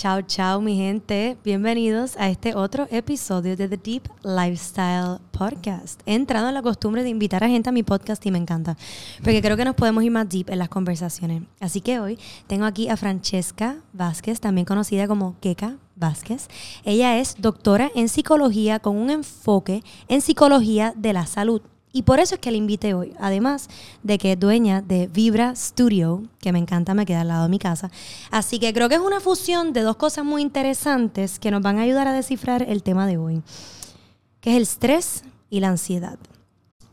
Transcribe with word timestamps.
Chao, 0.00 0.22
chao, 0.22 0.62
mi 0.62 0.76
gente. 0.76 1.36
Bienvenidos 1.44 2.16
a 2.16 2.30
este 2.30 2.54
otro 2.54 2.88
episodio 2.90 3.54
de 3.54 3.68
The 3.68 3.76
Deep 3.76 4.04
Lifestyle 4.22 5.18
Podcast. 5.30 6.00
He 6.06 6.14
entrado 6.14 6.48
en 6.48 6.54
la 6.54 6.62
costumbre 6.62 7.02
de 7.02 7.10
invitar 7.10 7.44
a 7.44 7.50
gente 7.50 7.68
a 7.68 7.72
mi 7.72 7.82
podcast 7.82 8.24
y 8.24 8.30
me 8.30 8.38
encanta, 8.38 8.78
porque 9.22 9.42
creo 9.42 9.58
que 9.58 9.64
nos 9.66 9.74
podemos 9.74 10.02
ir 10.02 10.10
más 10.10 10.26
deep 10.26 10.48
en 10.48 10.58
las 10.58 10.70
conversaciones. 10.70 11.42
Así 11.60 11.82
que 11.82 12.00
hoy 12.00 12.18
tengo 12.46 12.64
aquí 12.64 12.88
a 12.88 12.96
Francesca 12.96 13.76
Vázquez, 13.92 14.40
también 14.40 14.64
conocida 14.64 15.06
como 15.06 15.36
Keka 15.38 15.76
Vázquez. 15.96 16.48
Ella 16.82 17.18
es 17.18 17.36
doctora 17.38 17.90
en 17.94 18.08
psicología 18.08 18.78
con 18.78 18.96
un 18.96 19.10
enfoque 19.10 19.84
en 20.08 20.22
psicología 20.22 20.94
de 20.96 21.12
la 21.12 21.26
salud. 21.26 21.60
Y 21.92 22.02
por 22.02 22.20
eso 22.20 22.36
es 22.36 22.40
que 22.40 22.50
la 22.50 22.56
invité 22.56 22.94
hoy, 22.94 23.14
además 23.18 23.68
de 24.02 24.16
que 24.18 24.32
es 24.32 24.40
dueña 24.40 24.80
de 24.80 25.08
Vibra 25.08 25.56
Studio, 25.56 26.22
que 26.38 26.52
me 26.52 26.60
encanta, 26.60 26.94
me 26.94 27.04
queda 27.04 27.22
al 27.22 27.28
lado 27.28 27.44
de 27.44 27.48
mi 27.48 27.58
casa. 27.58 27.90
Así 28.30 28.60
que 28.60 28.72
creo 28.72 28.88
que 28.88 28.94
es 28.94 29.00
una 29.00 29.18
fusión 29.18 29.72
de 29.72 29.82
dos 29.82 29.96
cosas 29.96 30.24
muy 30.24 30.42
interesantes 30.42 31.40
que 31.40 31.50
nos 31.50 31.62
van 31.62 31.78
a 31.78 31.82
ayudar 31.82 32.06
a 32.06 32.12
descifrar 32.12 32.62
el 32.62 32.84
tema 32.84 33.06
de 33.06 33.18
hoy, 33.18 33.42
que 34.40 34.50
es 34.50 34.56
el 34.56 34.62
estrés 34.62 35.24
y 35.48 35.58
la 35.58 35.68
ansiedad. 35.68 36.18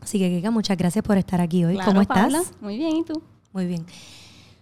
Así 0.00 0.18
que, 0.18 0.30
Keka, 0.30 0.50
muchas 0.50 0.76
gracias 0.76 1.04
por 1.04 1.16
estar 1.16 1.40
aquí 1.40 1.64
hoy. 1.64 1.78
¿Cómo 1.84 2.00
estás? 2.00 2.52
Muy 2.60 2.76
bien, 2.76 2.96
¿y 2.96 3.04
tú? 3.04 3.22
Muy 3.52 3.66
bien. 3.66 3.86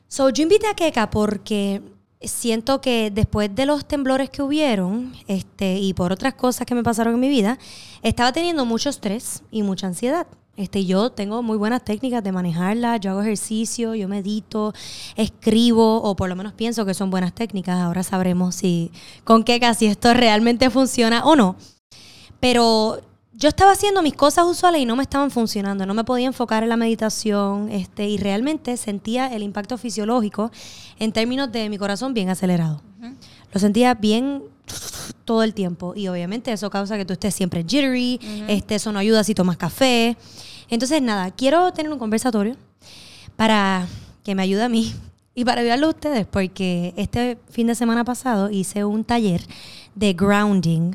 So, 0.09 0.29
yo 0.31 0.43
invité 0.43 0.67
a 0.67 0.75
Keka 0.75 1.11
porque 1.11 1.83
siento 2.21 2.81
que 2.81 3.11
después 3.11 3.55
de 3.55 3.67
los 3.67 3.87
temblores 3.87 4.31
que 4.31 4.43
hubieron, 4.43 5.13
este, 5.27 5.79
y 5.79 5.95
por 5.95 6.13
otras 6.13 6.35
cosas 6.35 6.67
que 6.67 6.75
me 6.75 6.83
pasaron 6.83 7.15
en 7.15 7.21
mi 7.21 7.29
vida, 7.29 7.59
estaba 8.03 8.33
teniendo 8.33 8.65
mucho 8.65 8.89
estrés 8.89 9.43
y 9.51 9.63
mucha 9.63 9.87
ansiedad. 9.87 10.27
Este, 10.57 10.87
yo 10.87 11.11
tengo 11.11 11.43
muy 11.43 11.59
buenas 11.59 11.85
técnicas 11.85 12.25
de 12.25 12.33
manejarla, 12.33 12.97
yo 12.97 13.11
hago 13.11 13.21
ejercicio, 13.21 13.95
yo 13.95 14.09
medito, 14.09 14.73
escribo, 15.15 16.03
o 16.03 16.17
por 16.17 16.31
lo 16.31 16.37
menos 16.37 16.55
pienso 16.55 16.87
que 16.87 16.95
son 16.95 17.11
buenas 17.11 17.35
técnicas. 17.35 17.79
Ahora 17.79 18.03
sabremos 18.03 18.55
si 18.55 18.91
con 19.25 19.45
qué 19.45 19.61
casi 19.61 19.87
esto 19.87 20.15
realmente 20.15 20.71
funciona 20.71 21.25
o 21.27 21.37
no. 21.37 21.57
Pero 22.41 23.01
yo 23.39 23.51
estaba 23.51 23.73
haciendo 23.73 24.03
mis 24.03 24.15
cosas 24.15 24.47
usuales 24.47 24.81
y 24.81 24.87
no 24.87 24.97
me 24.97 25.03
estaban 25.03 25.31
funcionando, 25.31 25.85
no 25.85 25.93
me 25.93 26.05
podía 26.05 26.27
enfocar 26.27 26.63
en 26.63 26.71
la 26.71 26.77
meditación, 26.79 27.71
este, 27.71 28.09
y 28.09 28.17
realmente 28.17 28.77
sentía 28.79 29.27
el 29.27 29.43
impacto 29.43 29.77
fisiológico 29.77 30.51
en 30.99 31.13
términos 31.13 31.53
de 31.53 31.69
mi 31.69 31.77
corazón 31.77 32.15
bien 32.15 32.31
acelerado. 32.31 32.81
Lo 33.53 33.61
sentía 33.61 33.95
bien 33.95 34.43
todo 35.27 35.43
el 35.43 35.53
tiempo 35.53 35.93
y 35.95 36.09
obviamente 36.09 36.51
eso 36.51 36.71
causa 36.71 36.97
que 36.97 37.05
tú 37.05 37.13
estés 37.13 37.35
siempre 37.35 37.63
jittery, 37.63 38.19
este, 38.49 38.77
eso 38.77 38.91
no 38.91 38.99
ayuda 38.99 39.23
si 39.23 39.35
tomas 39.35 39.59
café. 39.59 40.17
Entonces, 40.71 41.03
nada, 41.03 41.31
quiero 41.31 41.73
tener 41.73 41.93
un 41.93 41.99
conversatorio 41.99 42.57
para 43.37 43.87
que 44.25 44.35
me 44.35 44.43
ayude 44.43 44.63
a 44.63 44.69
mí 44.71 44.95
y 45.35 45.45
para 45.45 45.61
ayudarlo 45.61 45.89
a 45.89 45.91
ustedes, 45.91 46.27
porque 46.27 46.95
este 46.97 47.39
fin 47.51 47.67
de 47.67 47.75
semana 47.75 48.03
pasado 48.03 48.49
hice 48.51 48.87
un 48.87 49.05
taller 49.05 49.43
de 49.95 50.15
grounding 50.15 50.95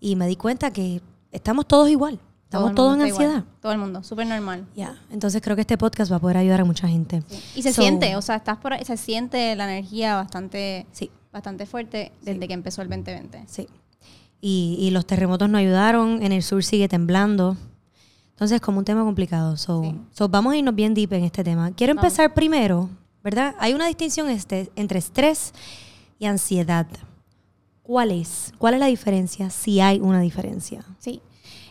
y 0.00 0.16
me 0.16 0.26
di 0.26 0.34
cuenta 0.34 0.72
que 0.72 1.00
estamos 1.36 1.66
todos 1.66 1.88
igual. 1.88 2.18
Estamos 2.44 2.74
todos 2.74 2.94
en 2.94 3.02
ansiedad. 3.02 3.44
Todo 3.60 3.72
el 3.72 3.78
mundo, 3.78 4.04
súper 4.04 4.26
normal. 4.26 4.66
Ya, 4.76 4.96
entonces 5.10 5.42
creo 5.42 5.56
que 5.56 5.62
este 5.62 5.76
podcast 5.76 6.12
va 6.12 6.16
a 6.16 6.20
poder 6.20 6.36
ayudar 6.36 6.60
a 6.60 6.64
mucha 6.64 6.86
gente. 6.86 7.22
Y 7.56 7.62
se 7.62 7.72
siente, 7.72 8.14
o 8.16 8.22
sea, 8.22 8.36
estás 8.36 8.58
por 8.58 8.72
ahí, 8.72 8.84
se 8.84 8.96
siente 8.96 9.54
la 9.56 9.64
energía 9.64 10.14
bastante, 10.14 10.86
sí. 10.92 11.10
bastante 11.32 11.66
fuerte 11.66 12.12
desde 12.22 12.46
que 12.46 12.54
empezó 12.54 12.82
el 12.82 12.88
2020. 12.88 13.44
Sí. 13.46 13.68
Y, 14.40 14.76
y, 14.78 14.90
los 14.90 15.06
terremotos 15.06 15.48
no 15.48 15.58
ayudaron, 15.58 16.22
en 16.22 16.30
el 16.30 16.42
sur 16.42 16.62
sigue 16.62 16.88
temblando. 16.88 17.56
Entonces 18.30 18.56
es 18.56 18.60
como 18.60 18.78
un 18.78 18.84
tema 18.84 19.02
complicado. 19.02 19.56
So, 19.56 19.94
so, 20.12 20.28
vamos 20.28 20.52
a 20.52 20.56
irnos 20.56 20.74
bien 20.74 20.94
deep 20.94 21.14
en 21.14 21.24
este 21.24 21.42
tema. 21.42 21.72
Quiero 21.72 21.92
empezar 21.92 22.32
primero, 22.32 22.90
¿verdad? 23.24 23.56
Hay 23.58 23.74
una 23.74 23.86
distinción 23.86 24.28
este, 24.28 24.70
entre 24.76 24.98
estrés 24.98 25.52
y 26.18 26.26
ansiedad. 26.26 26.86
¿Cuál 27.82 28.10
es? 28.12 28.52
¿Cuál 28.58 28.74
es 28.74 28.80
la 28.80 28.86
diferencia? 28.86 29.50
Si 29.50 29.80
hay 29.80 30.00
una 30.00 30.20
diferencia. 30.20 30.84
Sí. 30.98 31.22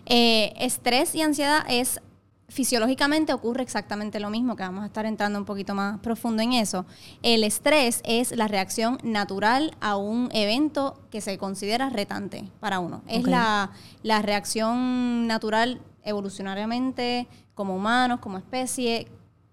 Eh, 0.05 0.53
estrés 0.57 1.15
y 1.15 1.21
ansiedad 1.21 1.65
es 1.67 1.99
fisiológicamente 2.47 3.33
ocurre 3.33 3.63
exactamente 3.63 4.19
lo 4.19 4.29
mismo, 4.29 4.55
que 4.55 4.63
vamos 4.63 4.83
a 4.83 4.87
estar 4.87 5.05
entrando 5.05 5.39
un 5.39 5.45
poquito 5.45 5.73
más 5.73 5.99
profundo 5.99 6.41
en 6.41 6.53
eso. 6.53 6.85
El 7.21 7.43
estrés 7.43 8.01
es 8.05 8.31
la 8.35 8.47
reacción 8.47 8.99
natural 9.03 9.75
a 9.81 9.97
un 9.97 10.29
evento 10.31 11.01
que 11.09 11.21
se 11.21 11.37
considera 11.37 11.89
retante 11.89 12.49
para 12.59 12.79
uno. 12.79 13.01
Es 13.07 13.23
la, 13.23 13.71
la 14.03 14.21
reacción 14.21 15.27
natural 15.27 15.81
evolucionariamente, 16.03 17.27
como 17.55 17.75
humanos, 17.75 18.19
como 18.19 18.37
especie, 18.37 19.07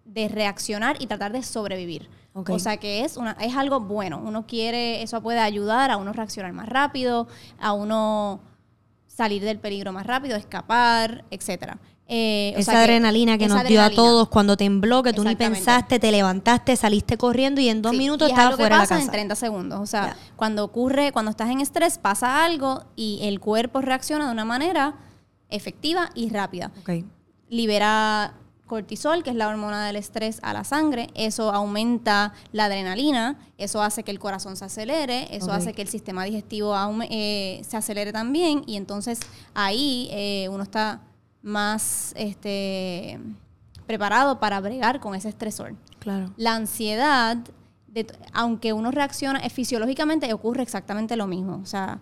de 0.05 0.29
reaccionar 0.29 0.97
y 1.01 1.07
tratar 1.07 1.33
de 1.33 1.43
sobrevivir. 1.43 2.09
O 2.35 2.59
sea 2.59 2.79
que 2.79 3.05
es, 3.05 3.17
una, 3.17 3.33
es 3.41 3.57
algo 3.57 3.81
bueno. 3.81 4.21
Uno 4.25 4.47
quiere, 4.47 5.03
eso 5.03 5.21
puede 5.23 5.39
ayudar 5.39 5.91
a 5.91 5.97
uno 5.97 6.13
reaccionar 6.13 6.53
más 6.53 6.69
rápido, 6.69 7.27
a 7.61 7.73
uno 7.73 8.41
salir 9.15 9.45
del 9.45 9.59
peligro 9.59 9.93
más 9.93 10.07
rápido, 10.07 10.37
escapar, 10.37 11.25
etcétera. 11.31 11.79
Eh, 12.09 12.53
esa 12.57 12.81
adrenalina 12.81 13.39
que, 13.39 13.47
nos 13.47 13.65
dio 13.65 13.81
a 13.81 13.89
todos 13.89 14.29
cuando 14.29 14.57
tembló, 14.57 15.03
que 15.03 15.13
tú 15.13 15.25
ni 15.25 15.35
pensaste, 15.35 15.99
te 15.99 16.11
levantaste, 16.11 16.77
saliste 16.77 17.17
corriendo 17.17 17.61
y 17.61 17.69
en 17.69 17.81
dos 17.81 17.93
minutos 17.93 18.29
estabas 18.29 18.57
fuera 18.57 18.77
de 18.77 18.83
la 18.83 18.89
casa. 18.89 19.03
en 19.03 19.11
30 19.11 19.35
segundos. 19.35 19.81
O 19.81 19.87
sea, 19.87 20.17
cuando 20.37 20.65
ocurre, 20.65 21.13
cuando 21.13 21.31
estás 21.31 21.51
en 21.51 21.61
estrés, 21.61 21.99
pasa 21.99 22.45
algo 22.45 22.85
y 22.97 23.21
el 23.23 23.41
cuerpo 23.41 23.81
reacciona 23.81 24.27
de 24.27 24.33
una 24.33 24.45
manera 24.45 24.95
efectiva 25.49 26.11
y 26.15 26.29
rápida. 26.29 26.71
Libera 27.49 28.35
cortisol, 28.73 29.23
que 29.23 29.29
es 29.29 29.37
la 29.37 29.49
hormona 29.49 29.87
del 29.87 29.97
estrés, 29.97 30.39
a 30.43 30.55
la 30.55 30.65
sangre. 30.65 31.11
Eso 31.15 31.53
aumenta 31.53 32.33
la 32.53 32.65
adrenalina, 32.65 33.37
eso 33.59 33.83
hace 33.83 34.03
que 34.03 34.11
el 34.11 34.19
corazón 34.19 34.57
se 34.57 34.65
acelere, 34.65 35.29
eso 35.37 35.53
hace 35.53 35.75
que 35.75 35.83
el 35.83 35.89
sistema 35.89 36.25
digestivo 36.25 36.75
eh, 37.11 37.61
se 37.69 37.77
acelere 37.77 38.15
también. 38.15 38.63
Y 38.67 38.79
entonces 38.79 39.21
ahí 39.53 40.09
eh, 40.11 40.49
uno 40.51 40.63
está 40.63 41.03
más 41.43 42.15
este, 42.17 43.21
preparado 43.87 44.41
para 44.41 44.59
bregar 44.61 45.01
con 45.01 45.15
ese 45.15 45.29
estresor. 45.29 45.75
Claro. 45.99 46.33
La 46.39 46.55
ansiedad, 46.55 47.37
aunque 48.33 48.73
uno 48.73 48.91
reacciona, 48.91 49.41
eh, 49.41 49.51
fisiológicamente 49.51 50.33
ocurre 50.33 50.63
exactamente 50.63 51.15
lo 51.17 51.27
mismo. 51.27 51.61
O 51.63 51.67
sea, 51.67 52.01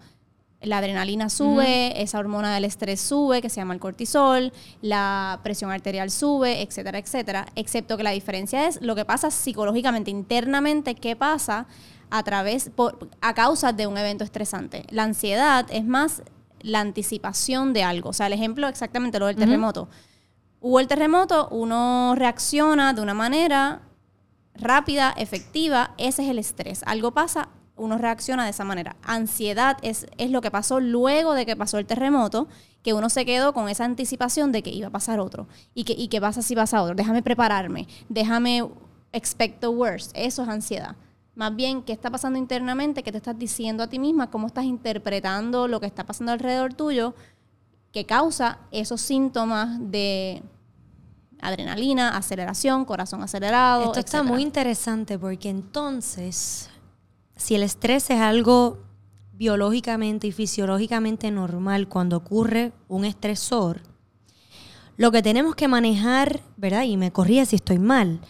la 0.62 0.78
adrenalina 0.78 1.30
sube, 1.30 2.00
esa 2.02 2.18
hormona 2.18 2.54
del 2.54 2.64
estrés 2.66 3.00
sube, 3.00 3.40
que 3.40 3.48
se 3.48 3.56
llama 3.56 3.74
el 3.74 3.80
cortisol, 3.80 4.52
la 4.82 5.40
presión 5.42 5.70
arterial 5.70 6.10
sube, 6.10 6.62
etcétera, 6.62 6.98
etcétera. 6.98 7.46
Excepto 7.54 7.96
que 7.96 8.02
la 8.02 8.10
diferencia 8.10 8.66
es 8.66 8.80
lo 8.82 8.94
que 8.94 9.04
pasa 9.04 9.30
psicológicamente, 9.30 10.10
internamente, 10.10 10.94
qué 10.94 11.16
pasa 11.16 11.66
a 12.10 12.22
través, 12.22 12.70
a 13.20 13.34
causa 13.34 13.72
de 13.72 13.86
un 13.86 13.96
evento 13.96 14.24
estresante. 14.24 14.84
La 14.90 15.04
ansiedad 15.04 15.66
es 15.70 15.84
más 15.84 16.22
la 16.60 16.80
anticipación 16.80 17.72
de 17.72 17.82
algo. 17.82 18.10
O 18.10 18.12
sea, 18.12 18.26
el 18.26 18.32
ejemplo 18.34 18.68
exactamente 18.68 19.18
lo 19.18 19.26
del 19.26 19.36
terremoto. 19.36 19.88
Hubo 20.60 20.78
el 20.78 20.88
terremoto, 20.88 21.48
uno 21.50 22.14
reacciona 22.16 22.92
de 22.92 23.00
una 23.00 23.14
manera 23.14 23.80
rápida, 24.54 25.14
efectiva, 25.16 25.94
ese 25.96 26.24
es 26.24 26.28
el 26.28 26.38
estrés. 26.38 26.82
Algo 26.84 27.12
pasa, 27.12 27.48
uno 27.80 27.98
reacciona 27.98 28.44
de 28.44 28.50
esa 28.50 28.64
manera. 28.64 28.96
Ansiedad 29.02 29.78
es, 29.82 30.06
es 30.18 30.30
lo 30.30 30.40
que 30.40 30.50
pasó 30.50 30.80
luego 30.80 31.34
de 31.34 31.46
que 31.46 31.56
pasó 31.56 31.78
el 31.78 31.86
terremoto, 31.86 32.48
que 32.82 32.94
uno 32.94 33.10
se 33.10 33.24
quedó 33.24 33.52
con 33.52 33.68
esa 33.68 33.84
anticipación 33.84 34.52
de 34.52 34.62
que 34.62 34.70
iba 34.70 34.88
a 34.88 34.90
pasar 34.90 35.20
otro. 35.20 35.48
¿Y 35.74 35.84
que, 35.84 35.92
y 35.92 36.08
qué 36.08 36.20
pasa 36.20 36.42
si 36.42 36.54
pasa 36.54 36.82
otro? 36.82 36.94
Déjame 36.94 37.22
prepararme, 37.22 37.88
déjame 38.08 38.68
expect 39.12 39.60
the 39.60 39.68
worst. 39.68 40.12
Eso 40.14 40.42
es 40.42 40.48
ansiedad. 40.48 40.96
Más 41.34 41.54
bien, 41.56 41.82
¿qué 41.82 41.92
está 41.92 42.10
pasando 42.10 42.38
internamente? 42.38 43.02
¿Qué 43.02 43.12
te 43.12 43.18
estás 43.18 43.38
diciendo 43.38 43.82
a 43.82 43.88
ti 43.88 43.98
misma? 43.98 44.30
¿Cómo 44.30 44.46
estás 44.46 44.64
interpretando 44.64 45.68
lo 45.68 45.80
que 45.80 45.86
está 45.86 46.04
pasando 46.04 46.32
alrededor 46.32 46.74
tuyo? 46.74 47.14
que 47.92 48.06
causa 48.06 48.58
esos 48.70 49.00
síntomas 49.00 49.78
de 49.80 50.42
adrenalina, 51.40 52.16
aceleración, 52.16 52.84
corazón 52.84 53.22
acelerado. 53.22 53.84
Esto 53.86 54.00
está 54.00 54.22
muy 54.22 54.42
interesante 54.42 55.18
porque 55.18 55.48
entonces 55.48 56.70
si 57.40 57.54
el 57.54 57.62
estrés 57.62 58.10
es 58.10 58.20
algo 58.20 58.80
biológicamente 59.32 60.26
y 60.26 60.32
fisiológicamente 60.32 61.30
normal 61.30 61.88
cuando 61.88 62.18
ocurre 62.18 62.72
un 62.86 63.06
estresor, 63.06 63.80
lo 64.98 65.10
que 65.10 65.22
tenemos 65.22 65.54
que 65.54 65.66
manejar, 65.66 66.40
¿verdad? 66.58 66.82
Y 66.82 66.98
me 66.98 67.12
corría 67.12 67.46
si 67.46 67.56
estoy 67.56 67.78
mal, 67.78 68.20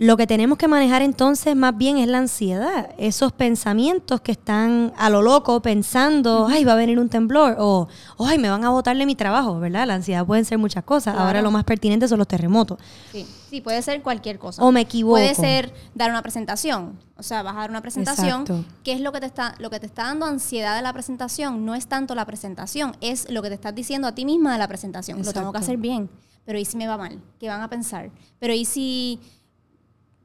lo 0.00 0.16
que 0.16 0.26
tenemos 0.26 0.56
que 0.56 0.66
manejar 0.66 1.02
entonces 1.02 1.54
más 1.54 1.76
bien 1.76 1.98
es 1.98 2.08
la 2.08 2.16
ansiedad, 2.16 2.88
esos 2.96 3.32
pensamientos 3.32 4.22
que 4.22 4.32
están 4.32 4.94
a 4.96 5.10
lo 5.10 5.20
loco 5.20 5.60
pensando, 5.60 6.46
ay, 6.48 6.64
va 6.64 6.72
a 6.72 6.76
venir 6.76 6.98
un 6.98 7.10
temblor 7.10 7.56
o, 7.58 7.86
ay, 8.18 8.38
me 8.38 8.48
van 8.48 8.64
a 8.64 8.70
botarle 8.70 9.04
mi 9.04 9.14
trabajo, 9.14 9.60
¿verdad? 9.60 9.86
La 9.86 9.96
ansiedad 9.96 10.24
puede 10.24 10.42
ser 10.46 10.56
muchas 10.56 10.84
cosas. 10.84 11.16
Ahora 11.18 11.42
lo 11.42 11.50
más 11.50 11.64
pertinente 11.64 12.08
son 12.08 12.16
los 12.16 12.26
terremotos. 12.26 12.78
Sí, 13.12 13.26
sí, 13.50 13.60
puede 13.60 13.82
ser 13.82 14.00
cualquier 14.00 14.38
cosa. 14.38 14.64
O 14.64 14.72
me 14.72 14.80
equivoco. 14.80 15.16
Puede 15.16 15.34
ser 15.34 15.74
dar 15.94 16.10
una 16.10 16.22
presentación, 16.22 16.98
o 17.18 17.22
sea, 17.22 17.42
vas 17.42 17.54
a 17.56 17.58
dar 17.58 17.68
una 17.68 17.82
presentación, 17.82 18.46
¿qué 18.82 18.92
es 18.94 19.02
lo 19.02 19.12
que 19.12 19.20
te 19.20 19.26
está 19.26 19.54
lo 19.58 19.68
que 19.68 19.80
te 19.80 19.86
está 19.86 20.04
dando 20.04 20.24
ansiedad 20.24 20.76
de 20.76 20.82
la 20.82 20.94
presentación? 20.94 21.66
No 21.66 21.74
es 21.74 21.88
tanto 21.88 22.14
la 22.14 22.24
presentación, 22.24 22.96
es 23.02 23.30
lo 23.30 23.42
que 23.42 23.48
te 23.48 23.54
estás 23.56 23.74
diciendo 23.74 24.08
a 24.08 24.14
ti 24.14 24.24
misma 24.24 24.54
de 24.54 24.60
la 24.60 24.66
presentación. 24.66 25.22
Lo 25.22 25.34
tengo 25.34 25.52
que 25.52 25.58
hacer 25.58 25.76
bien, 25.76 26.08
pero 26.46 26.58
¿y 26.58 26.64
si 26.64 26.78
me 26.78 26.88
va 26.88 26.96
mal? 26.96 27.20
¿Qué 27.38 27.48
van 27.48 27.60
a 27.60 27.68
pensar? 27.68 28.10
Pero 28.38 28.54
¿y 28.54 28.64
si 28.64 29.20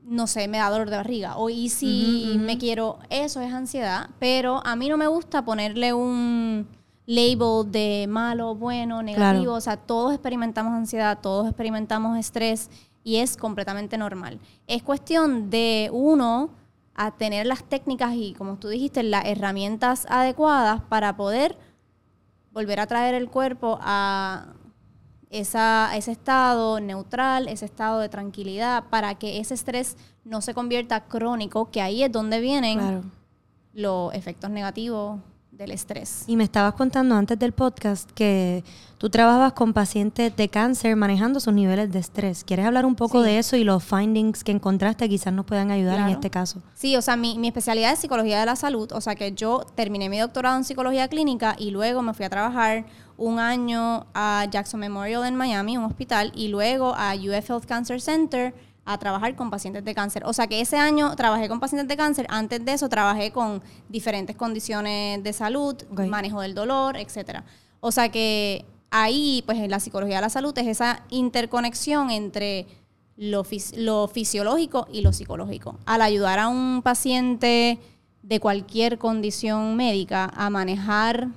no 0.07 0.27
sé, 0.27 0.47
me 0.47 0.59
da 0.59 0.69
dolor 0.69 0.89
de 0.89 0.97
barriga. 0.97 1.37
O 1.37 1.49
y 1.49 1.69
si 1.69 2.37
me 2.39 2.57
quiero, 2.57 2.99
eso 3.09 3.41
es 3.41 3.53
ansiedad. 3.53 4.09
Pero 4.19 4.61
a 4.65 4.75
mí 4.75 4.89
no 4.89 4.97
me 4.97 5.07
gusta 5.07 5.43
ponerle 5.43 5.93
un 5.93 6.67
label 7.05 7.71
de 7.71 8.05
malo, 8.07 8.55
bueno, 8.55 9.01
negativo. 9.03 9.53
O 9.53 9.61
sea, 9.61 9.77
todos 9.77 10.13
experimentamos 10.13 10.73
ansiedad, 10.73 11.19
todos 11.21 11.47
experimentamos 11.47 12.17
estrés 12.17 12.69
y 13.03 13.17
es 13.17 13.37
completamente 13.37 13.97
normal. 13.97 14.39
Es 14.67 14.83
cuestión 14.83 15.49
de 15.49 15.89
uno 15.91 16.49
a 16.95 17.11
tener 17.11 17.45
las 17.45 17.63
técnicas 17.63 18.13
y, 18.15 18.33
como 18.33 18.57
tú 18.57 18.69
dijiste, 18.69 19.03
las 19.03 19.25
herramientas 19.25 20.07
adecuadas 20.09 20.81
para 20.87 21.15
poder 21.17 21.57
volver 22.51 22.79
a 22.79 22.87
traer 22.87 23.15
el 23.15 23.29
cuerpo 23.29 23.77
a 23.81 24.53
esa, 25.39 25.95
ese 25.95 26.11
estado 26.11 26.79
neutral, 26.79 27.47
ese 27.47 27.65
estado 27.65 27.99
de 27.99 28.09
tranquilidad, 28.09 28.85
para 28.89 29.15
que 29.15 29.39
ese 29.39 29.53
estrés 29.53 29.97
no 30.23 30.41
se 30.41 30.53
convierta 30.53 31.05
crónico, 31.05 31.69
que 31.71 31.81
ahí 31.81 32.03
es 32.03 32.11
donde 32.11 32.39
vienen 32.39 33.11
los 33.73 34.13
efectos 34.13 34.49
negativos 34.49 35.19
del 35.57 35.71
estrés. 35.71 36.25
Y 36.27 36.35
me 36.35 36.43
estabas 36.43 36.73
contando 36.73 37.15
antes 37.15 37.39
del 37.39 37.53
podcast 37.53 38.11
que 38.11 38.63
tú 38.97 39.09
trabajabas 39.09 39.53
con 39.53 39.73
pacientes 39.73 40.35
de 40.35 40.49
cáncer 40.49 40.95
manejando 40.95 41.39
sus 41.39 41.53
niveles 41.53 41.91
de 41.91 41.99
estrés. 41.99 42.43
¿Quieres 42.43 42.65
hablar 42.65 42.85
un 42.85 42.95
poco 42.95 43.21
de 43.21 43.39
eso 43.39 43.55
y 43.55 43.63
los 43.63 43.83
findings 43.83 44.43
que 44.43 44.51
encontraste 44.51 45.07
quizás 45.07 45.33
nos 45.33 45.45
puedan 45.45 45.71
ayudar 45.71 45.99
en 45.99 46.09
este 46.09 46.29
caso? 46.29 46.61
Sí, 46.73 46.95
o 46.97 47.01
sea, 47.01 47.15
mi, 47.15 47.37
mi, 47.39 47.47
especialidad 47.47 47.93
es 47.93 47.99
psicología 47.99 48.39
de 48.39 48.45
la 48.45 48.55
salud, 48.55 48.91
o 48.91 48.99
sea 48.99 49.15
que 49.15 49.31
yo 49.31 49.65
terminé 49.75 50.09
mi 50.09 50.19
doctorado 50.19 50.57
en 50.57 50.65
psicología 50.65 51.07
clínica 51.07 51.55
y 51.57 51.71
luego 51.71 52.01
me 52.01 52.13
fui 52.13 52.25
a 52.25 52.29
trabajar 52.29 52.85
un 53.17 53.39
año 53.39 54.07
a 54.13 54.45
Jackson 54.51 54.81
Memorial 54.81 55.25
en 55.25 55.35
Miami, 55.35 55.77
un 55.77 55.85
hospital, 55.85 56.33
y 56.35 56.49
luego 56.49 56.93
a 56.95 57.13
UF 57.15 57.49
Health 57.49 57.65
Cancer 57.65 58.01
Center 58.01 58.53
a 58.85 58.97
trabajar 58.99 59.35
con 59.35 59.49
pacientes 59.49 59.83
de 59.83 59.95
cáncer. 59.95 60.23
O 60.25 60.33
sea 60.33 60.47
que 60.47 60.61
ese 60.61 60.77
año 60.77 61.15
trabajé 61.15 61.49
con 61.49 61.59
pacientes 61.59 61.87
de 61.87 61.97
cáncer, 61.97 62.27
antes 62.29 62.63
de 62.63 62.73
eso 62.73 62.87
trabajé 62.87 63.31
con 63.31 63.61
diferentes 63.89 64.35
condiciones 64.35 65.23
de 65.23 65.33
salud, 65.33 65.75
manejo 66.07 66.41
del 66.41 66.53
dolor, 66.53 66.95
etcétera. 66.95 67.43
O 67.79 67.91
sea 67.91 68.09
que 68.09 68.65
ahí, 68.91 69.43
pues 69.45 69.57
en 69.57 69.71
la 69.71 69.79
psicología 69.79 70.17
de 70.17 70.21
la 70.21 70.29
salud 70.29 70.57
es 70.57 70.67
esa 70.67 71.03
interconexión 71.09 72.11
entre 72.11 72.67
lo, 73.17 73.43
lo 73.75 74.07
fisiológico 74.07 74.87
y 74.91 75.01
lo 75.01 75.13
psicológico. 75.13 75.79
Al 75.85 76.01
ayudar 76.01 76.37
a 76.39 76.47
un 76.47 76.81
paciente 76.83 77.79
de 78.21 78.39
cualquier 78.39 78.97
condición 78.97 79.75
médica 79.75 80.31
a 80.35 80.49
manejar 80.49 81.29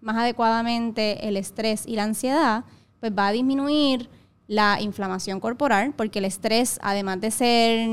más 0.00 0.16
adecuadamente 0.16 1.28
el 1.28 1.36
estrés 1.36 1.86
y 1.86 1.96
la 1.96 2.04
ansiedad, 2.04 2.64
pues 3.00 3.12
va 3.16 3.28
a 3.28 3.32
disminuir 3.32 4.08
la 4.50 4.80
inflamación 4.80 5.38
corporal, 5.38 5.94
porque 5.96 6.18
el 6.18 6.24
estrés, 6.24 6.80
además 6.82 7.20
de 7.20 7.30
ser 7.30 7.88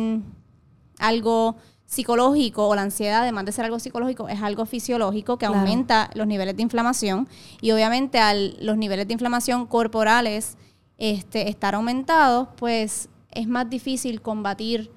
algo 0.97 1.55
psicológico 1.85 2.67
o 2.67 2.73
la 2.73 2.81
ansiedad, 2.81 3.21
además 3.21 3.45
de 3.45 3.51
ser 3.51 3.65
algo 3.65 3.77
psicológico, 3.77 4.27
es 4.27 4.41
algo 4.41 4.65
fisiológico 4.65 5.37
que 5.37 5.45
aumenta 5.45 6.09
los 6.15 6.25
niveles 6.25 6.57
de 6.57 6.63
inflamación. 6.63 7.27
Y 7.61 7.69
obviamente 7.73 8.17
al 8.17 8.57
los 8.59 8.75
niveles 8.75 9.07
de 9.07 9.13
inflamación 9.13 9.67
corporales 9.67 10.57
este, 10.97 11.47
estar 11.47 11.75
aumentados, 11.75 12.47
pues 12.57 13.07
es 13.29 13.47
más 13.47 13.69
difícil 13.69 14.23
combatir 14.23 14.89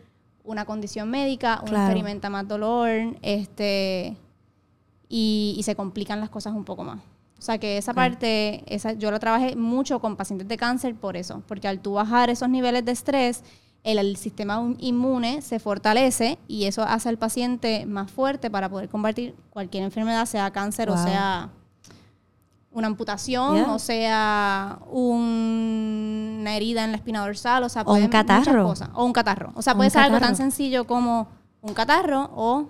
una 0.43 0.65
condición 0.65 1.11
médica, 1.11 1.63
uno 1.69 1.77
experimenta 1.77 2.31
más 2.31 2.49
dolor 2.49 3.19
este, 3.21 4.17
y, 5.11 5.57
y 5.59 5.63
se 5.65 5.77
complican 5.77 6.21
las 6.21 6.31
cosas 6.31 6.55
un 6.55 6.65
poco 6.65 6.85
más. 6.85 7.01
O 7.41 7.43
sea 7.43 7.57
que 7.57 7.79
esa 7.79 7.95
parte, 7.95 8.63
esa, 8.67 8.93
yo 8.93 9.11
la 9.11 9.19
trabajé 9.19 9.57
mucho 9.57 9.99
con 9.99 10.15
pacientes 10.15 10.47
de 10.47 10.59
cáncer 10.59 10.95
por 10.95 11.17
eso, 11.17 11.43
porque 11.49 11.69
al 11.69 11.81
tú 11.81 11.95
bajar 11.95 12.29
esos 12.29 12.51
niveles 12.51 12.85
de 12.85 12.93
estrés, 12.93 13.43
el, 13.83 14.17
sistema 14.19 14.63
inmune 14.77 15.41
se 15.41 15.59
fortalece 15.59 16.39
y 16.47 16.67
eso 16.67 16.83
hace 16.83 17.09
al 17.09 17.17
paciente 17.17 17.87
más 17.87 18.11
fuerte 18.11 18.51
para 18.51 18.69
poder 18.69 18.91
combatir 18.91 19.35
cualquier 19.49 19.85
enfermedad, 19.85 20.27
sea 20.27 20.51
cáncer 20.51 20.91
o 20.91 20.99
sea 20.99 21.49
una 22.73 22.89
amputación, 22.89 23.71
o 23.71 23.79
sea 23.79 24.79
una 24.91 26.55
herida 26.55 26.85
en 26.85 26.91
la 26.91 26.99
espina 26.99 27.25
dorsal, 27.25 27.65
o 27.65 27.71
sea, 27.71 27.83
o 27.87 27.95
un 27.95 28.09
catarro. 28.09 28.75
o 28.93 29.05
un 29.07 29.15
catarro. 29.15 29.53
O 29.55 29.63
sea, 29.63 29.75
puede 29.75 29.89
ser 29.89 30.03
algo 30.03 30.21
tan 30.21 30.37
sencillo 30.37 30.87
como 30.87 31.29
un 31.63 31.73
catarro 31.73 32.31
o 32.35 32.69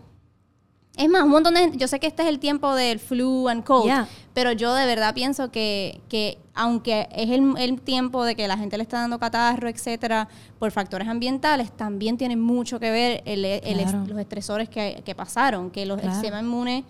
es 0.96 1.08
más, 1.08 1.22
un 1.22 1.30
montón 1.30 1.54
de 1.54 1.72
Yo 1.76 1.88
sé 1.88 1.98
que 2.00 2.06
este 2.06 2.22
es 2.22 2.28
el 2.28 2.38
tiempo 2.38 2.74
del 2.74 2.98
flu 2.98 3.48
and 3.48 3.64
cold, 3.64 3.90
pero 4.34 4.52
yo 4.52 4.74
de 4.74 4.86
verdad 4.86 5.14
pienso 5.14 5.50
que, 5.50 6.00
que 6.08 6.38
aunque 6.54 7.08
es 7.12 7.30
el, 7.30 7.80
tiempo 7.80 8.24
de 8.24 8.34
que 8.34 8.46
la 8.48 8.58
gente 8.58 8.76
le 8.76 8.82
está 8.82 9.00
dando 9.00 9.18
catarro, 9.18 9.68
etcétera, 9.68 10.28
por 10.58 10.70
factores 10.70 11.08
ambientales, 11.08 11.72
también 11.72 12.16
tiene 12.18 12.36
mucho 12.36 12.78
que 12.78 12.90
ver 12.90 13.22
el, 13.24 13.42
los 14.06 14.18
estresores 14.18 14.68
que, 14.68 15.02
que, 15.04 15.14
pasaron, 15.14 15.70
que 15.70 15.86
los, 15.86 16.02
el 16.02 16.12
sistema 16.12 16.40
inmune 16.40 16.84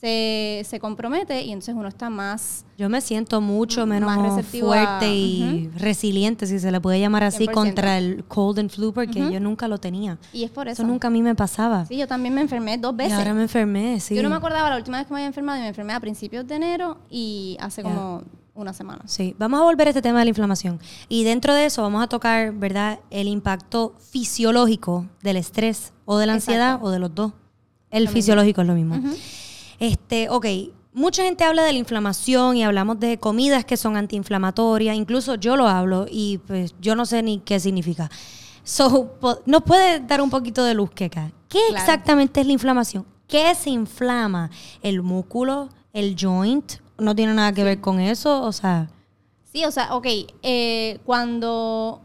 se, 0.00 0.62
se, 0.66 0.80
compromete 0.80 1.42
y 1.42 1.52
entonces 1.52 1.74
uno 1.74 1.88
está 1.88 2.08
más... 2.08 2.64
Yo 2.78 2.88
me 2.88 3.02
siento 3.02 3.42
mucho 3.42 3.84
menos 3.84 4.10
fuerte 4.46 5.12
y 5.12 5.70
resiliente, 5.76 6.46
si 6.46 6.58
se 6.58 6.72
le 6.72 6.80
puede 6.80 6.98
llamar 6.98 7.24
así, 7.24 7.46
contra 7.46 7.98
el 7.98 8.24
cold 8.24 8.60
and 8.60 8.70
flu, 8.70 8.94
porque 8.94 9.30
yo 9.30 9.40
nunca 9.40 9.68
lo 9.68 9.78
tenía. 9.78 10.18
Y 10.32 10.44
es 10.44 10.50
por 10.50 10.68
eso. 10.68 10.82
Eso 10.82 10.90
nunca 10.90 11.08
a 11.08 11.10
mí 11.10 11.22
me 11.22 11.34
pasaba. 11.34 11.84
Sí, 11.84 11.98
yo 11.98 12.08
también 12.08 12.34
me 12.34 12.40
enfermé 12.40 12.78
dos 12.78 12.96
veces. 12.96 13.12
Y 13.12 13.16
ahora 13.16 13.34
me 13.34 13.42
enfermé, 13.42 14.00
sí. 14.00 14.14
Yo 14.14 14.22
no 14.22 14.30
me 14.30 14.36
acordaba 14.36 14.70
la 14.70 14.76
última 14.76 14.96
vez 14.96 15.06
que 15.06 15.12
me 15.12 15.20
había 15.20 15.26
enfermado 15.26 15.58
y 15.58 15.62
me 15.62 15.68
enfermé 15.68 15.92
a 15.92 16.00
principios 16.00 16.46
de 16.46 16.54
enero 16.54 16.96
y 17.10 17.58
hace 17.60 17.82
como 17.82 18.22
una 18.54 18.72
semana. 18.72 19.02
Sí, 19.06 19.34
vamos 19.38 19.60
a 19.60 19.64
volver 19.64 19.88
a 19.88 19.90
este 19.90 20.00
tema 20.00 20.20
de 20.20 20.24
la 20.24 20.30
inflamación. 20.30 20.80
Y 21.10 21.24
dentro 21.24 21.54
de 21.54 21.66
eso 21.66 21.82
vamos 21.82 22.02
a 22.02 22.06
tocar, 22.06 22.52
¿verdad?, 22.52 23.00
el 23.10 23.28
impacto 23.28 23.94
fisiológico 23.98 25.06
del 25.22 25.36
estrés 25.36 25.92
o 26.06 26.16
de 26.16 26.26
la 26.26 26.32
ansiedad 26.34 26.78
o 26.82 26.90
de 26.90 26.98
los 26.98 27.14
dos. 27.14 27.32
El 27.90 28.08
fisiológico 28.08 28.62
es 28.62 28.66
lo 28.66 28.74
mismo. 28.74 28.96
Este, 29.80 30.28
ok, 30.28 30.46
mucha 30.92 31.24
gente 31.24 31.42
habla 31.42 31.64
de 31.64 31.72
la 31.72 31.78
inflamación 31.78 32.56
y 32.56 32.64
hablamos 32.64 33.00
de 33.00 33.18
comidas 33.18 33.64
que 33.64 33.78
son 33.78 33.96
antiinflamatorias, 33.96 34.94
incluso 34.94 35.36
yo 35.36 35.56
lo 35.56 35.66
hablo 35.66 36.06
y 36.08 36.38
pues 36.46 36.74
yo 36.80 36.94
no 36.94 37.06
sé 37.06 37.22
ni 37.22 37.38
qué 37.38 37.58
significa. 37.58 38.10
So, 38.62 39.16
¿Nos 39.46 39.62
puede 39.62 40.00
dar 40.00 40.20
un 40.20 40.28
poquito 40.30 40.62
de 40.64 40.74
luz, 40.74 40.90
Keka? 40.90 41.32
¿Qué 41.48 41.58
exactamente 41.70 42.42
es 42.42 42.46
la 42.46 42.52
inflamación? 42.52 43.06
¿Qué 43.26 43.54
se 43.54 43.70
inflama? 43.70 44.50
¿El 44.82 45.02
músculo? 45.02 45.70
¿El 45.92 46.14
joint? 46.20 46.74
¿No 46.98 47.14
tiene 47.14 47.32
nada 47.32 47.52
que 47.52 47.64
ver 47.64 47.80
con 47.80 48.00
eso? 48.00 48.42
O 48.42 48.52
sea... 48.52 48.90
Sí, 49.50 49.64
o 49.64 49.70
sea, 49.70 49.94
ok, 49.94 50.06
eh, 50.42 51.00
cuando 51.04 52.02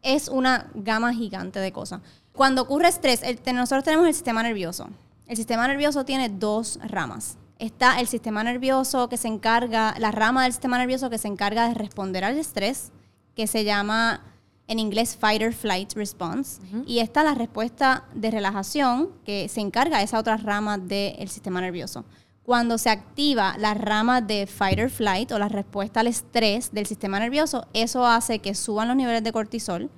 es 0.00 0.28
una 0.28 0.70
gama 0.74 1.12
gigante 1.12 1.60
de 1.60 1.72
cosas. 1.72 2.00
Cuando 2.32 2.62
ocurre 2.62 2.88
estrés, 2.88 3.20
nosotros 3.52 3.84
tenemos 3.84 4.06
el 4.06 4.14
sistema 4.14 4.42
nervioso. 4.42 4.88
El 5.26 5.36
sistema 5.36 5.66
nervioso 5.68 6.04
tiene 6.04 6.28
dos 6.28 6.78
ramas. 6.82 7.38
Está 7.58 8.00
el 8.00 8.08
sistema 8.08 8.42
nervioso 8.42 9.08
que 9.08 9.16
se 9.16 9.28
encarga, 9.28 9.94
la 9.98 10.10
rama 10.10 10.42
del 10.42 10.52
sistema 10.52 10.78
nervioso 10.78 11.10
que 11.10 11.18
se 11.18 11.28
encarga 11.28 11.68
de 11.68 11.74
responder 11.74 12.24
al 12.24 12.36
estrés, 12.36 12.90
que 13.36 13.46
se 13.46 13.64
llama 13.64 14.20
en 14.66 14.78
inglés 14.78 15.16
fight 15.16 15.42
or 15.42 15.52
flight 15.52 15.92
response. 15.94 16.60
Y 16.86 16.98
está 16.98 17.22
la 17.22 17.34
respuesta 17.34 18.04
de 18.14 18.30
relajación, 18.30 19.10
que 19.24 19.48
se 19.48 19.60
encarga 19.60 19.98
de 19.98 20.04
esa 20.04 20.18
otra 20.18 20.36
rama 20.36 20.78
del 20.78 21.28
sistema 21.28 21.60
nervioso. 21.60 22.04
Cuando 22.42 22.76
se 22.76 22.90
activa 22.90 23.54
la 23.58 23.74
rama 23.74 24.20
de 24.20 24.46
fight 24.48 24.80
or 24.80 24.90
flight 24.90 25.30
o 25.30 25.38
la 25.38 25.48
respuesta 25.48 26.00
al 26.00 26.08
estrés 26.08 26.72
del 26.72 26.86
sistema 26.86 27.20
nervioso, 27.20 27.68
eso 27.72 28.04
hace 28.04 28.40
que 28.40 28.54
suban 28.54 28.88
los 28.88 28.96
niveles 28.96 29.22
de 29.22 29.32
cortisol, 29.32 29.90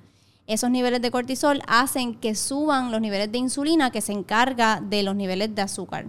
esos 0.47 0.69
niveles 0.69 1.01
de 1.01 1.11
cortisol 1.11 1.61
hacen 1.67 2.15
que 2.15 2.35
suban 2.35 2.91
los 2.91 3.01
niveles 3.01 3.31
de 3.31 3.37
insulina 3.39 3.91
que 3.91 4.01
se 4.01 4.13
encarga 4.13 4.81
de 4.81 5.03
los 5.03 5.15
niveles 5.15 5.55
de 5.55 5.61
azúcar. 5.61 6.05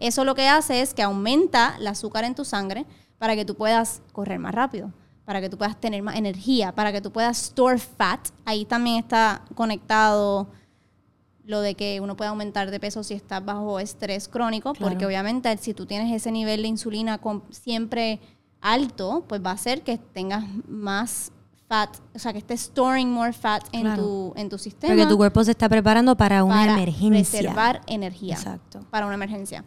Eso 0.00 0.24
lo 0.24 0.34
que 0.34 0.48
hace 0.48 0.82
es 0.82 0.94
que 0.94 1.02
aumenta 1.02 1.76
el 1.78 1.86
azúcar 1.86 2.24
en 2.24 2.34
tu 2.34 2.44
sangre 2.44 2.86
para 3.18 3.34
que 3.34 3.44
tú 3.44 3.54
puedas 3.54 4.02
correr 4.12 4.38
más 4.38 4.54
rápido, 4.54 4.92
para 5.24 5.40
que 5.40 5.48
tú 5.48 5.58
puedas 5.58 5.80
tener 5.80 6.02
más 6.02 6.16
energía, 6.16 6.72
para 6.72 6.92
que 6.92 7.00
tú 7.00 7.10
puedas 7.10 7.42
store 7.42 7.78
fat. 7.78 8.28
Ahí 8.44 8.64
también 8.64 8.96
está 8.96 9.42
conectado 9.54 10.48
lo 11.44 11.62
de 11.62 11.74
que 11.74 12.00
uno 12.00 12.14
puede 12.14 12.28
aumentar 12.28 12.70
de 12.70 12.78
peso 12.78 13.02
si 13.02 13.14
estás 13.14 13.42
bajo 13.42 13.80
estrés 13.80 14.28
crónico, 14.28 14.74
porque 14.74 15.06
obviamente 15.06 15.56
si 15.56 15.72
tú 15.72 15.86
tienes 15.86 16.14
ese 16.14 16.30
nivel 16.30 16.60
de 16.60 16.68
insulina 16.68 17.18
siempre 17.50 18.20
alto, 18.60 19.24
pues 19.26 19.40
va 19.44 19.50
a 19.50 19.54
hacer 19.54 19.82
que 19.82 19.96
tengas 19.96 20.44
más 20.68 21.32
fat, 21.68 21.96
o 22.14 22.18
sea, 22.18 22.32
que 22.32 22.38
esté 22.38 22.56
storing 22.56 23.10
more 23.10 23.32
fat 23.32 23.62
en, 23.72 23.94
tu, 23.94 24.32
en 24.36 24.48
tu 24.48 24.58
sistema. 24.58 24.94
Porque 24.94 25.08
tu 25.08 25.16
cuerpo 25.16 25.44
se 25.44 25.50
está 25.52 25.68
preparando 25.68 26.16
para 26.16 26.42
una 26.42 26.56
para 26.56 26.72
emergencia. 26.74 27.40
Reservar 27.40 27.82
energía. 27.86 28.34
Exacto. 28.34 28.84
Para 28.90 29.06
una 29.06 29.14
emergencia. 29.14 29.64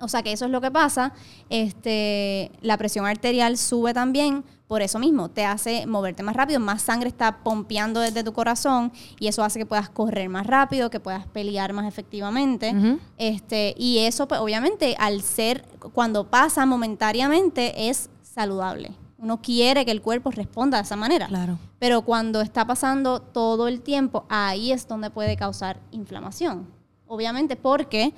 O 0.00 0.08
sea 0.08 0.22
que 0.22 0.32
eso 0.32 0.46
es 0.46 0.50
lo 0.50 0.60
que 0.60 0.70
pasa. 0.70 1.12
Este, 1.50 2.50
la 2.62 2.76
presión 2.78 3.06
arterial 3.06 3.58
sube 3.58 3.92
también 3.92 4.44
por 4.66 4.80
eso 4.82 4.98
mismo. 4.98 5.28
Te 5.28 5.44
hace 5.44 5.86
moverte 5.86 6.22
más 6.22 6.34
rápido, 6.34 6.58
más 6.58 6.82
sangre 6.82 7.08
está 7.08 7.38
pompeando 7.42 8.00
desde 8.00 8.24
tu 8.24 8.32
corazón 8.32 8.92
y 9.18 9.26
eso 9.26 9.44
hace 9.44 9.58
que 9.58 9.66
puedas 9.66 9.90
correr 9.90 10.28
más 10.30 10.46
rápido, 10.46 10.88
que 10.88 11.00
puedas 11.00 11.26
pelear 11.26 11.74
más 11.74 11.86
efectivamente. 11.86 12.74
este, 13.18 13.74
y 13.76 13.98
eso, 13.98 14.26
pues, 14.26 14.40
obviamente, 14.40 14.96
al 14.98 15.20
ser, 15.22 15.66
cuando 15.92 16.24
pasa 16.28 16.64
momentáneamente, 16.64 17.90
es 17.90 18.08
saludable. 18.22 18.92
Uno 19.20 19.40
quiere 19.42 19.84
que 19.84 19.90
el 19.90 20.00
cuerpo 20.00 20.30
responda 20.30 20.78
de 20.78 20.84
esa 20.84 20.96
manera. 20.96 21.26
Claro. 21.28 21.58
Pero 21.78 22.02
cuando 22.02 22.40
está 22.40 22.66
pasando 22.66 23.20
todo 23.20 23.68
el 23.68 23.82
tiempo, 23.82 24.24
ahí 24.28 24.72
es 24.72 24.88
donde 24.88 25.10
puede 25.10 25.36
causar 25.36 25.78
inflamación. 25.90 26.66
Obviamente 27.06 27.54
porque 27.56 28.14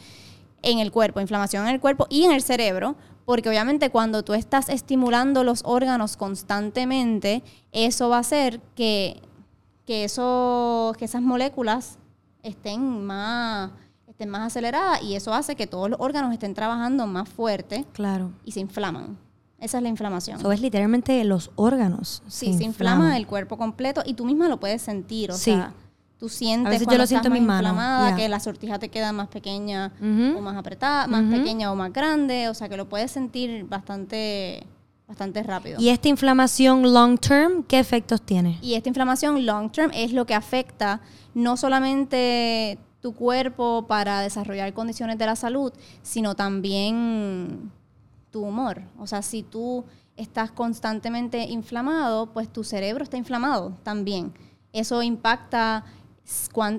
en 0.62 0.78
el 0.78 0.92
cuerpo, 0.92 1.20
inflamación 1.20 1.66
en 1.66 1.74
el 1.74 1.80
cuerpo 1.80 2.06
y 2.08 2.22
en 2.24 2.30
el 2.32 2.42
cerebro, 2.42 2.94
porque 3.24 3.48
obviamente 3.48 3.90
cuando 3.90 4.22
tú 4.22 4.32
estás 4.34 4.68
estimulando 4.68 5.42
los 5.44 5.62
órganos 5.64 6.16
constantemente, 6.16 7.42
eso 7.72 8.08
va 8.08 8.16
a 8.18 8.20
hacer 8.20 8.60
que, 8.76 9.20
que, 9.86 10.04
eso, 10.04 10.92
que 10.98 11.04
esas 11.06 11.22
moléculas 11.22 11.98
estén 12.42 13.04
más, 13.04 13.70
estén 14.06 14.28
más 14.28 14.46
aceleradas 14.48 15.02
y 15.02 15.16
eso 15.16 15.34
hace 15.34 15.56
que 15.56 15.66
todos 15.66 15.90
los 15.90 16.00
órganos 16.00 16.32
estén 16.32 16.54
trabajando 16.54 17.06
más 17.06 17.28
fuerte 17.28 17.84
Claro. 17.92 18.30
y 18.44 18.52
se 18.52 18.60
inflaman. 18.60 19.16
Esa 19.62 19.76
es 19.76 19.82
la 19.84 19.88
inflamación. 19.88 20.40
Eso 20.40 20.50
es 20.50 20.60
literalmente 20.60 21.22
los 21.22 21.52
órganos. 21.54 22.22
Sí, 22.26 22.52
se, 22.52 22.64
inflama 22.64 23.16
el 23.16 23.28
cuerpo 23.28 23.56
completo 23.56 24.02
y 24.04 24.14
tú 24.14 24.24
misma 24.24 24.48
lo 24.48 24.58
puedes 24.58 24.82
sentir. 24.82 25.30
O 25.30 25.34
Sí. 25.34 25.52
sea, 25.52 25.72
tú 26.18 26.28
sientes 26.28 26.66
A 26.66 26.70
veces 26.70 26.80
yo 26.80 26.86
cuando 26.86 27.02
lo 27.04 27.06
siento 27.06 27.28
estás 27.28 27.38
en 27.38 27.46
mis 27.46 27.54
inflamada, 27.54 28.16
que 28.16 28.28
la 28.28 28.40
sortija 28.40 28.80
te 28.80 28.88
queda 28.88 29.12
más 29.12 29.28
pequeña 29.28 29.92
o 30.00 30.40
más 30.40 30.56
apretada, 30.56 31.06
más 31.06 31.22
pequeña 31.32 31.70
o 31.70 31.76
más 31.76 31.92
grande. 31.92 32.48
O 32.48 32.54
sea, 32.54 32.68
que 32.68 32.76
lo 32.76 32.88
puedes 32.88 33.12
sentir 33.12 33.64
bastante, 33.64 34.66
bastante 35.06 35.44
rápido. 35.44 35.80
Y 35.80 35.90
esta 35.90 36.08
inflamación 36.08 36.92
long 36.92 37.16
term, 37.16 37.62
¿qué 37.62 37.78
efectos 37.78 38.20
tiene? 38.20 38.58
Y 38.62 38.74
esta 38.74 38.88
inflamación 38.88 39.46
long 39.46 39.70
term 39.70 39.92
es 39.94 40.12
lo 40.12 40.26
que 40.26 40.34
afecta 40.34 41.00
no 41.34 41.56
solamente 41.56 42.78
tu 43.00 43.14
cuerpo 43.14 43.86
para 43.86 44.22
desarrollar 44.22 44.72
condiciones 44.74 45.18
de 45.18 45.26
la 45.26 45.36
salud, 45.36 45.72
sino 46.02 46.34
también 46.34 47.70
tu 48.32 48.42
humor. 48.42 48.82
O 48.98 49.06
sea, 49.06 49.22
si 49.22 49.44
tú 49.44 49.84
estás 50.16 50.50
constantemente 50.50 51.44
inflamado, 51.44 52.32
pues 52.32 52.52
tu 52.52 52.64
cerebro 52.64 53.04
está 53.04 53.16
inflamado 53.16 53.78
también. 53.84 54.34
Eso 54.72 55.02
impacta 55.02 55.84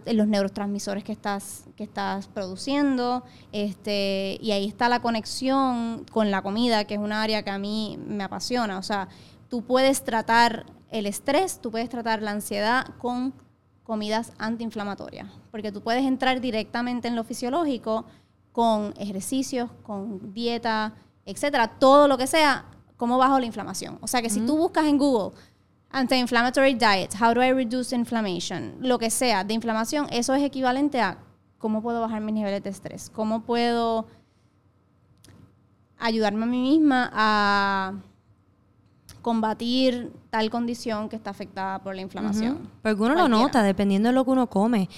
los 0.05 0.27
neurotransmisores 0.27 1.03
que 1.03 1.11
estás, 1.11 1.65
que 1.75 1.83
estás 1.83 2.27
produciendo, 2.27 3.23
este, 3.51 4.37
y 4.41 4.51
ahí 4.51 4.65
está 4.65 4.89
la 4.89 5.01
conexión 5.01 6.05
con 6.11 6.31
la 6.31 6.41
comida, 6.41 6.85
que 6.85 6.95
es 6.95 6.99
un 6.99 7.11
área 7.11 7.43
que 7.43 7.51
a 7.51 7.59
mí 7.59 7.99
me 8.07 8.23
apasiona. 8.23 8.77
O 8.77 8.83
sea, 8.83 9.09
tú 9.49 9.63
puedes 9.63 10.03
tratar 10.03 10.65
el 10.89 11.05
estrés, 11.05 11.59
tú 11.59 11.71
puedes 11.71 11.89
tratar 11.89 12.21
la 12.21 12.31
ansiedad 12.31 12.85
con 12.97 13.33
comidas 13.83 14.31
antiinflamatorias, 14.37 15.27
porque 15.51 15.71
tú 15.71 15.81
puedes 15.81 16.05
entrar 16.05 16.39
directamente 16.39 17.09
en 17.09 17.15
lo 17.15 17.23
fisiológico 17.23 18.05
con 18.53 18.93
ejercicios, 18.97 19.69
con 19.83 20.33
dieta, 20.33 20.93
etcétera, 21.25 21.67
todo 21.67 22.07
lo 22.07 22.17
que 22.17 22.27
sea, 22.27 22.65
como 22.97 23.17
bajo 23.17 23.39
la 23.39 23.45
inflamación. 23.45 23.97
O 24.01 24.07
sea 24.07 24.21
que 24.21 24.29
si 24.29 24.41
tú 24.41 24.57
buscas 24.57 24.85
en 24.85 24.97
Google 24.97 25.37
anti-inflammatory 25.91 26.73
diet, 26.73 27.13
how 27.21 27.33
do 27.33 27.43
I 27.43 27.51
reduce 27.51 27.95
inflammation, 27.95 28.75
lo 28.79 28.97
que 28.97 29.09
sea 29.09 29.43
de 29.43 29.53
inflamación, 29.53 30.07
eso 30.11 30.33
es 30.33 30.43
equivalente 30.43 30.99
a 31.01 31.17
cómo 31.57 31.81
puedo 31.81 32.01
bajar 32.01 32.21
mis 32.21 32.33
niveles 32.33 32.63
de 32.63 32.69
estrés, 32.69 33.09
cómo 33.09 33.43
puedo 33.43 34.07
ayudarme 35.99 36.43
a 36.43 36.47
mí 36.47 36.61
misma 36.61 37.09
a 37.13 37.93
combatir 39.21 40.11
tal 40.29 40.49
condición 40.49 41.07
que 41.07 41.15
está 41.15 41.29
afectada 41.29 41.79
por 41.79 41.95
la 41.95 42.01
inflamación. 42.01 42.69
Porque 42.81 43.01
uno 43.01 43.15
lo 43.15 43.27
nota 43.27 43.63
dependiendo 43.63 44.09
de 44.09 44.13
lo 44.13 44.25
que 44.25 44.31
uno 44.31 44.47
come. 44.47 44.89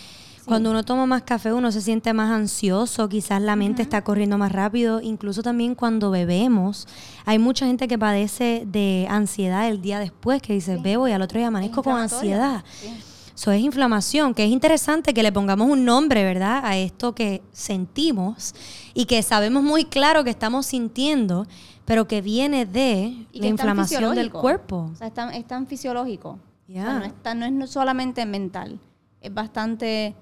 Cuando 0.45 0.69
uno 0.71 0.83
toma 0.83 1.05
más 1.05 1.23
café, 1.23 1.51
uno 1.53 1.71
se 1.71 1.81
siente 1.81 2.13
más 2.13 2.31
ansioso, 2.31 3.09
quizás 3.09 3.41
la 3.41 3.55
mente 3.55 3.81
está 3.81 4.03
corriendo 4.03 4.37
más 4.37 4.51
rápido. 4.51 5.01
Incluso 5.01 5.41
también 5.41 5.73
cuando 5.75 6.11
bebemos, 6.11 6.87
hay 7.25 7.39
mucha 7.39 7.65
gente 7.65 7.87
que 7.87 7.97
padece 7.97 8.63
de 8.67 9.07
ansiedad 9.09 9.67
el 9.67 9.81
día 9.81 9.99
después, 9.99 10.41
que 10.41 10.53
dice, 10.53 10.77
bebo 10.77 11.07
y 11.07 11.11
al 11.13 11.21
otro 11.21 11.39
día 11.39 11.47
amanezco 11.47 11.81
con 11.83 11.97
ansiedad. 11.97 12.63
Sí. 12.79 12.89
Eso 13.35 13.51
es 13.51 13.61
inflamación, 13.61 14.33
que 14.33 14.45
es 14.45 14.49
interesante 14.51 15.13
que 15.13 15.21
le 15.21 15.31
pongamos 15.31 15.69
un 15.69 15.83
nombre, 15.83 16.23
¿verdad? 16.23 16.61
A 16.63 16.77
esto 16.77 17.13
que 17.13 17.41
sentimos 17.51 18.53
y 18.93 19.05
que 19.05 19.21
sabemos 19.23 19.61
muy 19.61 19.83
claro 19.85 20.23
que 20.23 20.29
estamos 20.29 20.65
sintiendo, 20.67 21.45
pero 21.83 22.07
que 22.07 22.21
viene 22.21 22.65
de 22.65 23.25
Y 23.33 23.41
la 23.41 23.47
inflamación 23.47 24.15
del 24.15 24.31
cuerpo. 24.31 24.89
O 24.93 24.95
sea, 24.95 25.07
es 25.07 25.13
tan, 25.13 25.33
es 25.33 25.45
tan 25.45 25.67
fisiológico. 25.67 26.39
O 26.69 26.71
sea, 26.71 26.99
no, 26.99 27.03
es 27.05 27.13
tan- 27.23 27.57
no 27.59 27.65
es 27.65 27.69
solamente 27.71 28.25
mental, 28.25 28.79
es 29.19 29.33
bastante 29.33 30.15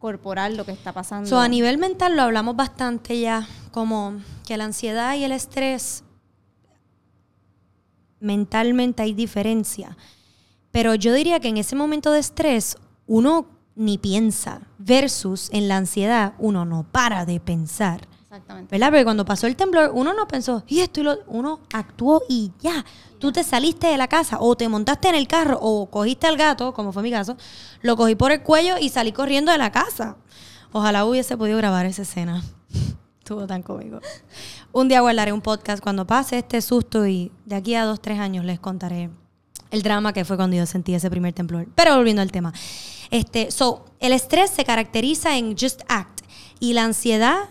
corporal 0.00 0.56
lo 0.56 0.64
que 0.64 0.72
está 0.72 0.92
pasando. 0.92 1.28
So, 1.28 1.38
a 1.38 1.46
nivel 1.46 1.78
mental 1.78 2.16
lo 2.16 2.22
hablamos 2.22 2.56
bastante 2.56 3.20
ya, 3.20 3.46
como 3.70 4.14
que 4.46 4.56
la 4.56 4.64
ansiedad 4.64 5.14
y 5.14 5.22
el 5.22 5.30
estrés, 5.30 6.02
mentalmente 8.18 9.02
hay 9.02 9.12
diferencia. 9.12 9.96
Pero 10.72 10.94
yo 10.96 11.12
diría 11.12 11.38
que 11.38 11.48
en 11.48 11.58
ese 11.58 11.76
momento 11.76 12.10
de 12.10 12.20
estrés 12.20 12.76
uno 13.06 13.46
ni 13.76 13.98
piensa, 13.98 14.62
versus 14.78 15.48
en 15.52 15.68
la 15.68 15.76
ansiedad 15.76 16.34
uno 16.38 16.64
no 16.64 16.84
para 16.90 17.24
de 17.24 17.38
pensar. 17.38 18.08
Exactamente. 18.30 18.70
¿Verdad? 18.70 18.90
Porque 18.90 19.02
cuando 19.02 19.24
pasó 19.24 19.48
el 19.48 19.56
temblor, 19.56 19.90
uno 19.92 20.14
no 20.14 20.28
pensó, 20.28 20.62
y 20.68 20.80
esto 20.80 21.00
y 21.00 21.02
lo. 21.02 21.18
Uno 21.26 21.58
actuó 21.72 22.22
y 22.28 22.52
ya. 22.60 22.84
Tú 23.18 23.32
te 23.32 23.42
saliste 23.42 23.88
de 23.88 23.96
la 23.96 24.06
casa, 24.06 24.38
o 24.38 24.56
te 24.56 24.68
montaste 24.68 25.08
en 25.08 25.16
el 25.16 25.26
carro, 25.26 25.58
o 25.60 25.90
cogiste 25.90 26.28
al 26.28 26.36
gato, 26.36 26.72
como 26.72 26.92
fue 26.92 27.02
mi 27.02 27.10
caso, 27.10 27.36
lo 27.82 27.96
cogí 27.96 28.14
por 28.14 28.30
el 28.30 28.42
cuello 28.42 28.76
y 28.80 28.88
salí 28.90 29.10
corriendo 29.10 29.50
de 29.50 29.58
la 29.58 29.72
casa. 29.72 30.16
Ojalá 30.70 31.06
hubiese 31.06 31.36
podido 31.36 31.58
grabar 31.58 31.86
esa 31.86 32.02
escena. 32.02 32.44
Estuvo 33.18 33.48
tan 33.48 33.62
cómico. 33.62 33.98
Un 34.70 34.86
día 34.86 35.00
guardaré 35.00 35.32
un 35.32 35.40
podcast 35.40 35.82
cuando 35.82 36.06
pase 36.06 36.38
este 36.38 36.62
susto 36.62 37.08
y 37.08 37.32
de 37.46 37.56
aquí 37.56 37.74
a 37.74 37.84
dos, 37.84 38.00
tres 38.00 38.20
años 38.20 38.44
les 38.44 38.60
contaré 38.60 39.10
el 39.72 39.82
drama 39.82 40.12
que 40.12 40.24
fue 40.24 40.36
cuando 40.36 40.56
yo 40.56 40.66
sentí 40.66 40.94
ese 40.94 41.10
primer 41.10 41.32
temblor. 41.32 41.66
Pero 41.74 41.96
volviendo 41.96 42.22
al 42.22 42.30
tema. 42.30 42.52
Este, 43.10 43.50
so, 43.50 43.86
el 43.98 44.12
estrés 44.12 44.50
se 44.50 44.64
caracteriza 44.64 45.36
en 45.36 45.56
just 45.58 45.82
act 45.88 46.20
y 46.60 46.74
la 46.74 46.84
ansiedad, 46.84 47.48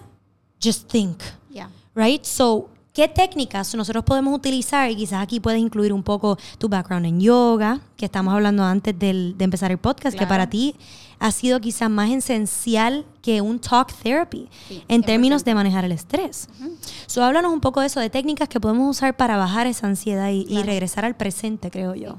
just 0.61 0.89
think. 0.91 1.19
Ya. 1.49 1.69
Right? 1.95 2.23
So, 2.23 2.69
¿qué 2.93 3.07
técnicas 3.07 3.73
nosotros 3.75 4.03
podemos 4.03 4.33
utilizar? 4.35 4.89
Y 4.91 4.95
quizás 4.95 5.21
aquí 5.21 5.39
puedes 5.39 5.59
incluir 5.59 5.93
un 5.93 6.03
poco 6.03 6.37
tu 6.57 6.67
background 6.69 7.05
en 7.05 7.19
yoga, 7.19 7.81
que 7.97 8.05
estamos 8.05 8.33
hablando 8.33 8.63
antes 8.63 8.97
del- 8.97 9.35
de 9.37 9.43
empezar 9.45 9.71
el 9.71 9.77
podcast, 9.77 10.17
que 10.17 10.25
para 10.27 10.49
ti 10.49 10.75
ha 11.21 11.31
sido 11.31 11.59
quizás 11.59 11.89
más 11.89 12.09
esencial 12.11 13.05
que 13.21 13.41
un 13.41 13.59
talk 13.59 13.93
therapy 14.01 14.47
Sí, 14.69 14.83
en 14.87 15.01
términos 15.03 15.43
100%. 15.43 15.45
de 15.45 15.55
manejar 15.55 15.83
el 15.85 15.91
estrés. 15.91 16.47
So, 17.07 17.23
háblanos 17.23 17.51
un 17.51 17.59
poco 17.59 17.81
de 17.81 17.87
eso, 17.87 17.99
de 17.99 18.09
técnicas 18.09 18.47
que 18.47 18.59
podemos 18.61 18.89
usar 18.97 19.17
para 19.17 19.35
bajar 19.35 19.67
esa 19.67 19.87
ansiedad 19.87 20.29
y, 20.29 20.63
regresar 20.63 21.03
al 21.05 21.15
presente, 21.17 21.69
creo 21.71 21.93
yo. 21.95 22.13
Sí, 22.13 22.17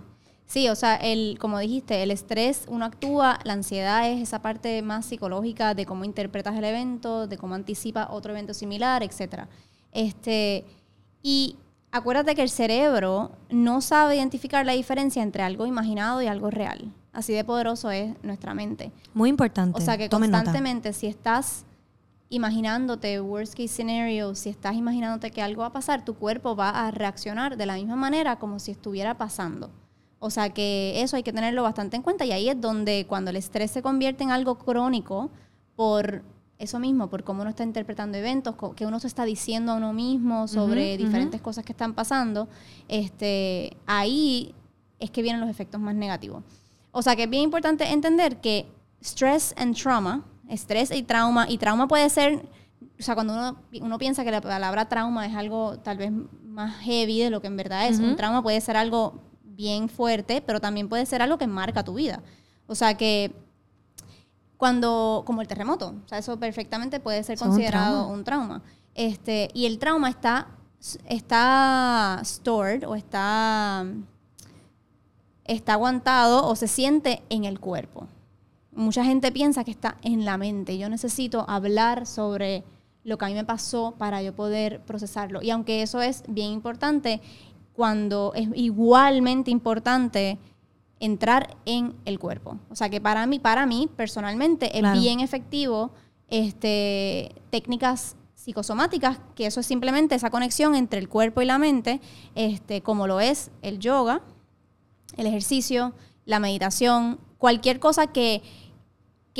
o 0.68 0.74
sea, 0.74 0.96
el, 0.96 1.38
como 1.38 1.58
dijiste, 1.58 2.02
el 2.02 2.10
estrés, 2.10 2.64
uno 2.68 2.84
actúa, 2.84 3.38
la 3.44 3.52
ansiedad 3.52 4.08
es 4.10 4.20
esa 4.20 4.42
parte 4.42 4.82
más 4.82 5.06
psicológica 5.06 5.74
de 5.74 5.86
cómo 5.86 6.04
interpretas 6.04 6.56
el 6.56 6.64
evento, 6.64 7.28
de 7.28 7.38
cómo 7.38 7.54
anticipa 7.54 8.08
otro 8.10 8.32
evento 8.32 8.52
similar, 8.52 9.02
etcétera. 9.02 9.48
Este, 9.92 10.64
y 11.22 11.56
acuérdate 11.92 12.34
que 12.34 12.42
el 12.42 12.50
cerebro 12.50 13.30
no 13.48 13.80
sabe 13.80 14.16
identificar 14.16 14.66
la 14.66 14.72
diferencia 14.72 15.22
entre 15.22 15.42
algo 15.42 15.66
imaginado 15.66 16.20
y 16.20 16.26
algo 16.26 16.50
real. 16.50 16.92
Así 17.12 17.32
de 17.32 17.44
poderoso 17.44 17.90
es 17.90 18.14
nuestra 18.22 18.54
mente. 18.54 18.92
Muy 19.14 19.28
importante. 19.28 19.80
O 19.80 19.84
sea 19.84 19.96
que 19.96 20.04
nota. 20.04 20.18
constantemente, 20.18 20.92
si 20.92 21.06
estás 21.06 21.64
imaginándote 22.28 23.20
worst 23.20 23.54
case 23.54 23.68
scenario, 23.68 24.34
si 24.34 24.48
estás 24.48 24.74
imaginándote 24.74 25.30
que 25.30 25.42
algo 25.42 25.62
va 25.62 25.68
a 25.68 25.72
pasar, 25.72 26.04
tu 26.04 26.14
cuerpo 26.14 26.56
va 26.56 26.70
a 26.70 26.90
reaccionar 26.90 27.56
de 27.56 27.66
la 27.66 27.74
misma 27.74 27.96
manera 27.96 28.38
como 28.38 28.58
si 28.58 28.70
estuviera 28.70 29.16
pasando. 29.16 29.70
O 30.22 30.28
sea 30.28 30.50
que 30.50 31.00
eso 31.00 31.16
hay 31.16 31.22
que 31.22 31.32
tenerlo 31.32 31.62
bastante 31.62 31.96
en 31.96 32.02
cuenta 32.02 32.26
y 32.26 32.32
ahí 32.32 32.48
es 32.50 32.60
donde 32.60 33.06
cuando 33.08 33.30
el 33.30 33.36
estrés 33.36 33.70
se 33.70 33.80
convierte 33.80 34.22
en 34.22 34.30
algo 34.30 34.58
crónico 34.58 35.30
por 35.76 36.22
eso 36.58 36.78
mismo, 36.78 37.08
por 37.08 37.24
cómo 37.24 37.40
uno 37.40 37.48
está 37.48 37.64
interpretando 37.64 38.18
eventos, 38.18 38.54
que 38.76 38.84
uno 38.84 39.00
se 39.00 39.06
está 39.06 39.24
diciendo 39.24 39.72
a 39.72 39.76
uno 39.76 39.94
mismo 39.94 40.46
sobre 40.46 40.98
diferentes 40.98 41.40
cosas 41.40 41.64
que 41.64 41.72
están 41.72 41.94
pasando, 41.94 42.48
este, 42.86 43.78
ahí 43.86 44.54
es 44.98 45.10
que 45.10 45.22
vienen 45.22 45.40
los 45.40 45.48
efectos 45.48 45.80
más 45.80 45.94
negativos. 45.94 46.44
O 46.92 47.00
sea 47.00 47.16
que 47.16 47.22
es 47.22 47.30
bien 47.30 47.44
importante 47.44 47.90
entender 47.90 48.42
que 48.42 48.70
stress 49.00 49.54
and 49.56 49.74
trauma, 49.74 50.26
estrés 50.50 50.90
y 50.90 51.02
trauma, 51.02 51.48
y 51.48 51.56
trauma 51.56 51.88
puede 51.88 52.10
ser, 52.10 52.46
o 52.98 53.02
sea, 53.02 53.14
cuando 53.14 53.32
uno, 53.32 53.56
uno 53.80 53.96
piensa 53.96 54.22
que 54.22 54.30
la 54.30 54.42
palabra 54.42 54.86
trauma 54.86 55.24
es 55.24 55.34
algo 55.34 55.78
tal 55.78 55.96
vez 55.96 56.12
más 56.44 56.76
heavy 56.80 57.20
de 57.20 57.30
lo 57.30 57.40
que 57.40 57.46
en 57.46 57.56
verdad 57.56 57.88
es, 57.88 58.00
un 58.00 58.16
trauma 58.16 58.42
puede 58.42 58.60
ser 58.60 58.76
algo 58.76 59.29
bien 59.60 59.90
fuerte, 59.90 60.40
pero 60.40 60.58
también 60.58 60.88
puede 60.88 61.04
ser 61.04 61.20
algo 61.20 61.36
que 61.36 61.46
marca 61.46 61.84
tu 61.84 61.92
vida. 61.92 62.22
O 62.66 62.74
sea 62.74 62.96
que 62.96 63.34
cuando, 64.56 65.22
como 65.26 65.42
el 65.42 65.48
terremoto, 65.48 65.94
o 66.02 66.08
sea, 66.08 66.16
eso 66.16 66.38
perfectamente 66.38 66.98
puede 66.98 67.22
ser 67.22 67.34
es 67.34 67.42
un 67.42 67.48
considerado 67.48 67.98
trauma. 67.98 68.14
un 68.14 68.24
trauma. 68.24 68.62
Este, 68.94 69.50
y 69.52 69.66
el 69.66 69.78
trauma 69.78 70.08
está, 70.08 70.48
está 71.06 72.22
stored 72.24 72.88
o 72.88 72.94
está 72.94 73.84
está 75.44 75.72
aguantado 75.74 76.46
o 76.46 76.56
se 76.56 76.68
siente 76.68 77.22
en 77.28 77.44
el 77.44 77.58
cuerpo. 77.60 78.06
Mucha 78.72 79.04
gente 79.04 79.30
piensa 79.32 79.64
que 79.64 79.72
está 79.72 79.96
en 80.02 80.24
la 80.24 80.38
mente. 80.38 80.78
Yo 80.78 80.88
necesito 80.88 81.44
hablar 81.48 82.06
sobre 82.06 82.64
lo 83.02 83.18
que 83.18 83.24
a 83.24 83.28
mí 83.28 83.34
me 83.34 83.44
pasó 83.44 83.94
para 83.98 84.22
yo 84.22 84.34
poder 84.34 84.80
procesarlo. 84.82 85.42
Y 85.42 85.50
aunque 85.50 85.82
eso 85.82 86.00
es 86.00 86.22
bien 86.28 86.52
importante, 86.52 87.20
cuando 87.80 88.32
es 88.34 88.46
igualmente 88.56 89.50
importante 89.50 90.36
entrar 90.98 91.56
en 91.64 91.94
el 92.04 92.18
cuerpo. 92.18 92.58
O 92.68 92.76
sea 92.76 92.90
que 92.90 93.00
para 93.00 93.26
mí, 93.26 93.38
para 93.38 93.64
mí 93.64 93.88
personalmente, 93.96 94.66
es 94.76 94.80
Claro. 94.80 95.00
bien 95.00 95.20
efectivo 95.20 95.90
este, 96.28 97.34
técnicas 97.48 98.16
psicosomáticas, 98.34 99.18
que 99.34 99.46
eso 99.46 99.60
es 99.60 99.66
simplemente 99.66 100.14
esa 100.14 100.28
conexión 100.28 100.74
entre 100.74 101.00
el 101.00 101.08
cuerpo 101.08 101.40
y 101.40 101.46
la 101.46 101.56
mente, 101.56 102.02
este, 102.34 102.82
como 102.82 103.06
lo 103.06 103.18
es 103.18 103.50
el 103.62 103.78
yoga, 103.78 104.20
el 105.16 105.26
ejercicio, 105.26 105.94
la 106.26 106.38
meditación, 106.38 107.18
cualquier 107.38 107.80
cosa 107.80 108.08
que, 108.08 108.42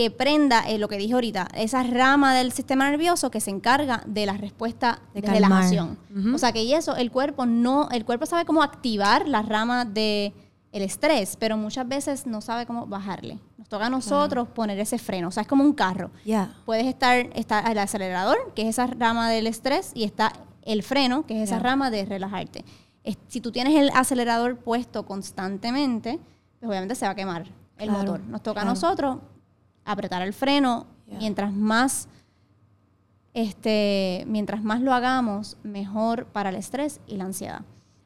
que 0.01 0.11
prenda 0.11 0.61
eh, 0.69 0.79
lo 0.79 0.89
que 0.89 0.97
dije 0.97 1.13
ahorita, 1.13 1.49
esa 1.55 1.83
rama 1.83 2.35
del 2.35 2.53
sistema 2.53 2.89
nervioso 2.91 3.31
que 3.31 3.41
se 3.41 3.51
encarga 3.51 4.03
de 4.07 4.25
la 4.25 4.33
respuesta 4.39 5.03
De 5.13 5.21
calmar. 5.21 5.43
relajación. 5.43 5.99
Ujú. 6.17 6.35
O 6.37 6.39
sea 6.39 6.53
que 6.53 6.63
y 6.63 6.73
eso, 6.73 6.97
el 6.97 7.11
cuerpo 7.11 7.45
no, 7.45 7.89
el 7.91 8.07
cuerpo 8.07 8.25
sabe 8.25 8.47
cómo 8.47 8.63
activar 8.63 9.29
la 9.29 9.43
rama 9.43 9.85
de 9.85 10.33
el 10.73 10.83
estrés, 10.83 11.37
pero 11.39 11.57
muchas 11.59 11.87
veces 11.87 12.27
no 12.27 12.41
sabe 12.41 12.65
cómo 12.65 12.87
bajarle. 12.87 13.39
Nos 13.59 13.69
toca 13.69 13.87
a 13.87 13.91
nosotros 13.91 14.49
poner 14.49 14.79
ese 14.79 14.97
freno. 14.99 15.29
O 15.29 15.31
sea, 15.33 15.43
es 15.43 15.49
como 15.49 15.65
un 15.65 15.73
carro. 15.75 16.11
Ya. 16.25 16.55
Puedes 16.65 16.87
estar, 16.87 17.29
está 17.35 17.61
el 17.71 17.77
acelerador, 17.79 18.39
que 18.55 18.63
es 18.63 18.69
esa 18.69 18.87
rama 18.87 19.29
del 19.29 19.47
estrés, 19.49 19.91
y 19.95 20.05
está 20.05 20.33
el 20.63 20.83
freno, 20.83 21.27
que 21.27 21.37
es 21.43 21.49
esa 21.51 21.57
Ya. 21.59 21.63
rama 21.65 21.91
de 21.91 22.05
relajarte. 22.07 22.65
Es- 23.05 23.19
si 23.29 23.41
tú 23.43 23.51
tienes 23.53 23.75
el 23.79 23.91
acelerador 23.95 24.59
puesto 24.59 25.05
constantemente, 25.05 26.19
pues 26.59 26.69
obviamente 26.71 26.95
se 26.95 27.05
va 27.05 27.13
a 27.13 27.15
quemar 27.17 27.47
el 27.79 27.89
Claro, 27.89 27.99
motor. 27.99 28.21
Nos 28.21 28.43
toca 28.43 28.61
claro. 28.61 28.71
a 28.71 28.73
nosotros 28.75 29.17
apretar 29.85 30.23
el 30.23 30.33
freno, 30.33 30.87
mientras 31.07 31.53
más 31.53 32.09
este, 33.35 34.25
mientras 34.27 34.63
más 34.63 34.81
lo 34.81 34.93
hagamos, 34.93 35.57
mejor 35.63 36.27
para 36.27 36.51
el 36.51 36.57
estrés 36.57 37.01
y 37.07 37.17
la 37.17 37.25
ansiedad. 37.25 37.63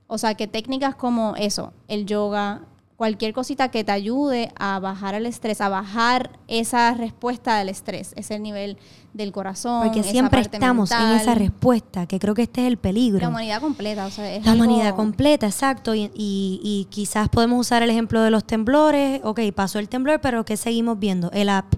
O 0.07 0.19
sea, 0.19 0.35
que 0.35 0.47
técnicas 0.47 0.95
como 0.95 1.35
eso, 1.37 1.73
el 1.88 2.07
yoga, 2.07 2.62
cualquier 2.96 3.32
cosita 3.32 3.70
que 3.70 3.82
te 3.84 3.92
ayude 3.92 4.52
a 4.56 4.78
bajar 4.78 5.14
el 5.14 5.26
estrés, 5.26 5.60
a 5.60 5.68
bajar 5.68 6.38
esa 6.48 6.94
respuesta 6.94 7.58
del 7.58 7.68
estrés, 7.68 8.12
ese 8.16 8.38
nivel 8.38 8.78
del 9.12 9.32
corazón. 9.32 9.84
Porque 9.84 10.00
esa 10.00 10.10
siempre 10.10 10.42
parte 10.42 10.56
estamos 10.56 10.90
en 10.92 11.10
esa 11.12 11.34
respuesta, 11.34 12.06
que 12.06 12.18
creo 12.18 12.34
que 12.34 12.42
este 12.42 12.62
es 12.62 12.68
el 12.68 12.76
peligro. 12.76 13.20
La 13.20 13.28
humanidad 13.28 13.60
completa, 13.60 14.06
o 14.06 14.10
sea, 14.10 14.32
es 14.32 14.44
La 14.44 14.52
algo- 14.52 14.64
humanidad 14.64 14.94
completa, 14.94 15.46
exacto. 15.46 15.94
Y, 15.94 16.10
y- 16.14 16.60
y 16.62 16.86
quizás 16.90 17.28
podemos 17.28 17.58
usar 17.60 17.82
el 17.82 17.90
ejemplo 17.90 18.20
de 18.22 18.30
los 18.30 18.44
temblores. 18.44 19.20
Ok, 19.24 19.40
pasó 19.54 19.78
el 19.78 19.88
temblor, 19.88 20.20
pero 20.20 20.44
¿qué 20.44 20.56
seguimos 20.56 20.98
viendo? 20.98 21.30
El 21.32 21.48
app. 21.48 21.74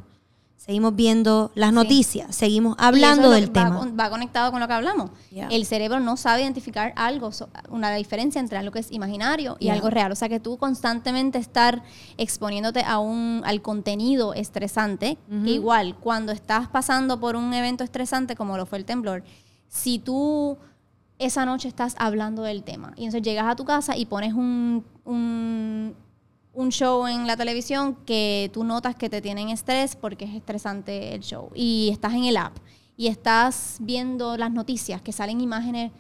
Seguimos 0.67 0.97
viendo 0.97 1.53
las 1.55 1.69
Sí. 1.71 1.75
noticias. 1.77 2.35
Seguimos 2.35 2.75
hablando 2.81 3.33
es 3.33 3.41
del 3.41 3.51
va 3.51 3.53
tema. 3.53 3.87
Va, 3.99 4.11
conectado 4.11 4.51
con 4.51 4.59
lo 4.59 4.67
que 4.67 4.75
hablamos. 4.75 5.11
Yeah. 5.31 5.47
El 5.49 5.65
cerebro 5.65 6.01
no 6.01 6.17
sabe 6.17 6.43
identificar 6.43 6.93
algo, 6.97 7.31
una 7.71 7.95
diferencia 7.95 8.41
entre 8.41 8.59
algo 8.59 8.73
que 8.73 8.81
es 8.81 8.91
imaginario 8.91 9.57
y 9.61 9.67
Yeah. 9.67 9.75
algo 9.75 9.91
real. 9.91 10.11
O 10.11 10.17
sea 10.17 10.29
que 10.29 10.41
tú 10.41 10.57
constantemente 10.57 11.39
estar 11.39 11.85
exponiéndote 12.19 12.83
a 12.83 12.99
un, 12.99 13.43
al 13.45 13.63
contenido 13.63 14.35
estresante, 14.35 15.19
que 15.45 15.51
igual 15.51 15.95
cuando 16.01 16.33
estás 16.33 16.67
pasando 16.67 17.21
por 17.21 17.37
un 17.37 17.55
evento 17.55 17.85
estresante 17.85 18.35
como 18.35 18.57
lo 18.57 18.67
fue 18.67 18.79
el 18.79 18.85
temblor, 18.85 19.23
si 19.69 20.01
tú 20.01 20.59
esa 21.21 21.47
noche 21.47 21.69
estás 21.69 21.95
hablando 21.99 22.43
del 22.43 22.63
tema 22.65 22.93
y 22.97 23.05
entonces 23.05 23.23
llegas 23.23 23.47
a 23.47 23.55
tu 23.57 23.65
casa 23.65 23.97
y 23.97 24.05
pones 24.07 24.35
un, 24.35 24.85
un, 25.05 25.95
un 26.57 26.71
show 26.73 27.07
en 27.07 27.27
la 27.27 27.37
televisión 27.37 27.97
que 28.07 28.51
tú 28.53 28.65
notas 28.65 28.97
que 28.97 29.09
te 29.11 29.21
tienen 29.21 29.51
estrés 29.51 29.95
porque 29.95 30.25
es 30.25 30.35
estresante 30.35 31.15
el 31.15 31.21
show 31.21 31.51
y 31.55 31.91
estás 31.93 32.15
en 32.15 32.25
el 32.25 32.37
app 32.37 32.57
y 32.97 33.09
estás 33.09 33.77
viendo 33.81 34.37
las 34.37 34.51
noticias 34.51 35.01
que 35.03 35.13
salen 35.13 35.41
imágenes 35.41 35.93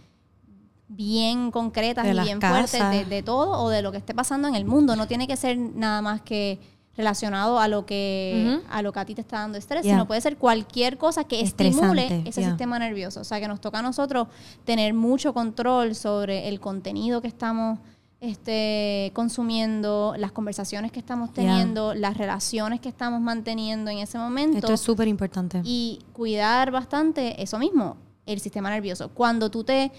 bien 0.88 1.50
concretas 1.50 2.04
De 2.04 2.14
y 2.14 2.20
bien 2.20 2.38
casas. 2.40 2.70
fuertes 2.70 3.08
de, 3.08 3.16
de 3.16 3.22
todo 3.22 3.60
o 3.62 3.68
de 3.68 3.82
lo 3.82 3.92
que 3.92 3.98
esté 3.98 4.14
pasando 4.14 4.48
en 4.48 4.54
el 4.54 4.64
mundo. 4.64 4.96
No 4.96 5.06
tiene 5.06 5.26
que 5.26 5.36
ser 5.36 5.58
nada 5.58 6.00
más 6.00 6.22
que 6.22 6.58
relacionado 6.96 7.58
a 7.58 7.68
lo 7.68 7.84
que 7.84 8.60
a 8.70 8.80
lo 8.80 8.90
que 8.92 9.00
a 9.00 9.04
ti 9.04 9.14
te 9.14 9.20
está 9.20 9.40
dando 9.40 9.58
estrés, 9.58 9.82
Yeah. 9.84 9.96
sino 9.96 10.06
puede 10.06 10.22
ser 10.22 10.38
cualquier 10.38 10.96
cosa 10.96 11.24
que 11.24 11.42
Estresante, 11.42 12.04
estimule 12.04 12.28
ese 12.28 12.40
yeah. 12.40 12.48
sistema 12.50 12.78
nervioso. 12.78 13.20
O 13.20 13.24
sea, 13.24 13.38
que 13.40 13.48
nos 13.48 13.60
toca 13.60 13.80
a 13.80 13.82
nosotros 13.82 14.28
tener 14.64 14.94
mucho 14.94 15.34
control 15.34 15.94
sobre 15.94 16.48
el 16.48 16.58
contenido 16.60 17.20
que 17.20 17.28
estamos 17.28 17.78
este, 18.20 19.10
consumiendo, 19.14 20.14
las 20.18 20.32
conversaciones 20.32 20.90
que 20.92 20.98
estamos 20.98 21.30
Yeah. 21.34 21.34
teniendo, 21.34 21.94
las 21.94 22.16
relaciones 22.16 22.80
que 22.80 22.88
estamos 22.88 23.20
manteniendo 23.20 23.90
en 23.90 23.98
ese 23.98 24.18
momento 24.18 24.58
Esto 24.58 24.72
es 24.72 24.80
súper 24.80 25.06
importante. 25.08 25.60
y 25.64 26.00
cuidar 26.12 26.70
bastante 26.70 27.40
eso 27.42 27.58
mismo, 27.58 27.96
el 28.24 28.40
sistema 28.40 28.70
nervioso. 28.70 29.10
Cuando 29.10 29.50
tú 29.50 29.64
te 29.64 29.92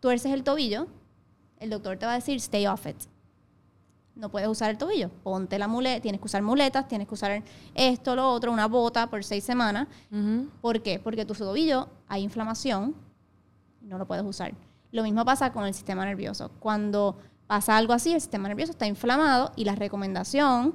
tuerces 0.00 0.32
el 0.32 0.44
tobillo, 0.44 0.86
el 1.58 1.70
doctor 1.70 1.96
te 1.96 2.06
va 2.06 2.12
a 2.12 2.16
decir 2.16 2.36
stay 2.36 2.66
off 2.66 2.86
it. 2.86 2.96
No 4.14 4.30
puedes 4.30 4.48
usar 4.48 4.70
el 4.70 4.78
tobillo. 4.78 5.10
Ponte 5.22 5.58
la 5.58 5.68
muleta, 5.68 6.00
tienes 6.02 6.20
que 6.20 6.26
usar 6.26 6.42
muletas, 6.42 6.88
tienes 6.88 7.06
que 7.08 7.14
usar 7.14 7.42
esto, 7.74 8.16
lo 8.16 8.30
otro, 8.30 8.52
una 8.52 8.66
bota 8.66 9.08
por 9.08 9.22
seis 9.24 9.44
semanas. 9.44 9.86
¿Por 10.60 10.82
qué? 10.82 10.98
Porque 10.98 11.24
tu 11.24 11.34
tobillo 11.34 11.88
hay 12.08 12.22
inflamación 12.22 12.94
no 13.80 13.96
lo 13.96 14.06
puedes 14.06 14.24
usar. 14.24 14.52
Lo 14.90 15.02
mismo 15.02 15.24
pasa 15.24 15.52
con 15.52 15.64
el 15.64 15.74
sistema 15.74 16.04
nervioso. 16.04 16.50
Cuando 16.60 17.18
pasa 17.46 17.76
algo 17.76 17.92
así, 17.92 18.12
el 18.12 18.20
sistema 18.20 18.48
nervioso 18.48 18.72
está 18.72 18.86
inflamado 18.86 19.52
y 19.56 19.64
la 19.64 19.74
recomendación 19.74 20.74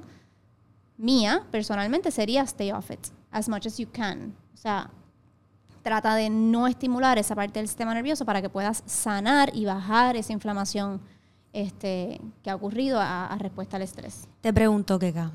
mía, 0.96 1.42
personalmente, 1.50 2.10
sería 2.10 2.42
stay 2.42 2.70
off 2.72 2.90
it 2.90 3.08
as 3.30 3.48
much 3.48 3.66
as 3.66 3.78
you 3.78 3.88
can. 3.90 4.34
O 4.54 4.56
sea, 4.56 4.90
trata 5.82 6.14
de 6.14 6.30
no 6.30 6.66
estimular 6.66 7.18
esa 7.18 7.34
parte 7.34 7.58
del 7.58 7.68
sistema 7.68 7.92
nervioso 7.94 8.24
para 8.24 8.40
que 8.40 8.48
puedas 8.48 8.82
sanar 8.86 9.50
y 9.54 9.64
bajar 9.64 10.16
esa 10.16 10.32
inflamación 10.32 11.00
este, 11.52 12.20
que 12.42 12.50
ha 12.50 12.54
ocurrido 12.54 13.00
a, 13.00 13.26
a 13.26 13.38
respuesta 13.38 13.76
al 13.76 13.82
estrés. 13.82 14.28
Te 14.40 14.52
pregunto, 14.52 14.98
Keka. 14.98 15.32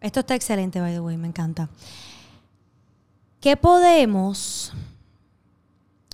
Esto 0.00 0.20
está 0.20 0.34
excelente, 0.34 0.80
by 0.80 0.94
the 0.94 1.00
way, 1.00 1.16
me 1.16 1.28
encanta. 1.28 1.68
¿Qué 3.40 3.56
podemos, 3.56 4.72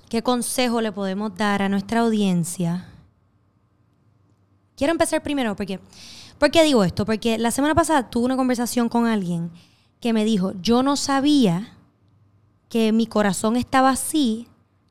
qué 0.08 0.22
consejo 0.22 0.80
le 0.80 0.92
podemos 0.92 1.36
dar 1.36 1.62
a 1.62 1.68
nuestra 1.68 2.00
audiencia? 2.00 2.88
Quiero 4.76 4.92
empezar 4.92 5.22
primero 5.22 5.56
porque, 5.56 5.80
¿por 6.38 6.50
qué 6.50 6.62
digo 6.62 6.84
esto? 6.84 7.04
Porque 7.04 7.38
la 7.38 7.50
semana 7.50 7.74
pasada 7.74 8.10
tuve 8.10 8.26
una 8.26 8.36
conversación 8.36 8.88
con 8.88 9.06
alguien 9.06 9.50
que 10.00 10.12
me 10.12 10.24
dijo, 10.24 10.52
yo 10.60 10.82
no 10.82 10.96
sabía 10.96 11.76
que 12.68 12.92
mi 12.92 13.06
corazón 13.06 13.56
estaba 13.56 13.90
así 13.90 14.46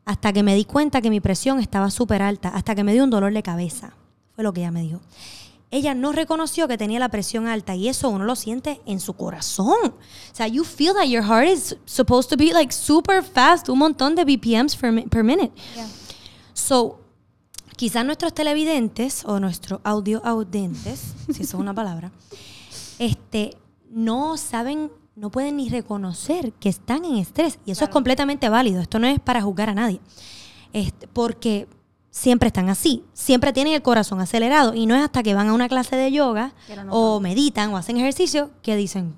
hasta 0.05 0.33
que 0.33 0.43
me 0.43 0.55
di 0.55 0.65
cuenta 0.65 1.01
que 1.01 1.09
mi 1.09 1.19
presión 1.19 1.59
estaba 1.59 1.89
súper 1.91 2.21
alta, 2.21 2.49
hasta 2.49 2.75
que 2.75 2.83
me 2.83 2.93
dio 2.93 3.03
un 3.03 3.09
dolor 3.09 3.33
de 3.33 3.43
cabeza. 3.43 3.93
Fue 4.35 4.43
lo 4.43 4.53
que 4.53 4.61
ella 4.61 4.71
me 4.71 4.81
dijo. 4.81 5.01
Ella 5.69 5.93
no 5.93 6.13
reconoció 6.13 6.67
que 6.67 6.77
tenía 6.77 6.99
la 6.99 7.09
presión 7.09 7.47
alta 7.47 7.75
y 7.75 7.89
eso 7.89 8.07
uno 8.09 8.23
lo 8.23 8.35
siente 8.37 8.81
en 8.85 9.01
su 9.01 9.13
corazón. 9.13 9.75
O 9.83 10.35
sea, 10.35 10.47
you 10.47 10.63
feel 10.63 10.93
that 10.93 11.07
your 11.07 11.23
heart 11.23 11.47
is 11.47 11.75
supposed 11.85 12.29
to 12.29 12.37
be 12.37 12.53
like 12.53 12.73
super 12.73 13.21
fast, 13.21 13.67
un 13.67 13.79
montón 13.79 14.15
de 14.15 14.23
BPMs 14.23 14.77
per, 14.77 15.09
per 15.09 15.23
minute. 15.23 15.51
So, 16.53 17.01
quizás 17.75 18.05
nuestros 18.05 18.33
televidentes 18.33 19.25
o 19.25 19.41
nuestros 19.41 19.81
audio 19.83 20.21
audientes, 20.25 21.13
si 21.33 21.43
eso 21.43 21.57
es 21.57 21.61
una 21.61 21.73
palabra, 21.73 22.11
este, 22.97 23.57
no 23.89 24.37
saben, 24.37 24.89
no 25.15 25.31
pueden 25.31 25.57
ni 25.57 25.67
reconocer 25.67 26.53
que 26.53 26.69
están 26.69 27.03
en 27.03 27.17
estrés. 27.17 27.59
Y 27.65 27.71
eso 27.71 27.83
es 27.83 27.89
completamente 27.89 28.47
válido. 28.47 28.81
Esto 28.81 28.99
no 28.99 29.07
es 29.07 29.19
para 29.19 29.41
juzgar 29.41 29.69
a 29.69 29.73
nadie. 29.73 29.99
Este, 30.71 31.07
porque 31.07 31.67
siempre 32.17 32.47
están 32.47 32.69
así. 32.69 33.03
Siempre 33.13 33.53
tienen 33.53 33.73
el 33.73 33.81
corazón 33.81 34.19
acelerado. 34.19 34.73
Y 34.73 34.85
no 34.87 34.95
es 34.95 35.03
hasta 35.03 35.21
que 35.23 35.33
van 35.35 35.49
a 35.49 35.53
una 35.53 35.69
clase 35.69 35.95
de 35.95 36.11
yoga 36.11 36.53
o 36.89 37.19
meditan 37.19 37.71
o 37.73 37.77
hacen 37.77 37.97
ejercicio 37.97 38.49
que 38.63 38.75
dicen, 38.75 39.15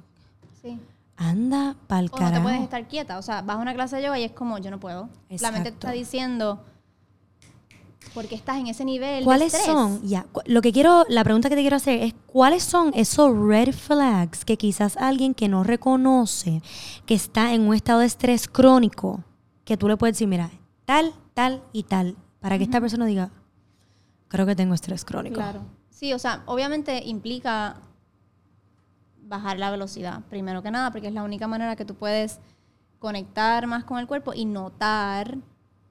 Sí. 0.61 0.77
anda 1.15 1.75
pa'l 1.87 2.05
O 2.07 2.09
no 2.09 2.17
te 2.17 2.23
carajo. 2.23 2.43
puedes 2.43 2.61
estar 2.61 2.87
quieta. 2.87 3.17
O 3.17 3.21
sea, 3.21 3.41
vas 3.41 3.57
a 3.57 3.59
una 3.59 3.73
clase 3.73 3.95
de 3.95 4.03
yoga 4.03 4.19
y 4.19 4.23
es 4.25 4.31
como, 4.31 4.57
yo 4.57 4.69
no 4.69 4.79
puedo. 4.79 5.03
La 5.03 5.07
mente 5.09 5.29
te 5.29 5.35
Exacto. 5.35 5.69
está 5.69 5.91
diciendo, 5.91 6.63
porque 8.13 8.35
estás 8.35 8.57
en 8.57 8.67
ese 8.67 8.83
nivel 8.85 9.23
¿Cuáles 9.23 9.51
de 9.53 9.59
son? 9.59 10.01
Ya, 10.03 10.25
lo 10.45 10.61
que 10.61 10.71
quiero, 10.73 11.05
la 11.09 11.23
pregunta 11.23 11.47
que 11.49 11.55
te 11.55 11.61
quiero 11.61 11.75
hacer 11.77 12.01
es 12.01 12.13
¿cuáles 12.27 12.63
son 12.63 12.91
esos 12.95 13.31
red 13.37 13.73
flags 13.73 14.43
que 14.45 14.57
quizás 14.57 14.97
alguien 14.97 15.33
que 15.33 15.47
no 15.47 15.63
reconoce 15.63 16.61
que 17.05 17.13
está 17.13 17.53
en 17.53 17.61
un 17.67 17.75
estado 17.75 17.99
de 17.99 18.07
estrés 18.07 18.47
crónico, 18.47 19.23
que 19.63 19.77
tú 19.77 19.87
le 19.87 19.95
puedes 19.95 20.15
decir, 20.15 20.27
mira, 20.27 20.49
tal, 20.85 21.13
tal 21.33 21.61
y 21.71 21.83
tal, 21.83 22.15
para 22.39 22.57
que 22.57 22.63
esta 22.63 22.79
persona 22.79 23.05
diga, 23.05 23.31
creo 24.27 24.45
que 24.45 24.55
tengo 24.55 24.73
estrés 24.73 25.05
crónico. 25.05 25.35
Claro. 25.35 25.61
Sí, 25.89 26.13
o 26.13 26.19
sea, 26.19 26.43
obviamente 26.45 27.03
implica 27.05 27.77
bajar 29.21 29.59
la 29.59 29.69
velocidad, 29.69 30.21
primero 30.29 30.63
que 30.63 30.71
nada, 30.71 30.91
porque 30.91 31.07
es 31.07 31.13
la 31.13 31.23
única 31.23 31.47
manera 31.47 31.75
que 31.75 31.85
tú 31.85 31.95
puedes 31.95 32.39
conectar 32.99 33.67
más 33.67 33.83
con 33.83 33.99
el 33.99 34.07
cuerpo 34.07 34.33
y 34.33 34.45
notar 34.45 35.37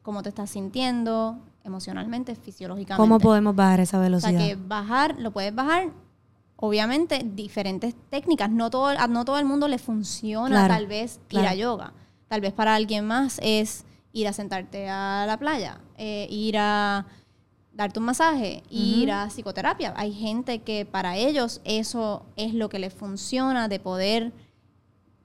cómo 0.03 0.23
te 0.23 0.29
estás 0.31 0.51
sintiendo 0.51 1.39
emocionalmente, 1.65 2.35
fisiológicamente. 2.35 2.97
¿Cómo 3.03 3.19
podemos 3.21 3.55
bajar 3.55 3.81
esa 3.81 3.99
O 3.99 4.01
sea, 4.01 4.09
velocidad? 4.09 4.39
que 4.39 4.57
bajar, 4.57 5.17
lo 5.19 5.31
puedes 5.31 5.55
bajar, 5.55 5.91
obviamente, 6.57 7.25
diferentes 7.35 7.95
técnicas. 8.11 8.51
No 8.51 8.71
todo, 8.71 8.87
a 8.87 9.07
no 9.07 9.25
todo 9.25 9.39
el 9.39 9.45
mundo 9.45 9.69
le 9.69 9.79
funciona 9.79 10.49
Claro, 10.49 10.75
tal 10.75 10.87
vez 10.87 11.21
ir 11.31 11.41
a 11.41 11.55
yoga. 11.55 11.93
Tal 12.29 12.41
vez 12.41 12.53
para 12.53 12.75
alguien 12.75 13.07
más 13.07 13.39
es 13.43 13.85
ir 14.13 14.29
a 14.29 14.33
sentarte 14.33 14.89
a 14.89 15.25
la 15.27 15.39
playa, 15.39 15.81
eh, 15.97 16.27
ir 16.31 16.57
a 16.59 17.07
darte 17.73 18.01
un 18.01 18.07
masaje, 18.07 18.65
ir 18.71 19.11
a 19.13 19.27
psicoterapia. 19.29 19.95
Hay 19.97 20.13
gente 20.13 20.61
que 20.63 20.85
para 20.85 21.17
ellos 21.17 21.61
eso 21.65 22.27
es 22.37 22.53
lo 22.55 22.69
que 22.69 22.79
les 22.79 22.93
funciona 22.93 23.69
de 23.69 23.79
poder 23.79 24.33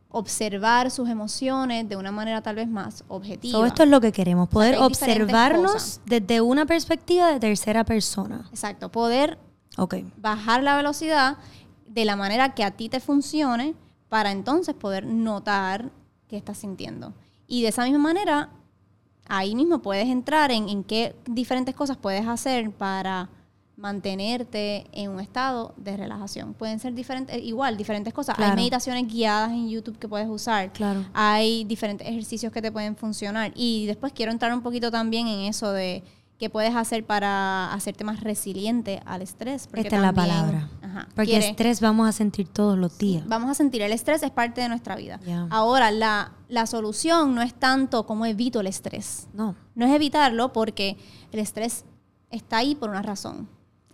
observar 0.10 0.92
sus 0.92 1.10
emociones 1.10 1.90
de 1.90 1.96
una 1.96 2.12
manera 2.12 2.42
tal 2.44 2.56
vez 2.56 2.68
más 2.68 3.04
objetiva. 3.08 3.54
Todo 3.58 3.66
esto 3.66 3.82
es 3.84 3.90
lo 3.90 4.00
que 4.00 4.12
queremos, 4.12 4.48
poder 4.48 4.78
observarnos 4.78 6.02
desde 6.06 6.40
una 6.40 6.68
perspectiva 6.68 7.32
de 7.32 7.40
tercera 7.40 7.84
persona. 7.84 8.46
Exacto, 8.52 8.92
poder 8.92 9.40
Ok. 9.78 9.96
bajar 10.18 10.62
la 10.62 10.76
velocidad 10.76 11.38
de 11.88 12.06
la 12.06 12.16
manera 12.16 12.54
que 12.54 12.64
a 12.64 12.70
ti 12.72 12.90
te 12.90 13.00
funcione 13.00 13.74
para 14.10 14.32
entonces 14.32 14.76
poder 14.76 15.08
notar 15.08 15.90
qué 16.28 16.38
estás 16.38 16.60
sintiendo. 16.60 17.14
Y 17.48 17.64
de 17.64 17.70
esa 17.70 17.84
misma 17.84 17.98
manera, 17.98 18.52
ahí 19.28 19.56
mismo 19.56 19.80
puedes 19.80 20.08
entrar 20.08 20.52
en, 20.52 20.70
en 20.70 20.84
qué 20.84 21.16
diferentes 21.26 21.76
cosas 21.76 21.98
puedes 21.98 22.28
hacer 22.28 22.72
para 22.72 23.30
mantenerte 23.76 24.86
en 24.92 25.10
un 25.10 25.20
estado 25.20 25.74
de 25.78 25.98
relajación. 25.98 26.54
Pueden 26.54 26.80
ser 26.80 26.94
diferentes, 26.94 27.42
igual, 27.44 27.76
diferentes 27.76 28.14
cosas. 28.14 28.36
Claro. 28.36 28.52
Hay 28.52 28.56
meditaciones 28.56 29.08
guiadas 29.08 29.52
en 29.52 29.68
YouTube 29.70 29.98
que 29.98 30.08
puedes 30.08 30.30
usar. 30.30 30.72
Claro. 30.72 31.06
Hay 31.14 31.64
diferentes 31.64 32.08
ejercicios 32.08 32.52
que 32.52 32.62
te 32.62 32.72
pueden 32.72 32.96
funcionar. 32.96 33.52
Y 33.56 33.86
después 33.88 34.14
quiero 34.14 34.32
entrar 34.32 34.54
un 34.54 34.62
poquito 34.62 34.92
también 34.92 35.28
en 35.28 35.42
eso 35.42 35.72
de 35.72 36.04
qué 36.44 36.50
puedes 36.50 36.76
hacer 36.76 37.06
para 37.06 37.72
hacerte 37.74 38.04
más 38.04 38.20
resiliente 38.20 39.02
al 39.06 39.22
estrés. 39.22 39.68
porque 39.68 39.84
Esta 39.84 39.96
es 39.96 40.02
la 40.02 40.12
palabra. 40.12 40.70
Ajá, 40.82 41.08
Porque 41.16 41.32
quiere- 41.32 41.50
estrés 41.52 41.80
vamos 41.80 42.06
a 42.10 42.12
sentir 42.12 42.50
todos 42.50 42.78
los 42.78 42.98
días. 42.98 43.26
Vamos 43.28 43.50
a 43.50 43.54
sentir, 43.54 43.82
el 43.82 43.94
estrés 43.94 44.22
es 44.24 44.32
parte 44.32 44.60
de 44.60 44.68
nuestra 44.68 44.98
vida. 44.98 45.22
Ahora, 45.50 45.90
la, 45.92 46.34
la 46.50 46.66
solución 46.66 47.34
no 47.34 47.42
es 47.42 47.54
tanto 47.54 48.06
como 48.06 48.26
evito 48.26 48.60
el 48.60 48.68
estrés. 48.68 49.28
No. 49.34 49.56
No 49.74 49.86
es 49.86 49.94
evitarlo 49.94 50.52
porque 50.52 50.98
el 51.32 51.40
estrés 51.40 51.86
está 52.30 52.58
ahí 52.58 52.76
por 52.76 52.90
una 52.90 53.02
razón. 53.02 53.48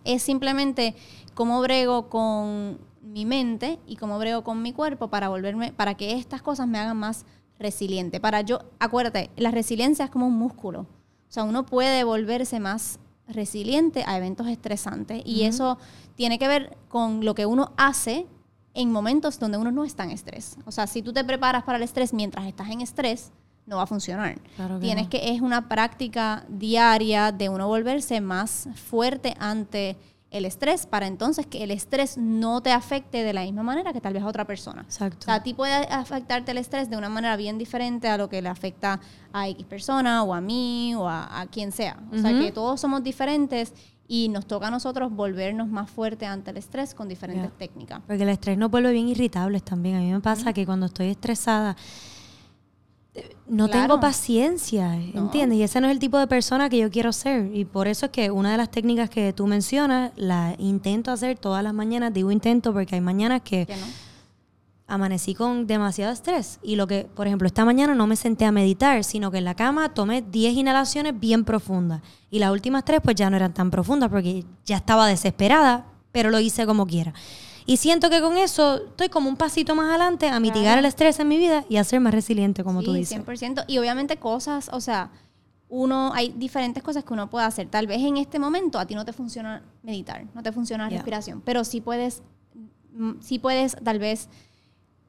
Es 0.04 0.22
simplemente 0.24 0.96
cómo 1.34 1.60
brego 1.60 2.08
con 2.08 2.80
mi 3.00 3.26
mente 3.26 3.78
y 3.86 3.94
cómo 3.94 4.18
brego 4.18 4.42
con 4.42 4.60
mi 4.60 4.72
cuerpo 4.72 5.06
para 5.08 5.28
volverme, 5.28 5.72
para 5.72 5.94
que 5.94 6.14
estas 6.18 6.42
cosas 6.42 6.66
me 6.66 6.78
hagan 6.80 6.96
más 6.96 7.26
resiliente. 7.60 8.18
Para 8.18 8.40
yo, 8.40 8.58
acuérdate, 8.80 9.30
la 9.36 9.52
resiliencia 9.52 10.06
es 10.06 10.10
como 10.10 10.26
un 10.26 10.34
músculo. 10.36 10.86
O 11.30 11.32
sea, 11.32 11.44
uno 11.44 11.64
puede 11.64 12.02
volverse 12.02 12.58
más 12.58 12.98
resiliente 13.28 14.02
a 14.04 14.16
eventos 14.16 14.48
estresantes 14.48 15.22
y 15.24 15.44
eso 15.44 15.78
tiene 16.16 16.40
que 16.40 16.48
ver 16.48 16.76
con 16.88 17.24
lo 17.24 17.36
que 17.36 17.46
uno 17.46 17.72
hace 17.76 18.26
en 18.74 18.90
momentos 18.90 19.38
donde 19.38 19.56
uno 19.56 19.70
no 19.70 19.84
está 19.84 20.02
en 20.02 20.10
estrés. 20.10 20.56
O 20.66 20.72
sea, 20.72 20.88
si 20.88 21.02
tú 21.02 21.12
te 21.12 21.22
preparas 21.22 21.62
para 21.62 21.78
el 21.78 21.84
estrés 21.84 22.12
mientras 22.12 22.46
estás 22.46 22.68
en 22.70 22.80
estrés, 22.80 23.30
no 23.64 23.76
va 23.76 23.84
a 23.84 23.86
funcionar. 23.86 24.40
Claro 24.56 24.80
que 24.80 24.86
Tienes 24.86 25.04
no. 25.04 25.10
que 25.10 25.30
es 25.32 25.40
una 25.40 25.68
práctica 25.68 26.44
diaria 26.48 27.30
de 27.30 27.48
uno 27.48 27.68
volverse 27.68 28.20
más 28.20 28.68
fuerte 28.74 29.36
ante 29.38 29.96
el 30.30 30.44
estrés 30.44 30.86
para 30.86 31.06
entonces 31.06 31.46
que 31.46 31.64
el 31.64 31.70
estrés 31.70 32.16
no 32.16 32.60
te 32.60 32.70
afecte 32.70 33.24
de 33.24 33.32
la 33.32 33.42
misma 33.42 33.62
manera 33.62 33.92
que 33.92 34.00
tal 34.00 34.12
vez 34.12 34.22
a 34.22 34.26
otra 34.26 34.46
persona. 34.46 34.82
Exacto. 34.82 35.18
O 35.20 35.24
sea, 35.24 35.34
a 35.34 35.42
ti 35.42 35.54
puede 35.54 35.74
afectarte 35.74 36.52
el 36.52 36.58
estrés 36.58 36.88
de 36.88 36.96
una 36.96 37.08
manera 37.08 37.36
bien 37.36 37.58
diferente 37.58 38.08
a 38.08 38.16
lo 38.16 38.28
que 38.28 38.40
le 38.40 38.48
afecta 38.48 39.00
a 39.32 39.48
X 39.48 39.66
persona 39.66 40.22
o 40.22 40.32
a 40.32 40.40
mí 40.40 40.94
o 40.94 41.08
a, 41.08 41.40
a 41.40 41.46
quien 41.46 41.72
sea. 41.72 41.98
O 42.12 42.18
sea, 42.18 42.30
que 42.38 42.52
todos 42.52 42.80
somos 42.80 43.02
diferentes 43.02 43.74
y 44.06 44.28
nos 44.28 44.46
toca 44.46 44.68
a 44.68 44.70
nosotros 44.70 45.12
volvernos 45.12 45.68
más 45.68 45.90
fuertes 45.90 46.28
ante 46.28 46.50
el 46.50 46.56
estrés 46.56 46.94
con 46.94 47.08
diferentes 47.08 47.52
técnicas. 47.58 48.00
Porque 48.06 48.22
el 48.22 48.28
estrés 48.28 48.58
nos 48.58 48.70
vuelve 48.70 48.92
bien 48.92 49.08
irritables 49.08 49.64
también. 49.64 49.96
A 49.96 50.00
mí 50.00 50.12
me 50.12 50.20
pasa 50.20 50.52
que 50.52 50.64
cuando 50.66 50.86
estoy 50.86 51.08
estresada 51.08 51.76
no 53.48 53.68
Claro. 53.68 53.80
tengo 53.88 54.00
paciencia, 54.00 54.94
¿entiendes? 54.94 55.58
Y 55.58 55.62
ese 55.62 55.80
no 55.80 55.86
es 55.88 55.92
el 55.92 55.98
tipo 55.98 56.18
de 56.18 56.26
persona 56.26 56.68
que 56.68 56.78
yo 56.78 56.90
quiero 56.90 57.12
ser. 57.12 57.50
Y 57.54 57.64
por 57.64 57.88
eso 57.88 58.06
es 58.06 58.12
que 58.12 58.30
una 58.30 58.50
de 58.52 58.56
las 58.56 58.70
técnicas 58.70 59.10
que 59.10 59.32
tú 59.32 59.46
mencionas, 59.46 60.12
la 60.16 60.54
intento 60.58 61.10
hacer 61.10 61.38
todas 61.38 61.62
las 61.64 61.74
mañanas. 61.74 62.12
Digo 62.12 62.30
intento 62.30 62.72
porque 62.72 62.94
hay 62.96 63.00
mañanas 63.00 63.42
que 63.42 63.66
¿Que 63.66 63.76
no? 63.76 63.86
amanecí 64.86 65.34
con 65.34 65.66
demasiado 65.66 66.12
estrés. 66.12 66.58
Y 66.62 66.76
lo 66.76 66.86
que, 66.86 67.04
por 67.14 67.26
ejemplo, 67.26 67.46
esta 67.46 67.64
mañana 67.64 67.94
no 67.94 68.06
me 68.06 68.16
senté 68.16 68.44
a 68.44 68.52
meditar, 68.52 69.04
sino 69.04 69.30
que 69.30 69.38
en 69.38 69.44
la 69.44 69.54
cama 69.54 69.94
tomé 69.94 70.22
10 70.22 70.54
inhalaciones 70.54 71.18
bien 71.18 71.44
profundas. 71.44 72.02
Y 72.30 72.38
las 72.40 72.50
últimas 72.50 72.84
tres, 72.84 73.00
pues 73.02 73.14
ya 73.16 73.30
no 73.30 73.36
eran 73.36 73.54
tan 73.54 73.70
profundas 73.70 74.10
porque 74.10 74.44
ya 74.64 74.76
estaba 74.76 75.06
desesperada, 75.06 75.86
pero 76.12 76.30
lo 76.30 76.40
hice 76.40 76.66
como 76.66 76.86
quiera. 76.86 77.14
Y 77.70 77.76
siento 77.76 78.10
que 78.10 78.20
con 78.20 78.36
eso 78.36 78.84
estoy 78.86 79.10
como 79.10 79.28
un 79.28 79.36
pasito 79.36 79.76
más 79.76 79.90
adelante 79.90 80.28
a 80.28 80.40
mitigar 80.40 80.64
Claro. 80.64 80.78
el 80.80 80.86
estrés 80.86 81.20
en 81.20 81.28
mi 81.28 81.36
vida 81.38 81.64
y 81.68 81.76
a 81.76 81.84
ser 81.84 82.00
más 82.00 82.12
resiliente, 82.12 82.64
como 82.64 82.80
sí, 82.80 82.86
tú 82.86 82.92
dices. 82.94 83.16
100%. 83.24 83.64
Y 83.68 83.78
obviamente 83.78 84.16
cosas, 84.16 84.68
o 84.72 84.80
sea, 84.80 85.12
uno, 85.68 86.10
hay 86.12 86.34
diferentes 86.36 86.82
cosas 86.82 87.04
que 87.04 87.12
uno 87.12 87.30
puede 87.30 87.46
hacer. 87.46 87.68
Tal 87.68 87.86
vez 87.86 88.00
en 88.02 88.16
este 88.16 88.40
momento 88.40 88.80
a 88.80 88.86
ti 88.86 88.96
no 88.96 89.04
te 89.04 89.12
funciona 89.12 89.62
meditar, 89.84 90.26
no 90.34 90.42
te 90.42 90.50
funciona 90.50 90.82
la 90.86 90.90
respiración, 90.90 91.42
pero 91.42 91.62
sí 91.62 91.80
puedes, 91.80 92.24
mm, 92.92 93.20
sí 93.20 93.38
puedes 93.38 93.76
tal 93.84 94.00
vez 94.00 94.28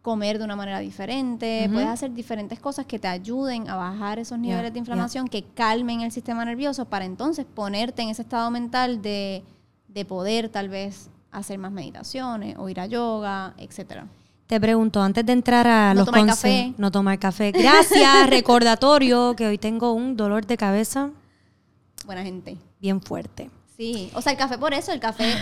comer 0.04 0.38
de 0.38 0.46
una 0.46 0.56
manera 0.56 0.78
diferente, 0.78 1.68
puedes 1.74 1.88
hacer 1.88 2.14
diferentes 2.14 2.60
cosas 2.60 2.86
que 2.86 3.00
te 3.00 3.08
ayuden 3.08 3.70
a 3.72 3.76
bajar 3.76 4.20
esos 4.20 4.38
niveles 4.38 4.72
de 4.72 4.78
inflamación, 4.78 5.28
que 5.28 5.46
calmen 5.46 6.02
el 6.02 6.12
sistema 6.12 6.46
nervioso 6.46 6.86
para 6.86 7.06
entonces 7.06 7.46
ponerte 7.46 8.04
en 8.04 8.10
ese 8.10 8.22
estado 8.22 8.52
mental 8.52 9.02
de, 9.02 9.44
de 9.88 10.06
poder 10.06 10.50
tal 10.50 10.70
vez 10.70 11.11
hacer 11.32 11.58
más 11.58 11.72
meditaciones 11.72 12.56
o 12.58 12.68
ir 12.70 12.80
a 12.80 12.86
yoga, 12.86 13.54
etcétera. 13.58 14.08
Te 14.48 14.60
pregunto, 14.60 15.02
antes 15.02 15.26
de 15.26 15.32
entrar 15.34 15.66
a 15.68 15.94
No 15.94 16.02
los 16.02 16.06
tomar 16.08 16.26
café. 16.26 16.74
no 16.78 16.92
tomar 16.92 17.18
café. 17.20 17.52
Gracias, 17.52 18.30
recordatorio, 18.30 19.34
que 19.36 19.48
hoy 19.48 19.58
tengo 19.58 19.94
un 19.94 20.18
dolor 20.18 20.46
de 20.46 20.58
cabeza 20.58 21.10
Buena 22.06 22.24
gente. 22.24 22.58
bien 22.82 23.02
fuerte. 23.02 23.50
Sí, 23.78 24.12
o 24.14 24.22
sea, 24.22 24.34
el 24.34 24.38
café 24.38 24.58
por 24.58 24.74
eso, 24.74 24.92
el 24.92 25.00
café, 25.00 25.34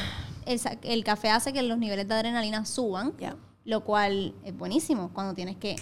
el, 0.45 1.03
café 1.03 1.29
hace 1.31 1.51
que 1.53 1.63
los 1.63 1.77
niveles 1.79 2.07
de 2.07 2.13
adrenalina 2.13 2.65
suban, 2.65 3.13
lo 3.65 3.83
cual 3.83 4.33
es 4.45 4.55
buenísimo 4.55 5.09
cuando 5.13 5.33
tienes 5.33 5.57
que 5.57 5.75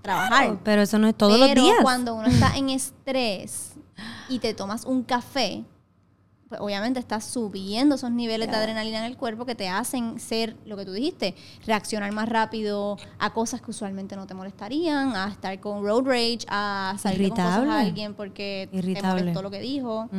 trabajar. 0.00 0.58
Pero 0.64 0.82
eso 0.82 0.98
no 0.98 1.08
es 1.08 1.14
todos 1.16 1.38
los 1.38 1.48
Pero 1.48 1.62
días. 1.64 1.76
cuando 1.82 2.14
uno 2.14 2.26
está 2.28 2.56
en 2.56 2.70
estrés 2.70 3.74
y 4.28 4.38
te 4.38 4.54
tomas 4.54 4.84
un 4.84 5.02
café, 5.02 5.64
pues 6.52 6.60
obviamente 6.60 7.00
estás 7.00 7.24
subiendo 7.24 7.94
esos 7.94 8.10
niveles 8.10 8.50
de 8.50 8.54
adrenalina 8.54 8.98
en 8.98 9.04
el 9.04 9.16
cuerpo 9.16 9.46
que 9.46 9.54
te 9.54 9.70
hacen 9.70 10.20
ser 10.20 10.54
lo 10.66 10.76
que 10.76 10.84
tú 10.84 10.92
dijiste, 10.92 11.34
reaccionar 11.64 12.12
más 12.12 12.28
rápido 12.28 12.98
a 13.18 13.32
cosas 13.32 13.62
que 13.62 13.70
usualmente 13.70 14.16
no 14.16 14.26
te 14.26 14.34
molestarían, 14.34 15.16
a 15.16 15.28
estar 15.30 15.58
con 15.60 15.82
road 15.82 16.04
rage, 16.04 16.40
a 16.48 16.94
salir 16.98 17.30
con 17.30 17.38
cosas 17.38 17.66
a 17.66 17.80
alguien 17.80 18.12
porque 18.12 18.68
te 18.70 18.76
Irritable. 18.76 19.22
molestó 19.22 19.40
lo 19.40 19.50
que 19.50 19.60
dijo. 19.60 20.10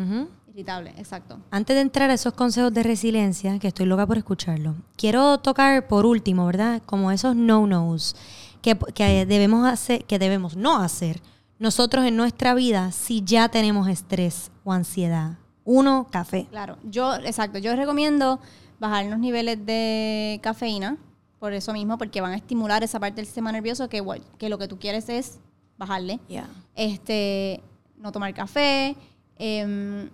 Irritable, 0.47 0.95
exacto. 0.97 1.37
Antes 1.51 1.75
de 1.75 1.81
entrar 1.83 2.09
a 2.09 2.15
esos 2.15 2.33
consejos 2.33 2.73
de 2.73 2.81
resiliencia, 2.81 3.59
que 3.59 3.67
estoy 3.67 3.85
loca 3.85 4.07
por 4.07 4.17
escucharlo, 4.17 4.73
quiero 4.97 5.37
tocar 5.37 5.87
por 5.87 6.07
último, 6.07 6.47
¿verdad? 6.47 6.81
Como 6.83 7.11
esos 7.11 7.35
no-nos 7.35 8.15
que, 8.63 8.75
que 8.95 9.27
debemos 9.27 9.67
hacer, 9.67 10.03
que 10.05 10.17
debemos 10.17 10.55
no 10.55 10.77
hacer 10.77 11.21
nosotros 11.59 12.05
en 12.05 12.15
nuestra 12.15 12.55
vida 12.55 12.91
si 12.91 13.21
ya 13.23 13.49
tenemos 13.49 13.87
estrés 13.87 14.49
o 14.63 14.73
ansiedad. 14.73 15.37
Uno, 15.65 16.07
café. 16.11 16.47
Claro, 16.49 16.77
yo, 16.83 17.15
exacto, 17.15 17.57
yo 17.57 17.75
recomiendo 17.75 18.39
bajar 18.79 19.05
los 19.05 19.19
niveles 19.19 19.65
de 19.65 20.39
cafeína, 20.43 20.97
por 21.39 21.53
eso 21.53 21.73
mismo, 21.73 21.97
porque 21.97 22.21
van 22.21 22.33
a 22.33 22.35
estimular 22.35 22.83
esa 22.83 22.99
parte 22.99 23.17
del 23.17 23.25
sistema 23.25 23.51
nervioso 23.51 23.89
que, 23.89 24.03
que 24.37 24.49
lo 24.49 24.57
que 24.57 24.67
tú 24.67 24.79
quieres 24.79 25.09
es 25.09 25.39
bajarle. 25.77 26.19
Ya. 26.29 26.49
Este, 26.75 27.61
no 27.97 28.11
tomar 28.11 28.33
café, 28.33 28.95
em, 29.37 30.09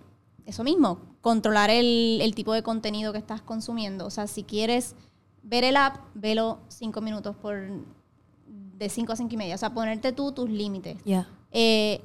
eso 0.46 0.64
mismo, 0.64 0.98
controlar 1.20 1.70
el, 1.70 2.20
el 2.22 2.34
tipo 2.34 2.52
de 2.52 2.62
contenido 2.62 3.12
que 3.12 3.18
estás 3.18 3.42
consumiendo. 3.42 4.06
O 4.06 4.10
sea, 4.10 4.26
si 4.26 4.42
quieres 4.42 4.94
ver 5.42 5.64
el 5.64 5.76
app, 5.76 5.96
velo 6.14 6.58
cinco 6.68 7.00
minutos 7.00 7.36
por 7.36 7.56
de 8.80 8.88
5 8.88 9.12
a 9.12 9.16
5 9.16 9.32
y 9.32 9.36
media. 9.36 9.54
O 9.54 9.58
sea, 9.58 9.72
ponerte 9.72 10.10
tú 10.12 10.32
tus 10.32 10.50
límites. 10.50 10.96
Ya. 11.04 11.28
Eh, 11.52 12.00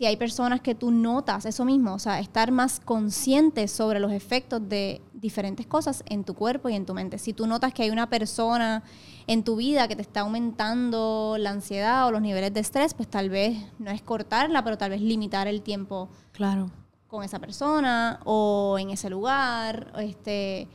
si 0.00 0.06
hay 0.06 0.16
personas 0.16 0.62
que 0.62 0.74
tú 0.74 0.90
notas 0.90 1.44
eso 1.44 1.62
mismo, 1.66 1.92
o 1.92 1.98
sea, 1.98 2.20
estar 2.20 2.50
más 2.52 2.80
consciente 2.80 3.68
sobre 3.68 4.00
los 4.00 4.10
efectos 4.12 4.66
de 4.66 5.02
diferentes 5.12 5.66
cosas 5.66 6.02
en 6.06 6.24
tu 6.24 6.32
cuerpo 6.32 6.70
y 6.70 6.74
en 6.74 6.86
tu 6.86 6.94
mente. 6.94 7.18
Si 7.18 7.34
tú 7.34 7.46
notas 7.46 7.74
que 7.74 7.82
hay 7.82 7.90
una 7.90 8.08
persona 8.08 8.82
en 9.26 9.44
tu 9.44 9.56
vida 9.56 9.88
que 9.88 9.96
te 9.96 10.00
está 10.00 10.20
aumentando 10.20 11.36
la 11.38 11.50
ansiedad 11.50 12.06
o 12.06 12.12
los 12.12 12.22
niveles 12.22 12.54
de 12.54 12.60
estrés, 12.60 12.94
pues 12.94 13.10
tal 13.10 13.28
vez 13.28 13.58
no 13.78 13.90
es 13.90 14.00
cortarla, 14.00 14.64
pero 14.64 14.78
tal 14.78 14.88
vez 14.88 15.02
limitar 15.02 15.46
el 15.48 15.60
tiempo 15.60 16.08
Claro. 16.32 16.70
con 17.06 17.22
esa 17.22 17.38
persona 17.38 18.20
o 18.24 18.78
en 18.80 18.88
ese 18.88 19.10
lugar, 19.10 19.92
este 19.98 20.66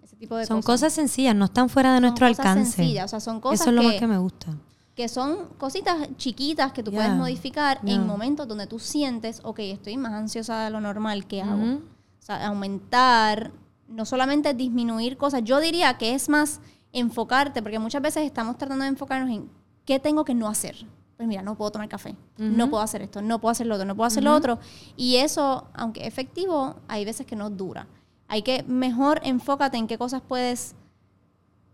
ese 0.00 0.14
tipo 0.14 0.36
de 0.36 0.46
Son 0.46 0.58
cosas. 0.58 0.66
cosas 0.82 0.92
sencillas, 0.92 1.34
no 1.34 1.46
están 1.46 1.68
fuera 1.68 1.90
de 1.90 1.96
Son 1.96 2.02
nuestro 2.02 2.28
cosas 2.28 2.46
alcance. 2.46 2.70
sencillas, 2.76 3.06
o 3.06 3.08
sea, 3.08 3.18
son 3.20 3.40
cosas 3.40 3.62
Eso 3.62 3.70
es 3.70 3.74
lo 3.74 3.82
más 3.82 3.94
que 3.94 4.06
me 4.06 4.18
gusta. 4.18 4.56
Que 4.98 5.08
son 5.08 5.46
cositas 5.58 6.08
chiquitas 6.16 6.72
que 6.72 6.82
tú 6.82 6.90
Ya, 6.90 6.96
puedes 6.98 7.12
modificar 7.14 7.78
ya. 7.84 7.94
en 7.94 8.04
momentos 8.04 8.48
donde 8.48 8.66
tú 8.66 8.80
sientes, 8.80 9.40
ok, 9.44 9.60
estoy 9.60 9.96
más 9.96 10.12
ansiosa 10.12 10.64
de 10.64 10.70
lo 10.70 10.80
normal, 10.80 11.24
¿qué 11.28 11.40
hago? 11.40 11.62
Ujú. 11.62 11.82
O 12.18 12.22
sea, 12.28 12.44
aumentar, 12.48 13.52
no 13.86 14.04
solamente 14.04 14.54
disminuir 14.54 15.16
cosas, 15.16 15.44
yo 15.44 15.60
diría 15.60 15.96
que 15.98 16.14
es 16.16 16.28
más 16.28 16.60
enfocarte, 16.92 17.62
porque 17.62 17.78
muchas 17.78 18.02
veces 18.02 18.24
estamos 18.24 18.58
tratando 18.58 18.82
de 18.82 18.88
enfocarnos 18.88 19.30
en 19.30 19.48
qué 19.84 20.00
tengo 20.00 20.24
que 20.24 20.34
no 20.34 20.48
hacer. 20.48 20.74
pues 21.16 21.28
mira, 21.28 21.42
no 21.42 21.54
puedo 21.54 21.70
tomar 21.70 21.88
café, 21.88 22.16
no 22.36 22.68
puedo 22.68 22.82
hacer 22.82 23.02
esto, 23.02 23.22
no 23.22 23.40
puedo 23.40 23.52
hacer 23.52 23.68
lo 23.68 23.74
otro, 23.76 23.86
no 23.86 23.94
puedo 23.94 24.06
hacer 24.08 24.24
lo 24.24 24.34
otro. 24.34 24.58
Y 24.96 25.16
eso, 25.16 25.68
aunque 25.74 26.06
efectivo, 26.08 26.74
hay 26.88 27.04
veces 27.04 27.24
que 27.24 27.36
no 27.36 27.50
dura. 27.50 27.86
Hay 28.26 28.42
que 28.42 28.64
mejor 28.64 29.20
enfócate 29.22 29.76
en 29.78 29.86
qué 29.86 29.96
cosas 29.96 30.22
puedes 30.26 30.74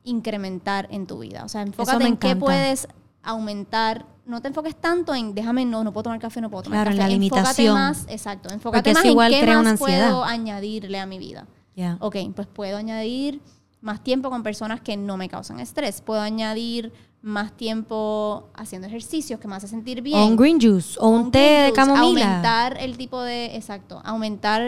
incrementar 0.02 0.88
en 0.90 1.06
tu 1.06 1.18
vida. 1.20 1.42
O 1.44 1.48
sea, 1.48 1.62
enfócate 1.62 2.04
en 2.06 2.16
qué 2.18 2.36
puedes 2.36 2.86
aumentar. 3.24 4.06
No 4.26 4.40
te 4.40 4.48
enfoques 4.48 4.76
tanto 4.76 5.14
en 5.14 5.34
déjame, 5.34 5.64
no, 5.64 5.84
no 5.84 5.92
puedo 5.92 6.04
tomar 6.04 6.18
café, 6.18 6.40
no 6.40 6.50
puedo 6.50 6.64
tomar 6.64 6.78
claro, 6.78 6.90
café. 6.90 7.02
la 7.02 7.08
limitación. 7.08 7.76
Enfócate 7.76 7.98
más, 7.98 8.06
exacto. 8.08 8.52
Enfócate 8.52 8.94
más 8.94 9.04
igual 9.04 9.34
en 9.34 9.44
qué 9.44 9.56
más 9.56 9.78
puedo 9.78 10.24
añadirle 10.24 10.98
a 10.98 11.06
mi 11.06 11.18
vida. 11.18 11.46
Yeah. 11.74 11.96
Ok, 12.00 12.16
pues 12.34 12.46
puedo 12.46 12.76
añadir 12.76 13.40
más 13.80 14.02
tiempo 14.02 14.30
con 14.30 14.42
personas 14.42 14.80
que 14.80 14.96
no 14.96 15.16
me 15.16 15.28
causan 15.28 15.60
estrés. 15.60 16.00
Puedo 16.00 16.20
añadir 16.20 16.92
más 17.24 17.52
tiempo 17.52 18.50
haciendo 18.54 18.86
ejercicios 18.86 19.40
que 19.40 19.48
me 19.48 19.56
hace 19.56 19.66
sentir 19.66 20.02
bien. 20.02 20.18
O 20.18 20.26
un 20.26 20.36
green 20.36 20.60
juice, 20.60 20.98
o 21.00 21.08
un, 21.08 21.30
té 21.30 21.38
de 21.38 21.72
camomila. 21.72 22.26
Aumentar 22.26 22.76
el 22.78 22.98
tipo 22.98 23.22
de, 23.22 23.56
exacto, 23.56 24.00
aumentar 24.04 24.62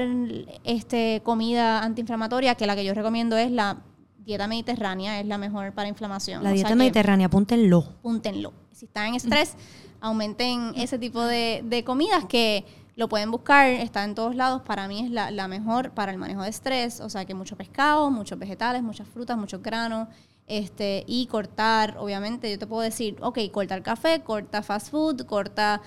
este 0.65 1.21
comida 1.23 1.83
antiinflamatoria, 1.83 2.55
que 2.55 2.67
la 2.67 2.75
que 2.75 2.85
yo 2.85 2.95
recomiendo 2.95 3.37
es 3.37 3.51
la 3.51 3.79
dieta 4.27 4.49
mediterránea, 4.49 5.21
es 5.21 5.27
la 5.27 5.39
mejor 5.39 5.73
para 5.73 5.89
inflamación. 5.89 6.43
La 6.43 6.51
dieta 6.51 6.75
mediterránea, 6.75 7.29
apúntenlo. 7.29 7.79
Apúntenlo. 8.01 8.53
Si 8.73 8.85
están 8.87 9.07
en 9.07 9.15
estrés, 9.15 9.55
aumenten 10.01 10.73
ese 10.77 10.99
tipo 10.99 11.23
de, 11.23 11.63
de 11.65 11.85
comidas 11.85 12.25
que 12.25 12.67
lo 12.97 13.09
pueden 13.09 13.31
buscar, 13.31 13.69
está 13.69 14.05
en 14.05 14.15
todos 14.15 14.35
lados. 14.35 14.63
Para 14.63 14.89
mí 14.89 15.01
es 15.05 15.11
la, 15.11 15.31
la, 15.31 15.49
mejor 15.49 15.93
para 15.93 16.11
el 16.13 16.19
manejo 16.19 16.43
de 16.43 16.49
estrés. 16.49 17.01
O 17.01 17.09
sea 17.09 17.25
que 17.25 17.35
mucho 17.35 17.57
pescado, 17.57 18.11
muchos 18.11 18.39
vegetales, 18.39 18.83
muchas 18.83 19.09
frutas, 19.09 19.39
muchos 19.39 19.63
granos. 19.63 20.09
Este, 20.49 21.05
y 21.07 21.27
cortar, 21.27 21.97
obviamente, 21.99 22.51
yo 22.51 22.59
te 22.59 22.67
puedo 22.67 22.83
decir, 22.83 23.17
ok, 23.21 23.39
corta 23.53 23.75
el 23.75 23.83
café, 23.83 24.23
corta 24.23 24.63
fast 24.63 24.91
food, 24.91 25.25
corta 25.27 25.83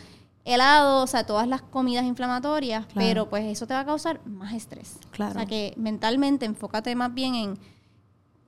helado, 0.45 1.03
o 1.03 1.07
sea, 1.07 1.25
todas 1.25 1.47
las 1.47 1.61
comidas 1.61 2.05
inflamatorias, 2.05 2.85
pero 2.93 3.29
pues 3.29 3.45
eso 3.45 3.67
te 3.67 3.73
va 3.73 3.81
a 3.81 3.85
causar 3.85 4.25
más 4.25 4.53
estrés. 4.53 4.97
Claro. 5.11 5.31
O 5.31 5.33
sea 5.35 5.45
que 5.45 5.73
mentalmente 5.77 6.45
enfócate 6.45 6.95
más 6.95 7.13
bien 7.13 7.35
en, 7.35 7.59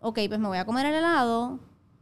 ok, 0.01 0.19
pues 0.27 0.39
me 0.39 0.47
voy 0.47 0.57
a 0.57 0.65
comer 0.65 0.85
el 0.87 0.95
helado, 0.95 1.59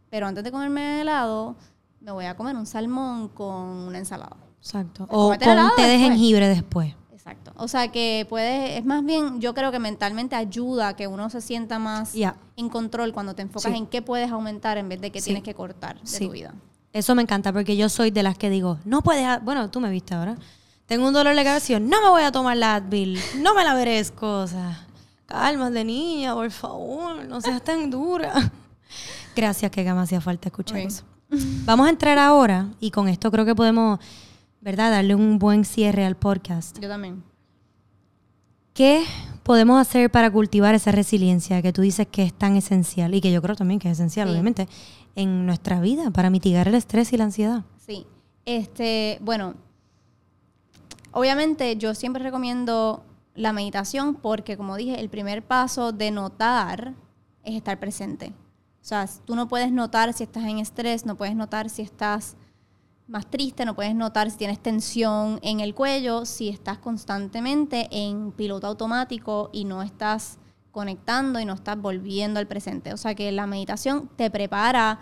pero 0.09 0.27
antes 0.27 0.43
de 0.43 0.51
comerme 0.51 0.95
el 0.95 1.01
helado, 1.01 1.55
me 2.01 2.11
voy 2.11 2.25
a 2.25 2.35
comer 2.35 2.55
un 2.55 2.65
salmón 2.65 3.29
con 3.29 3.55
una 3.55 3.97
ensalada. 3.97 4.37
Exacto. 4.59 5.05
O 5.09 5.29
con 5.29 5.39
té 5.75 5.81
de 5.81 5.99
jengibre 5.99 6.47
después. 6.47 6.95
Exacto. 7.11 7.51
O 7.57 7.67
sea 7.67 7.89
que 7.91 8.25
puede, 8.29 8.77
es 8.77 8.85
más 8.85 9.03
bien, 9.05 9.39
yo 9.39 9.53
creo 9.53 9.71
que 9.71 9.79
mentalmente 9.79 10.35
ayuda 10.35 10.89
a 10.89 10.95
que 10.95 11.07
uno 11.07 11.29
se 11.29 11.41
sienta 11.41 11.77
más 11.77 12.13
en 12.15 12.69
control 12.69 13.13
cuando 13.13 13.35
te 13.35 13.41
enfocas 13.41 13.73
en 13.73 13.85
qué 13.85 14.01
puedes 14.01 14.31
aumentar 14.31 14.77
en 14.77 14.89
vez 14.89 14.99
de 15.01 15.11
qué 15.11 15.21
tienes 15.21 15.43
que 15.43 15.53
cortar 15.53 16.01
de 16.01 16.19
tu 16.19 16.31
vida. 16.31 16.53
Eso 16.91 17.13
me 17.13 17.21
encanta 17.21 17.53
porque 17.53 17.77
yo 17.77 17.87
soy 17.87 18.09
de 18.09 18.23
las 18.23 18.37
que 18.37 18.49
digo, 18.49 18.79
no 18.83 19.01
puedes, 19.01 19.43
bueno, 19.43 19.69
tú 19.69 19.79
me 19.79 19.91
viste 19.91 20.15
ahora. 20.15 20.37
Tengo 20.87 21.07
un 21.07 21.13
dolor 21.13 21.35
de 21.35 21.43
cabeza, 21.43 21.79
no 21.79 22.01
me 22.01 22.09
voy 22.09 22.23
a 22.23 22.31
tomar 22.31 22.57
la 22.57 22.75
Advil, 22.75 23.19
no 23.37 23.53
me 23.53 23.63
la 23.63 23.75
merezco, 23.75 24.39
o 24.39 24.47
sea, 24.47 24.87
calma 25.29 25.69
de 25.69 25.85
niña, 25.85 26.33
por 26.33 26.51
favor, 26.51 27.25
no 27.25 27.39
seas 27.39 27.63
tan 27.63 27.89
dura. 27.89 28.51
Gracias, 29.35 29.71
que 29.71 29.83
me 29.83 30.01
hacía 30.01 30.19
falta 30.19 30.49
escuchar 30.49 30.79
eso. 30.79 31.05
Vamos 31.63 31.87
a 31.87 31.91
entrar 31.91 32.17
ahora 32.17 32.67
y 32.79 32.91
con 32.91 33.07
esto 33.07 33.31
creo 33.31 33.45
que 33.45 33.55
podemos 33.55 33.99
¿verdad? 34.61 34.91
Darle 34.91 35.15
un 35.15 35.39
buen 35.39 35.65
cierre 35.65 36.05
al 36.05 36.15
podcast. 36.15 36.79
Yo 36.79 36.89
también. 36.89 37.23
¿Qué 38.73 39.03
podemos 39.43 39.79
hacer 39.79 40.11
para 40.11 40.31
cultivar 40.31 40.75
esa 40.75 40.91
resiliencia 40.91 41.61
que 41.61 41.73
tú 41.73 41.81
dices 41.81 42.07
que 42.07 42.23
es 42.23 42.33
tan 42.33 42.55
esencial 42.55 43.13
y 43.13 43.21
que 43.21 43.31
yo 43.31 43.41
creo 43.41 43.55
también 43.55 43.79
que 43.79 43.89
es 43.89 43.97
esencial, 43.97 44.29
obviamente, 44.29 44.67
en 45.15 45.45
nuestra 45.45 45.81
vida 45.81 46.11
para 46.11 46.29
mitigar 46.29 46.67
el 46.67 46.75
estrés 46.75 47.11
y 47.13 47.17
la 47.17 47.25
ansiedad? 47.25 47.63
Sí. 47.85 48.05
Este, 48.45 49.17
bueno, 49.21 49.55
obviamente 51.11 51.77
yo 51.77 51.93
siempre 51.93 52.23
recomiendo 52.23 53.03
la 53.39 53.53
meditación 53.53 54.15
porque, 54.15 54.57
como 54.57 54.75
dije, 54.75 54.99
el 54.99 55.09
primer 55.09 55.47
paso 55.47 55.93
de 55.93 56.11
notar 56.11 56.93
es 57.45 57.55
estar 57.55 57.79
presente. 57.79 58.33
O 58.81 58.85
sea, 58.85 59.07
tú 59.23 59.33
no 59.33 59.47
puedes 59.47 59.71
notar 59.71 60.11
si 60.11 60.25
estás 60.25 60.43
en 60.43 60.59
estrés, 60.59 61.05
no 61.05 61.15
puedes 61.15 61.37
notar 61.37 61.69
si 61.69 61.81
estás 61.81 62.35
más 63.07 63.29
triste, 63.29 63.63
no 63.63 63.75
puedes 63.75 63.95
notar 63.95 64.29
si 64.29 64.37
tienes 64.37 64.59
tensión 64.59 65.39
en 65.41 65.61
el 65.61 65.73
cuello, 65.73 66.25
si 66.25 66.49
estás 66.49 66.79
constantemente 66.79 67.87
en 67.91 68.33
piloto 68.33 68.67
automático 68.67 69.49
y 69.53 69.63
no 69.63 69.83
estás 69.83 70.37
conectando 70.71 71.39
y 71.39 71.45
no 71.45 71.53
estás 71.53 71.77
volviendo 71.81 72.41
al 72.41 72.47
presente. 72.47 72.93
O 72.93 72.97
sea 72.97 73.15
que 73.15 73.31
la 73.31 73.47
meditación 73.47 74.09
te 74.17 74.29
prepara 74.29 74.99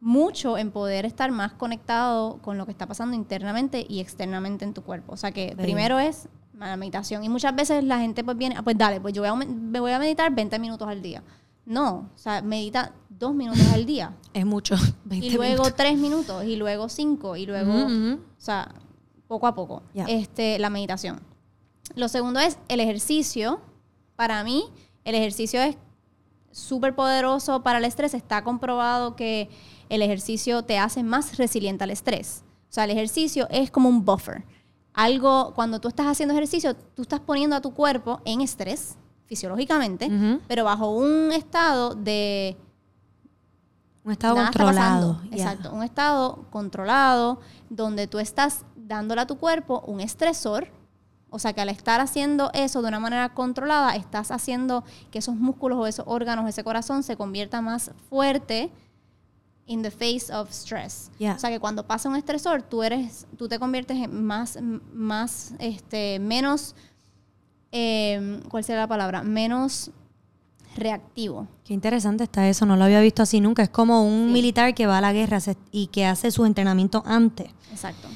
mucho 0.00 0.58
en 0.58 0.72
poder 0.72 1.06
estar 1.06 1.30
más 1.30 1.52
conectado 1.52 2.38
con 2.42 2.58
lo 2.58 2.66
que 2.66 2.72
está 2.72 2.88
pasando 2.88 3.14
internamente 3.14 3.86
y 3.88 4.00
externamente 4.00 4.64
en 4.64 4.74
tu 4.74 4.82
cuerpo. 4.82 5.12
O 5.12 5.16
sea 5.16 5.30
que 5.30 5.54
primero 5.56 6.00
es 6.00 6.28
la 6.68 6.76
meditación. 6.76 7.24
Y 7.24 7.28
muchas 7.28 7.54
veces 7.54 7.84
la 7.84 7.98
gente 7.98 8.24
pues 8.24 8.36
viene, 8.36 8.56
ah, 8.58 8.62
pues 8.62 8.76
dale, 8.76 9.00
pues 9.00 9.14
yo 9.14 9.22
voy 9.22 9.28
a, 9.28 9.34
me 9.34 9.80
voy 9.80 9.92
a 9.92 9.98
meditar 9.98 10.34
20 10.34 10.58
minutos 10.58 10.88
al 10.88 11.02
día. 11.02 11.22
No, 11.64 12.10
o 12.14 12.18
sea, 12.18 12.42
medita 12.42 12.92
dos 13.08 13.34
minutos 13.34 13.66
al 13.72 13.86
día. 13.86 14.14
Es 14.34 14.46
mucho. 14.46 14.76
y 15.10 15.30
luego 15.30 15.70
tres 15.72 15.98
minutos, 15.98 16.44
y 16.44 16.56
luego 16.56 16.88
cinco, 16.88 17.36
y 17.36 17.44
luego, 17.44 17.86
o 17.86 18.18
sea, 18.38 18.74
poco 19.28 19.46
a 19.46 19.54
poco. 19.54 19.82
Este, 19.94 20.58
la 20.58 20.70
meditación. 20.70 21.20
Lo 21.94 22.08
segundo 22.08 22.40
es 22.40 22.58
el 22.68 22.80
ejercicio. 22.80 23.60
Para 24.16 24.42
mí, 24.42 24.64
el 25.04 25.14
ejercicio 25.14 25.60
es 25.60 25.76
súper 26.50 26.94
poderoso 26.94 27.62
para 27.62 27.78
el 27.78 27.84
estrés. 27.84 28.14
Está 28.14 28.42
comprobado 28.42 29.16
que 29.16 29.50
el 29.88 30.02
ejercicio 30.02 30.62
te 30.62 30.78
hace 30.78 31.02
más 31.02 31.36
resiliente 31.36 31.84
al 31.84 31.90
estrés. 31.90 32.44
O 32.70 32.72
sea, 32.72 32.84
el 32.84 32.90
ejercicio 32.90 33.46
es 33.50 33.70
como 33.70 33.88
un 33.88 34.04
buffer. 34.04 34.44
Algo, 34.94 35.52
cuando 35.54 35.80
tú 35.80 35.88
estás 35.88 36.06
haciendo 36.06 36.34
ejercicio, 36.34 36.76
tú 36.76 37.02
estás 37.02 37.20
poniendo 37.20 37.56
a 37.56 37.60
tu 37.60 37.72
cuerpo 37.72 38.20
en 38.24 38.40
estrés 38.40 38.96
fisiológicamente, 39.26 40.10
pero 40.46 40.64
bajo 40.64 40.90
un 40.90 41.32
estado 41.32 41.94
de... 41.94 42.56
Un 44.04 44.12
estado 44.12 44.34
controlado. 44.34 45.20
Exacto, 45.30 45.72
un 45.72 45.82
estado 45.82 46.44
controlado 46.50 47.40
donde 47.70 48.06
tú 48.06 48.18
estás 48.18 48.64
dándole 48.76 49.22
a 49.22 49.26
tu 49.26 49.38
cuerpo 49.38 49.82
un 49.86 50.00
estresor. 50.00 50.68
O 51.30 51.38
sea 51.38 51.54
que 51.54 51.62
al 51.62 51.70
estar 51.70 52.00
haciendo 52.00 52.50
eso 52.52 52.82
de 52.82 52.88
una 52.88 53.00
manera 53.00 53.32
controlada, 53.32 53.96
estás 53.96 54.30
haciendo 54.30 54.84
que 55.10 55.20
esos 55.20 55.34
músculos 55.36 55.78
o 55.78 55.86
esos 55.86 56.04
órganos, 56.06 56.46
ese 56.46 56.62
corazón 56.62 57.02
se 57.02 57.16
convierta 57.16 57.62
más 57.62 57.92
fuerte 58.10 58.70
in 59.66 59.82
the 59.82 59.90
face 59.90 60.32
of 60.32 60.50
stress. 60.50 61.10
O 61.18 61.38
sea 61.38 61.50
que 61.50 61.60
cuando 61.60 61.86
pasa 61.86 62.08
un 62.08 62.16
estresor, 62.16 62.62
tú 62.62 62.82
eres, 62.82 63.26
tú 63.36 63.48
te 63.48 63.58
conviertes 63.58 63.96
en 63.96 64.24
más, 64.24 64.58
más, 64.92 65.54
este, 65.58 66.18
menos 66.18 66.74
Em, 67.72 68.42
¿cuál 68.42 68.62
sería 68.62 68.82
la 68.82 68.86
palabra? 68.86 69.22
Menos 69.22 69.90
reactivo. 70.76 71.48
Qué 71.64 71.72
interesante 71.72 72.24
está 72.24 72.48
eso, 72.48 72.66
no 72.66 72.76
lo 72.76 72.84
había 72.84 73.00
visto 73.00 73.22
así 73.22 73.40
nunca. 73.40 73.62
Es 73.62 73.70
como 73.70 74.06
un 74.06 74.30
militar 74.30 74.74
que 74.74 74.86
va 74.86 74.98
a 74.98 75.00
la 75.00 75.12
guerra 75.12 75.38
y 75.70 75.86
que 75.88 76.04
hace 76.04 76.30
sus 76.30 76.46
entrenamientos 76.46 77.02
antes. 77.06 77.48
Exacto. 77.70 78.08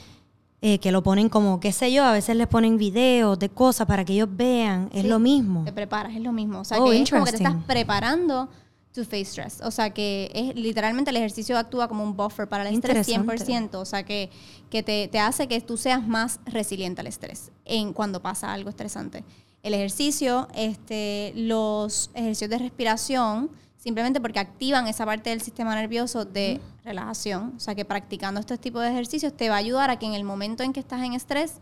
Eh, 0.61 0.79
que 0.79 0.93
lo 0.93 1.03
ponen 1.03 1.29
como, 1.29 1.59
qué 1.61 1.73
sé 1.73 1.93
yo, 1.93 2.05
a 2.05 2.13
veces 2.13 2.37
les 2.37 2.47
ponen 2.47 2.77
videos 2.77 3.39
de 3.39 3.49
cosas 3.49 3.87
para 3.87 4.05
que 4.05 4.13
ellos 4.13 4.29
vean. 4.31 4.91
Es 4.93 5.05
lo 5.05 5.19
mismo. 5.19 5.65
Te 5.65 5.73
preparas, 5.73 6.15
es 6.15 6.21
lo 6.21 6.33
mismo. 6.33 6.61
O 6.61 6.65
sea, 6.65 6.81
oh, 6.81 6.91
que 6.91 7.01
es 7.01 7.11
como 7.11 7.25
que 7.25 7.33
te 7.33 7.37
estás 7.39 7.57
preparando 7.67 8.49
to 8.97 9.05
face 9.05 9.27
stress. 9.27 9.61
O 9.63 9.71
sea, 9.71 9.91
que 9.91 10.31
es 10.35 10.55
literalmente 10.55 11.11
el 11.11 11.17
ejercicio 11.17 11.57
actúa 11.57 11.89
como 11.89 12.03
un 12.03 12.17
buffer 12.17 12.49
para 12.49 12.69
el 12.69 12.75
estrés 12.75 13.09
100%. 13.09 13.75
O 13.75 13.85
sea, 13.85 14.05
que, 14.05 14.31
que 14.71 14.83
te, 14.83 15.09
te, 15.09 15.19
hace 15.19 15.47
que 15.47 15.61
tú 15.61 15.77
seas 15.77 16.07
más 16.07 16.41
resiliente 16.45 17.01
al 17.01 17.07
estrés 17.07 17.53
en 17.65 17.93
cuando 17.93 18.21
pasa 18.21 18.53
algo 18.53 18.71
estresante 18.71 19.25
el 19.67 19.75
ejercicio, 19.75 20.47
este, 20.55 21.33
los 21.35 22.13
ejercicios 22.15 22.51
de 22.51 22.59
respiración, 22.59 23.51
simplemente 23.77 24.21
porque 24.21 24.39
activan 24.39 24.87
esa 24.87 25.05
parte 25.05 25.31
del 25.31 25.41
sistema 25.41 25.75
nervioso 25.75 26.25
de 26.25 26.61
relajación. 26.85 27.53
O 27.57 27.59
sea 27.59 27.75
que 27.75 27.85
practicando 27.85 28.39
estos 28.39 28.61
tipos 28.61 28.83
de 28.83 28.91
ejercicios 28.91 29.37
te 29.37 29.49
va 29.49 29.57
a 29.57 29.59
ayudar 29.59 29.91
a 29.91 29.99
que 29.99 30.07
en 30.07 30.15
el 30.15 30.23
momento 30.23 30.63
en 30.63 30.73
que 30.73 30.79
estás 30.79 31.03
en 31.03 31.15
estrés 31.15 31.61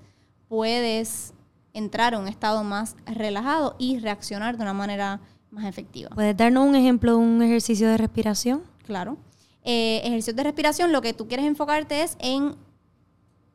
puedes 0.49 1.33
entrar 1.73 2.12
a 2.12 2.18
un 2.18 2.29
estado 2.29 2.62
más 2.62 2.94
relajado 3.07 3.75
y 3.79 3.99
reaccionar 3.99 4.59
de 4.59 4.64
una 4.64 4.75
manera 4.75 5.23
más 5.55 5.64
efectiva. 5.64 6.11
¿Puedes 6.14 6.37
darnos 6.37 6.67
un 6.67 6.75
ejemplo 6.75 7.12
de 7.12 7.19
un 7.19 7.43
ejercicio 7.43 7.88
de 7.88 7.97
respiración? 7.97 8.62
Claro. 8.85 9.17
Eh, 9.62 10.03
ejercicios 10.05 10.37
de 10.37 10.43
respiración, 10.43 10.93
lo 10.93 11.01
que 11.01 11.14
tú 11.14 11.27
quieres 11.27 11.47
enfocarte 11.47 12.03
es 12.03 12.17
en 12.19 12.57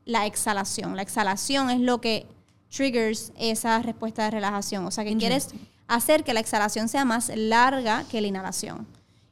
la 0.05 0.25
exhalación. 0.25 0.95
La 0.95 1.03
exhalación 1.03 1.69
es 1.69 1.79
lo 1.79 2.01
que 2.01 2.25
triggers 2.69 3.31
esa 3.37 3.81
respuesta 3.81 4.23
de 4.23 4.31
relajación. 4.31 4.85
O 4.85 4.91
sea, 4.91 5.03
que 5.03 5.15
quieres 5.17 5.49
hacer 5.87 6.23
que 6.23 6.33
la 6.33 6.39
exhalación 6.39 6.87
sea 6.87 7.05
más 7.05 7.31
larga 7.35 8.05
que 8.09 8.21
la 8.21 8.27
inhalación. 8.27 8.87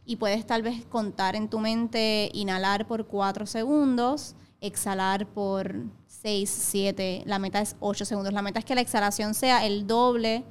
Y 0.05 0.17
puedes 0.17 0.45
tal 0.45 0.61
vez 0.61 0.85
contar 0.85 1.35
en 1.35 1.49
tu 1.49 1.59
mente, 1.59 2.29
inhalar 2.33 2.87
por 2.87 3.07
4 3.07 3.45
segundos, 3.45 4.35
exhalar 4.61 5.27
por 5.27 5.75
6, 6.07 6.49
7, 6.49 7.23
la 7.25 7.39
meta 7.39 7.61
es 7.61 7.75
8 7.79 8.05
segundos. 8.05 8.33
La 8.33 8.41
meta 8.41 8.59
es 8.59 8.65
que 8.65 8.75
la 8.75 8.81
exhalación 8.81 9.33
sea 9.33 9.65
el 9.65 9.85
doble 9.85 10.43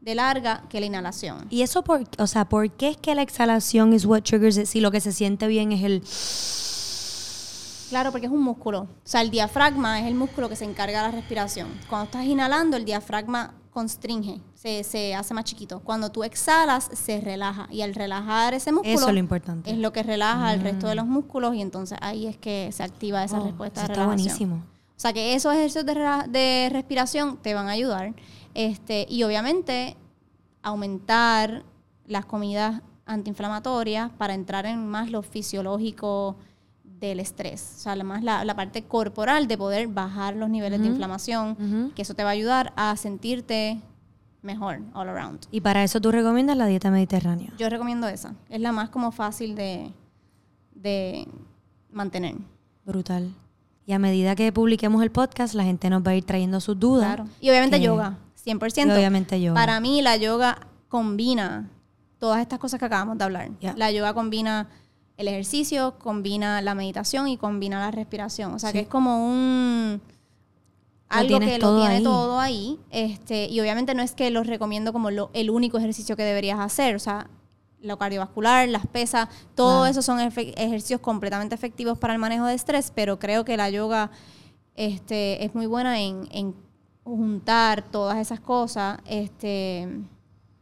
de 0.00 0.14
larga 0.14 0.64
que 0.68 0.80
la 0.80 0.86
inhalación. 0.86 1.46
¿Y 1.50 1.62
eso 1.62 1.82
por, 1.84 2.04
o 2.18 2.26
sea, 2.26 2.48
por 2.48 2.70
qué 2.70 2.88
es 2.88 2.96
que 2.96 3.14
la 3.14 3.22
exhalación 3.22 3.92
es 3.92 4.06
what 4.06 4.22
triggers 4.22 4.56
it? 4.56 4.66
Si 4.66 4.80
lo 4.80 4.90
que 4.90 5.00
se 5.00 5.12
siente 5.12 5.46
bien 5.46 5.72
es 5.72 5.82
el 5.84 6.02
Claro, 7.90 8.12
porque 8.12 8.26
es 8.26 8.32
un 8.32 8.42
músculo. 8.42 8.82
O 8.82 8.88
sea, 9.02 9.20
el 9.20 9.30
diafragma 9.30 9.98
es 10.00 10.06
el 10.06 10.14
músculo 10.14 10.48
que 10.48 10.54
se 10.54 10.64
encarga 10.64 11.02
de 11.02 11.08
la 11.08 11.12
respiración. 11.16 11.68
Cuando 11.88 12.04
estás 12.04 12.24
inhalando, 12.24 12.76
el 12.76 12.84
diafragma 12.84 13.54
constringe, 13.72 14.40
se, 14.54 14.84
se 14.84 15.12
hace 15.14 15.34
más 15.34 15.44
chiquito. 15.44 15.80
Cuando 15.80 16.10
tú 16.10 16.22
exhalas, 16.22 16.88
se 16.92 17.20
relaja. 17.20 17.66
Y 17.68 17.82
al 17.82 17.94
relajar 17.96 18.54
ese 18.54 18.70
músculo... 18.70 18.94
Eso 18.94 19.08
es 19.08 19.12
lo 19.14 19.18
importante. 19.18 19.70
Es 19.72 19.76
lo 19.78 19.92
que 19.92 20.04
relaja 20.04 20.54
el 20.54 20.60
resto 20.60 20.86
de 20.86 20.94
los 20.94 21.06
músculos 21.06 21.56
y 21.56 21.62
entonces 21.62 21.98
ahí 22.00 22.28
es 22.28 22.36
que 22.36 22.70
se 22.70 22.84
activa 22.84 23.24
esa 23.24 23.40
Oh, 23.40 23.44
respuesta 23.44 23.80
de 23.80 23.86
está 23.86 23.94
relajación. 24.04 24.24
buenísimo. 24.24 24.54
O 24.96 25.00
sea 25.00 25.12
que 25.12 25.34
esos 25.34 25.52
ejercicios 25.52 25.84
de, 25.84 25.94
de 26.28 26.68
respiración 26.70 27.38
te 27.38 27.54
van 27.54 27.66
a 27.68 27.72
ayudar. 27.72 28.14
Este, 28.54 29.06
y 29.08 29.22
obviamente 29.22 29.96
aumentar 30.62 31.64
las 32.06 32.26
comidas 32.26 32.82
antiinflamatorias 33.06 34.10
para 34.12 34.34
entrar 34.34 34.66
en 34.66 34.86
más 34.86 35.10
lo 35.10 35.22
fisiológico 35.22 36.36
del 36.84 37.18
estrés. 37.20 37.74
O 37.76 37.80
sea, 37.80 37.96
más 38.04 38.22
la, 38.22 38.44
la 38.44 38.54
parte 38.54 38.82
corporal 38.84 39.48
de 39.48 39.56
poder 39.56 39.88
bajar 39.88 40.36
los 40.36 40.50
niveles 40.50 40.80
de 40.80 40.88
inflamación, 40.88 41.92
que 41.94 42.02
eso 42.02 42.14
te 42.14 42.22
va 42.24 42.30
a 42.30 42.32
ayudar 42.32 42.72
a 42.76 42.94
sentirte 42.96 43.80
mejor 44.42 44.80
all 44.94 45.08
around. 45.08 45.40
Y 45.50 45.60
para 45.60 45.82
eso 45.82 46.00
tú 46.00 46.10
recomiendas 46.10 46.56
la 46.56 46.66
dieta 46.66 46.90
mediterránea. 46.90 47.52
Yo 47.58 47.68
recomiendo 47.68 48.06
esa. 48.06 48.34
Es 48.48 48.60
la 48.60 48.72
más 48.72 48.90
como 48.90 49.12
fácil 49.12 49.54
de, 49.54 49.92
de 50.74 51.26
mantener. 51.90 52.36
Brutal. 52.84 53.32
Y 53.86 53.92
a 53.92 53.98
medida 53.98 54.36
que 54.36 54.52
publiquemos 54.52 55.02
el 55.02 55.10
podcast, 55.10 55.54
la 55.54 55.64
gente 55.64 55.90
nos 55.90 56.06
va 56.06 56.10
a 56.12 56.14
ir 56.16 56.24
trayendo 56.24 56.60
sus 56.60 56.78
dudas. 56.78 57.06
Claro. 57.06 57.24
Y 57.40 57.50
obviamente 57.50 57.78
que- 57.78 57.84
yoga, 57.84 58.18
100%. 58.44 58.88
Y 58.88 58.90
obviamente 58.90 59.40
yoga. 59.40 59.54
Para 59.60 59.80
mí 59.80 60.02
la 60.02 60.16
yoga 60.16 60.58
combina 60.88 61.70
todas 62.18 62.40
estas 62.40 62.58
cosas 62.58 62.78
que 62.80 62.86
acabamos 62.86 63.18
de 63.18 63.24
hablar. 63.24 63.50
La 63.76 63.90
yoga 63.90 64.12
combina 64.14 64.68
el 65.16 65.28
ejercicio, 65.28 65.98
combina 65.98 66.60
la 66.62 66.74
meditación 66.74 67.28
y 67.28 67.36
combina 67.36 67.78
la 67.80 67.90
respiración. 67.90 68.52
O 68.54 68.58
sea 68.58 68.70
Sí. 68.70 68.74
que 68.74 68.80
es 68.80 68.88
como 68.88 69.26
un 69.26 70.00
algo 71.08 71.40
que 71.40 71.58
lo 71.58 71.76
tiene 71.78 71.96
ahí. 71.96 72.02
todo 72.04 72.38
ahí. 72.40 72.78
Este, 72.90 73.46
y 73.46 73.60
obviamente 73.60 73.94
no 73.94 74.02
es 74.02 74.12
que 74.12 74.30
los 74.30 74.46
recomiendo 74.46 74.92
como 74.92 75.10
lo- 75.10 75.30
el 75.34 75.50
único 75.50 75.76
ejercicio 75.78 76.16
que 76.16 76.22
deberías 76.22 76.60
hacer. 76.60 76.94
O 76.94 76.98
sea, 77.00 77.28
lo 77.82 77.98
cardiovascular, 77.98 78.68
las 78.68 78.86
pesas, 78.86 79.28
todo 79.54 79.80
Claro. 79.80 79.86
eso 79.90 80.02
son 80.02 80.20
ejercicios 80.20 81.00
completamente 81.00 81.54
efectivos 81.54 81.98
para 81.98 82.12
el 82.12 82.18
manejo 82.18 82.44
de 82.46 82.54
estrés, 82.54 82.92
pero 82.94 83.18
creo 83.18 83.44
que 83.44 83.56
la 83.56 83.70
yoga 83.70 84.10
este, 84.76 85.44
es 85.44 85.54
muy 85.54 85.66
buena 85.66 86.00
en, 86.00 86.28
en 86.30 86.54
juntar 87.16 87.82
todas 87.82 88.18
esas 88.18 88.40
cosas 88.40 88.98
este, 89.06 89.88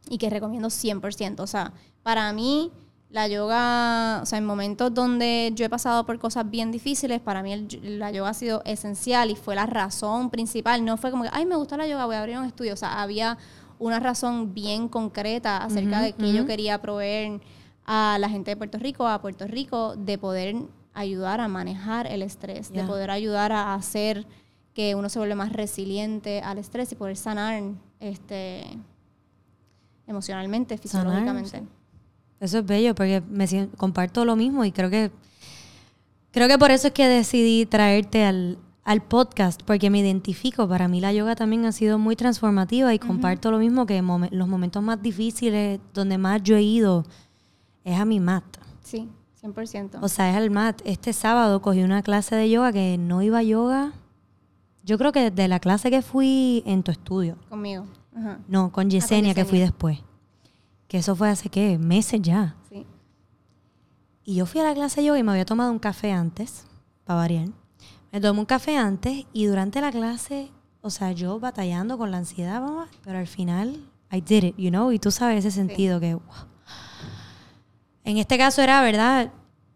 y 0.08 0.18
que 0.18 0.30
recomiendo 0.30 0.68
100%. 0.68 1.40
O 1.40 1.46
sea, 1.46 1.72
para 2.02 2.32
mí 2.32 2.70
la 3.10 3.26
yoga, 3.26 4.20
o 4.22 4.26
sea, 4.26 4.38
en 4.38 4.44
momentos 4.44 4.92
donde 4.92 5.50
yo 5.54 5.64
he 5.64 5.68
pasado 5.70 6.04
por 6.04 6.18
cosas 6.18 6.48
bien 6.50 6.70
difíciles, 6.70 7.20
para 7.20 7.42
mí 7.42 7.52
el- 7.54 7.98
la 7.98 8.10
yoga 8.10 8.30
ha 8.30 8.34
sido 8.34 8.62
esencial 8.66 9.30
y 9.30 9.34
fue 9.36 9.54
la 9.54 9.64
razón 9.66 10.28
principal. 10.30 10.84
No 10.84 10.96
fue 10.98 11.10
como 11.10 11.22
que, 11.24 11.30
ay, 11.32 11.46
me 11.46 11.56
gusta 11.56 11.76
la 11.76 11.86
yoga, 11.86 12.04
voy 12.06 12.16
a 12.16 12.20
abrir 12.20 12.36
un 12.38 12.44
estudio. 12.44 12.74
O 12.74 12.76
sea, 12.76 13.00
había 13.00 13.38
una 13.78 13.98
razón 14.00 14.52
bien 14.54 14.88
concreta 14.88 15.58
acerca 15.58 16.00
de 16.02 16.12
que 16.12 16.32
yo 16.32 16.44
quería 16.46 16.82
proveer 16.82 17.40
a 17.86 18.18
la 18.20 18.28
gente 18.28 18.50
de 18.50 18.56
Puerto 18.56 18.76
Rico, 18.78 19.06
a 19.08 19.20
Puerto 19.22 19.46
Rico, 19.46 19.94
de 19.96 20.18
poder 20.18 20.56
ayudar 20.92 21.40
a 21.40 21.48
manejar 21.48 22.06
el 22.08 22.22
estrés, 22.22 22.70
de 22.72 22.80
poder 22.88 23.10
ayudar 23.10 23.52
a 23.52 23.72
hacer 23.74 24.26
que 24.78 24.94
uno 24.94 25.08
se 25.08 25.18
vuelva 25.18 25.34
más 25.34 25.52
resiliente 25.52 26.40
al 26.40 26.56
estrés 26.56 26.92
y 26.92 26.94
poder 26.94 27.16
sanar 27.16 27.60
este 27.98 28.62
emocionalmente, 30.06 30.76
Sanar, 30.76 30.82
fisiológicamente. 30.82 31.50
sí. 31.58 31.64
Eso 32.38 32.58
es 32.58 32.64
bello 32.66 32.94
porque 32.94 33.20
me 33.28 33.48
sien- 33.48 33.70
comparto 33.76 34.24
lo 34.24 34.36
mismo 34.36 34.64
y 34.64 34.70
creo 34.70 34.88
que 34.88 35.10
creo 36.30 36.46
que 36.46 36.58
por 36.58 36.70
eso 36.70 36.86
es 36.86 36.92
que 36.92 37.08
decidí 37.08 37.66
traerte 37.66 38.24
al, 38.24 38.58
al 38.84 39.02
podcast 39.02 39.62
porque 39.64 39.90
me 39.90 39.98
identifico. 39.98 40.68
Para 40.68 40.86
mí 40.86 41.00
la 41.00 41.12
yoga 41.12 41.34
también 41.34 41.64
ha 41.66 41.72
sido 41.72 41.98
muy 41.98 42.14
transformativa 42.14 42.94
y 42.94 43.00
comparto 43.00 43.50
lo 43.50 43.58
mismo 43.58 43.84
que 43.84 44.00
momen- 44.00 44.30
los 44.30 44.46
momentos 44.46 44.80
más 44.80 45.02
difíciles 45.02 45.80
donde 45.92 46.18
más 46.18 46.40
yo 46.44 46.54
he 46.54 46.62
ido 46.62 47.04
es 47.82 47.98
a 47.98 48.04
mi 48.04 48.20
mat. 48.20 48.44
Sí, 48.84 49.08
100%. 49.42 49.98
O 50.00 50.06
sea, 50.08 50.30
es 50.30 50.36
al 50.36 50.50
mat. 50.50 50.80
Este 50.84 51.12
sábado 51.12 51.60
cogí 51.62 51.82
una 51.82 52.02
clase 52.04 52.36
de 52.36 52.48
yoga 52.48 52.72
que 52.72 52.96
no 52.96 53.22
iba 53.22 53.38
a 53.38 53.42
yoga. 53.42 53.92
Yo 54.88 54.96
creo 54.96 55.12
que 55.12 55.30
desde 55.30 55.48
la 55.48 55.60
clase 55.60 55.90
que 55.90 56.00
fui 56.00 56.62
en 56.64 56.82
tu 56.82 56.90
estudio. 56.90 57.36
Conmigo. 57.50 57.84
Ajá. 58.16 58.38
No, 58.48 58.72
con 58.72 58.88
Yesenia, 58.88 59.34
que 59.34 59.42
Yesenia. 59.42 59.50
fui 59.50 59.58
después. 59.58 59.98
Que 60.88 60.96
eso 60.96 61.14
fue 61.14 61.28
hace, 61.28 61.50
¿qué? 61.50 61.76
Meses 61.76 62.22
ya. 62.22 62.56
Sí. 62.70 62.86
Y 64.24 64.36
yo 64.36 64.46
fui 64.46 64.62
a 64.62 64.64
la 64.64 64.72
clase 64.72 65.02
de 65.02 65.08
yoga 65.08 65.18
y 65.18 65.22
me 65.22 65.32
había 65.32 65.44
tomado 65.44 65.70
un 65.70 65.78
café 65.78 66.10
antes, 66.12 66.64
para 67.04 67.18
variar. 67.18 67.48
Me 68.12 68.18
tomé 68.22 68.40
un 68.40 68.46
café 68.46 68.78
antes 68.78 69.26
y 69.34 69.44
durante 69.44 69.82
la 69.82 69.92
clase, 69.92 70.50
o 70.80 70.88
sea, 70.88 71.12
yo 71.12 71.38
batallando 71.38 71.98
con 71.98 72.10
la 72.10 72.16
ansiedad, 72.16 72.62
mamá, 72.62 72.88
pero 73.04 73.18
al 73.18 73.26
final, 73.26 73.84
I 74.10 74.22
did 74.22 74.42
it, 74.42 74.56
you 74.56 74.70
know? 74.70 74.90
Y 74.90 74.98
tú 74.98 75.10
sabes 75.10 75.44
ese 75.44 75.50
sentido 75.50 76.00
que, 76.00 76.14
wow. 76.14 76.24
En 78.04 78.16
este 78.16 78.38
caso 78.38 78.62
era, 78.62 78.80
¿verdad? 78.80 79.32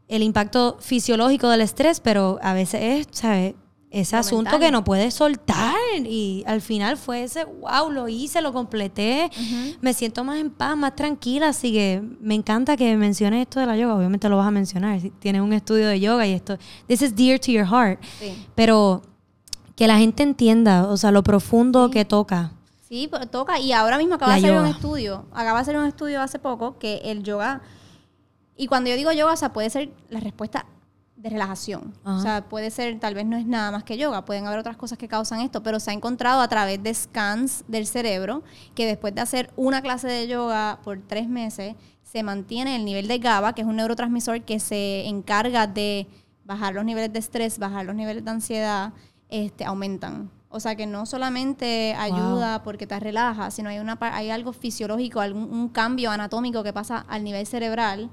El 0.08 0.22
impacto 0.22 0.78
fisiológico 0.80 1.50
del 1.50 1.60
estrés, 1.60 2.00
pero 2.00 2.38
a 2.40 2.54
veces 2.54 2.80
es, 2.82 3.08
¿sabes? 3.10 3.56
Ese 3.94 4.16
asunto 4.16 4.58
que 4.58 4.70
no 4.70 4.84
puedes 4.84 5.12
soltar. 5.12 5.74
Y 6.02 6.42
al 6.46 6.62
final 6.62 6.96
fue 6.96 7.24
ese, 7.24 7.44
wow, 7.44 7.90
lo 7.90 8.08
hice, 8.08 8.40
lo 8.40 8.52
completé. 8.54 9.30
Me 9.82 9.92
siento 9.92 10.24
más 10.24 10.38
en 10.38 10.50
paz, 10.50 10.74
más 10.78 10.96
tranquila. 10.96 11.48
Así 11.48 11.72
que 11.72 12.02
me 12.18 12.34
encanta 12.34 12.74
que 12.78 12.96
menciones 12.96 13.42
esto 13.42 13.60
de 13.60 13.66
la 13.66 13.76
yoga. 13.76 13.94
Obviamente 13.94 14.30
lo 14.30 14.38
vas 14.38 14.46
a 14.46 14.50
mencionar. 14.50 14.98
Si 14.98 15.10
tienes 15.10 15.42
un 15.42 15.52
estudio 15.52 15.88
de 15.88 16.00
yoga 16.00 16.26
y 16.26 16.32
esto. 16.32 16.56
This 16.86 17.02
is 17.02 17.14
dear 17.14 17.38
to 17.38 17.52
your 17.52 17.66
heart. 17.66 18.00
Sí. 18.18 18.46
Pero 18.54 19.02
que 19.76 19.86
la 19.86 19.98
gente 19.98 20.22
entienda, 20.22 20.86
o 20.88 20.96
sea, 20.96 21.10
lo 21.10 21.22
profundo 21.22 21.90
que 21.90 22.06
toca. 22.06 22.52
Sí, 22.88 23.10
toca. 23.30 23.58
Y 23.60 23.72
ahora 23.72 23.98
mismo 23.98 24.14
acaba 24.14 24.30
La 24.32 24.36
de 24.36 24.40
salir 24.40 24.56
un 24.56 24.64
yoga. 24.64 24.76
estudio. 24.76 25.26
Acaba 25.32 25.58
de 25.58 25.64
salir 25.66 25.80
un 25.82 25.86
estudio 25.88 26.22
hace 26.22 26.38
poco 26.38 26.78
que 26.78 27.02
el 27.04 27.22
yoga. 27.22 27.60
Y 28.56 28.68
cuando 28.68 28.88
yo 28.88 28.96
digo 28.96 29.12
yoga, 29.12 29.34
o 29.34 29.36
sea, 29.36 29.52
puede 29.52 29.68
ser 29.68 29.90
la 30.08 30.20
respuesta 30.20 30.64
de 31.22 31.30
relajación. 31.30 31.94
Ajá. 32.04 32.16
O 32.16 32.20
sea, 32.20 32.48
puede 32.48 32.70
ser, 32.70 32.98
tal 32.98 33.14
vez 33.14 33.24
no 33.24 33.36
es 33.36 33.46
nada 33.46 33.70
más 33.70 33.84
que 33.84 33.96
yoga. 33.96 34.24
Pueden 34.24 34.46
haber 34.46 34.58
otras 34.58 34.76
cosas 34.76 34.98
que 34.98 35.06
causan 35.06 35.40
esto, 35.40 35.62
pero 35.62 35.78
se 35.78 35.92
ha 35.92 35.94
encontrado 35.94 36.40
a 36.40 36.48
través 36.48 36.82
de 36.82 36.92
scans 36.92 37.64
del 37.68 37.86
cerebro 37.86 38.42
que 38.74 38.86
después 38.86 39.14
de 39.14 39.20
hacer 39.20 39.50
una 39.56 39.82
clase 39.82 40.08
de 40.08 40.26
yoga 40.26 40.80
por 40.82 41.00
tres 41.06 41.28
meses, 41.28 41.76
se 42.02 42.22
mantiene 42.22 42.76
el 42.76 42.84
nivel 42.84 43.08
de 43.08 43.18
GABA, 43.18 43.54
que 43.54 43.62
es 43.62 43.66
un 43.66 43.76
neurotransmisor 43.76 44.42
que 44.42 44.58
se 44.60 45.06
encarga 45.06 45.66
de 45.66 46.08
bajar 46.44 46.74
los 46.74 46.84
niveles 46.84 47.12
de 47.12 47.20
estrés, 47.20 47.58
bajar 47.58 47.86
los 47.86 47.94
niveles 47.94 48.24
de 48.24 48.30
ansiedad, 48.30 48.92
este, 49.30 49.64
aumentan. 49.64 50.30
O 50.50 50.60
sea 50.60 50.74
que 50.74 50.86
no 50.86 51.06
solamente 51.06 51.94
ayuda 51.94 52.62
porque 52.62 52.86
te 52.86 53.00
relaja, 53.00 53.50
sino 53.50 53.70
hay, 53.70 53.78
una, 53.78 53.96
hay 54.00 54.28
algo 54.28 54.52
fisiológico, 54.52 55.20
algún 55.20 55.44
un 55.44 55.68
cambio 55.70 56.10
anatómico 56.10 56.62
que 56.62 56.74
pasa 56.74 57.06
al 57.08 57.24
nivel 57.24 57.46
cerebral 57.46 58.10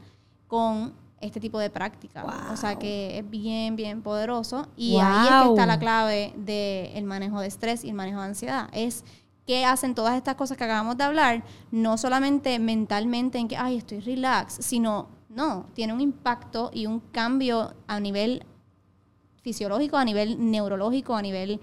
con 0.48 0.94
este 1.22 1.40
tipo 1.40 1.60
de 1.60 1.70
práctica. 1.70 2.50
O 2.52 2.58
sea 2.58 2.78
que 2.78 3.20
es 3.20 3.30
bien, 3.30 3.76
bien 3.76 4.02
poderoso. 4.02 4.68
Y 4.76 4.98
ahí 4.98 5.28
es 5.28 5.44
que 5.44 5.50
está 5.50 5.66
la 5.66 5.80
clave 5.80 6.34
del 6.38 7.04
manejo 7.04 7.40
de 7.42 7.48
estrés 7.48 7.84
y 7.84 7.90
el 7.90 7.96
manejo 7.96 8.20
de 8.20 8.28
ansiedad. 8.28 8.70
Es 8.74 9.04
que 9.46 9.66
hacen 9.66 9.96
todas 9.96 10.16
estas 10.16 10.36
cosas 10.36 10.58
que 10.58 10.64
acabamos 10.64 10.96
de 10.96 11.04
hablar, 11.04 11.44
no 11.72 11.98
solamente 11.98 12.60
mentalmente 12.60 13.40
en 13.40 13.48
que, 13.48 13.58
ay, 13.58 13.78
estoy 13.78 14.00
relax, 14.00 14.58
sino, 14.60 15.08
no, 15.28 15.66
tiene 15.74 15.92
un 15.92 16.02
impacto 16.02 16.70
y 16.72 16.86
un 16.86 17.00
cambio 17.00 17.74
a 17.88 18.00
nivel 18.00 18.46
fisiológico, 19.42 19.98
a 19.98 20.06
nivel 20.06 20.52
neurológico, 20.52 21.16
a 21.16 21.22
nivel 21.24 21.60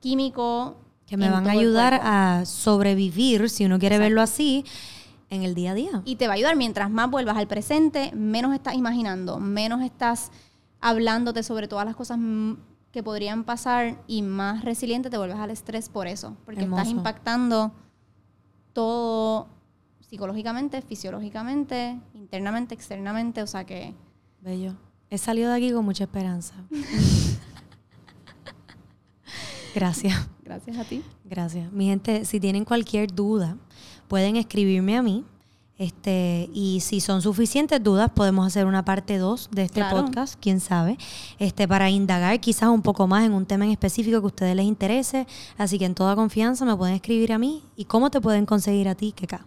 químico. 0.00 0.76
Que 1.06 1.16
me 1.16 1.30
van 1.30 1.48
a 1.48 1.52
ayudar 1.52 1.94
a 2.02 2.44
sobrevivir, 2.44 3.48
si 3.48 3.64
uno 3.64 3.78
quiere 3.78 3.96
Exacto. 3.96 4.08
verlo 4.10 4.22
así, 4.22 4.64
en 5.32 5.42
el 5.42 5.54
día 5.54 5.72
a 5.72 5.74
día. 5.74 6.02
Y 6.04 6.16
te 6.16 6.26
va 6.26 6.34
a 6.34 6.36
ayudar 6.36 6.56
mientras 6.56 6.90
más 6.90 7.10
vuelvas 7.10 7.36
al 7.38 7.48
presente, 7.48 8.12
menos 8.14 8.54
estás 8.54 8.74
imaginando, 8.74 9.40
menos 9.40 9.82
estás 9.82 10.30
hablándote 10.80 11.42
sobre 11.42 11.68
todas 11.68 11.86
las 11.86 11.96
cosas 11.96 12.18
que 12.92 13.02
podrían 13.02 13.44
pasar 13.44 14.02
y 14.06 14.20
más 14.22 14.62
resiliente 14.64 15.08
te 15.08 15.16
vuelves 15.16 15.38
al 15.38 15.50
estrés 15.50 15.88
por 15.88 16.06
eso, 16.06 16.36
porque 16.44 16.64
estás 16.64 16.88
impactando 16.88 17.72
todo 18.74 19.48
psicológicamente, 20.00 20.82
fisiológicamente, 20.82 21.98
internamente, 22.12 22.74
externamente, 22.74 23.42
o 23.42 23.46
sea 23.46 23.64
que 23.64 23.94
Bello. 24.42 24.74
He 25.08 25.18
salido 25.18 25.50
de 25.50 25.56
aquí 25.56 25.72
con 25.72 25.84
mucha 25.84 26.04
esperanza. 26.04 26.54
Gracias. 29.74 30.28
gracias 30.42 30.76
a 30.76 30.84
ti. 30.84 31.02
Gracias. 31.24 31.72
Mi 31.72 31.86
gente, 31.86 32.26
si 32.26 32.38
tienen 32.38 32.64
cualquier 32.64 33.14
duda, 33.14 33.56
pueden 34.12 34.36
escribirme 34.36 34.98
a 34.98 35.02
mí. 35.02 35.24
Este, 35.78 36.50
y 36.52 36.80
si 36.80 37.00
son 37.00 37.22
suficientes 37.22 37.82
dudas, 37.82 38.10
podemos 38.10 38.46
hacer 38.46 38.66
una 38.66 38.84
parte 38.84 39.16
2 39.16 39.48
de 39.52 39.62
este 39.62 39.80
Claro. 39.80 40.04
podcast, 40.04 40.34
quién 40.38 40.60
sabe, 40.60 40.98
este, 41.38 41.66
para 41.66 41.88
indagar 41.88 42.38
quizás 42.38 42.68
un 42.68 42.82
poco 42.82 43.06
más 43.06 43.24
en 43.24 43.32
un 43.32 43.46
tema 43.46 43.64
en 43.64 43.70
específico 43.70 44.20
que 44.20 44.24
a 44.24 44.26
ustedes 44.26 44.54
les 44.54 44.66
interese. 44.66 45.26
Así 45.56 45.78
que 45.78 45.86
en 45.86 45.94
toda 45.94 46.14
confianza 46.14 46.66
me 46.66 46.76
pueden 46.76 46.94
escribir 46.94 47.32
a 47.32 47.38
mí. 47.38 47.62
¿Y 47.74 47.86
cómo 47.86 48.10
te 48.10 48.20
pueden 48.20 48.44
conseguir 48.44 48.86
a 48.86 48.94
ti, 48.94 49.12
Keka? 49.12 49.46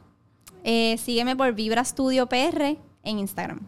Eh, 0.64 0.98
sígueme 0.98 1.36
por 1.36 1.54
Vibra 1.54 1.86
Studio 1.86 2.26
PR 2.26 2.80
en 3.04 3.20
Instagram. 3.20 3.60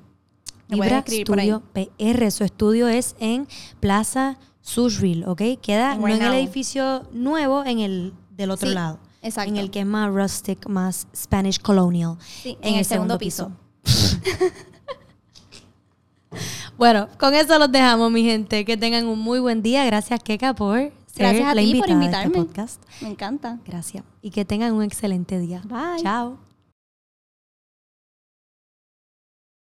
Me 0.67 0.77
Vibra. 0.77 1.03
Studio 1.07 1.61
PR. 1.73 2.31
Su 2.31 2.43
estudio 2.43 2.87
es 2.87 3.15
en 3.19 3.47
Plaza 3.79 4.39
Sushville, 4.61 5.27
¿ok? 5.27 5.43
Queda 5.61 5.93
no 5.93 6.07
en 6.07 6.23
el 6.23 6.33
edificio 6.33 7.03
nuevo, 7.13 7.63
en 7.63 7.81
el 7.81 8.13
del 8.31 8.49
otro 8.49 8.67
Sí, 8.67 8.73
lado. 8.73 8.97
Exacto. 9.27 9.49
En 9.51 9.57
el 9.57 9.69
que 9.71 9.81
es 9.81 9.85
más 9.85 10.13
rustic, 10.13 10.67
más 10.67 11.07
Spanish 11.15 11.59
colonial. 11.59 12.17
Sí, 12.21 12.57
en 12.61 12.75
el 12.75 12.85
segundo 12.85 13.17
piso. 13.17 13.51
Bueno, 16.77 17.07
con 17.19 17.33
eso 17.33 17.57
los 17.57 17.71
dejamos, 17.71 18.11
mi 18.11 18.23
gente. 18.23 18.63
Que 18.63 18.77
tengan 18.77 19.07
un 19.07 19.17
muy 19.17 19.39
buen 19.39 19.63
día. 19.63 19.83
Gracias, 19.85 20.21
Keka, 20.21 20.53
por 20.53 20.77
ser 20.77 20.91
Gracias 21.17 21.49
a 21.49 21.55
la 21.55 21.61
ti 21.61 21.71
por 21.73 21.89
este 21.89 21.91
invitarme. 21.93 22.35
podcast. 22.35 22.83
Me 23.01 23.09
encanta. 23.09 23.57
Gracias. 23.65 24.03
Y 24.21 24.29
que 24.29 24.45
tengan 24.45 24.73
un 24.73 24.83
excelente 24.83 25.39
día. 25.39 25.63
Bye. 25.65 26.03
Chao. 26.03 26.46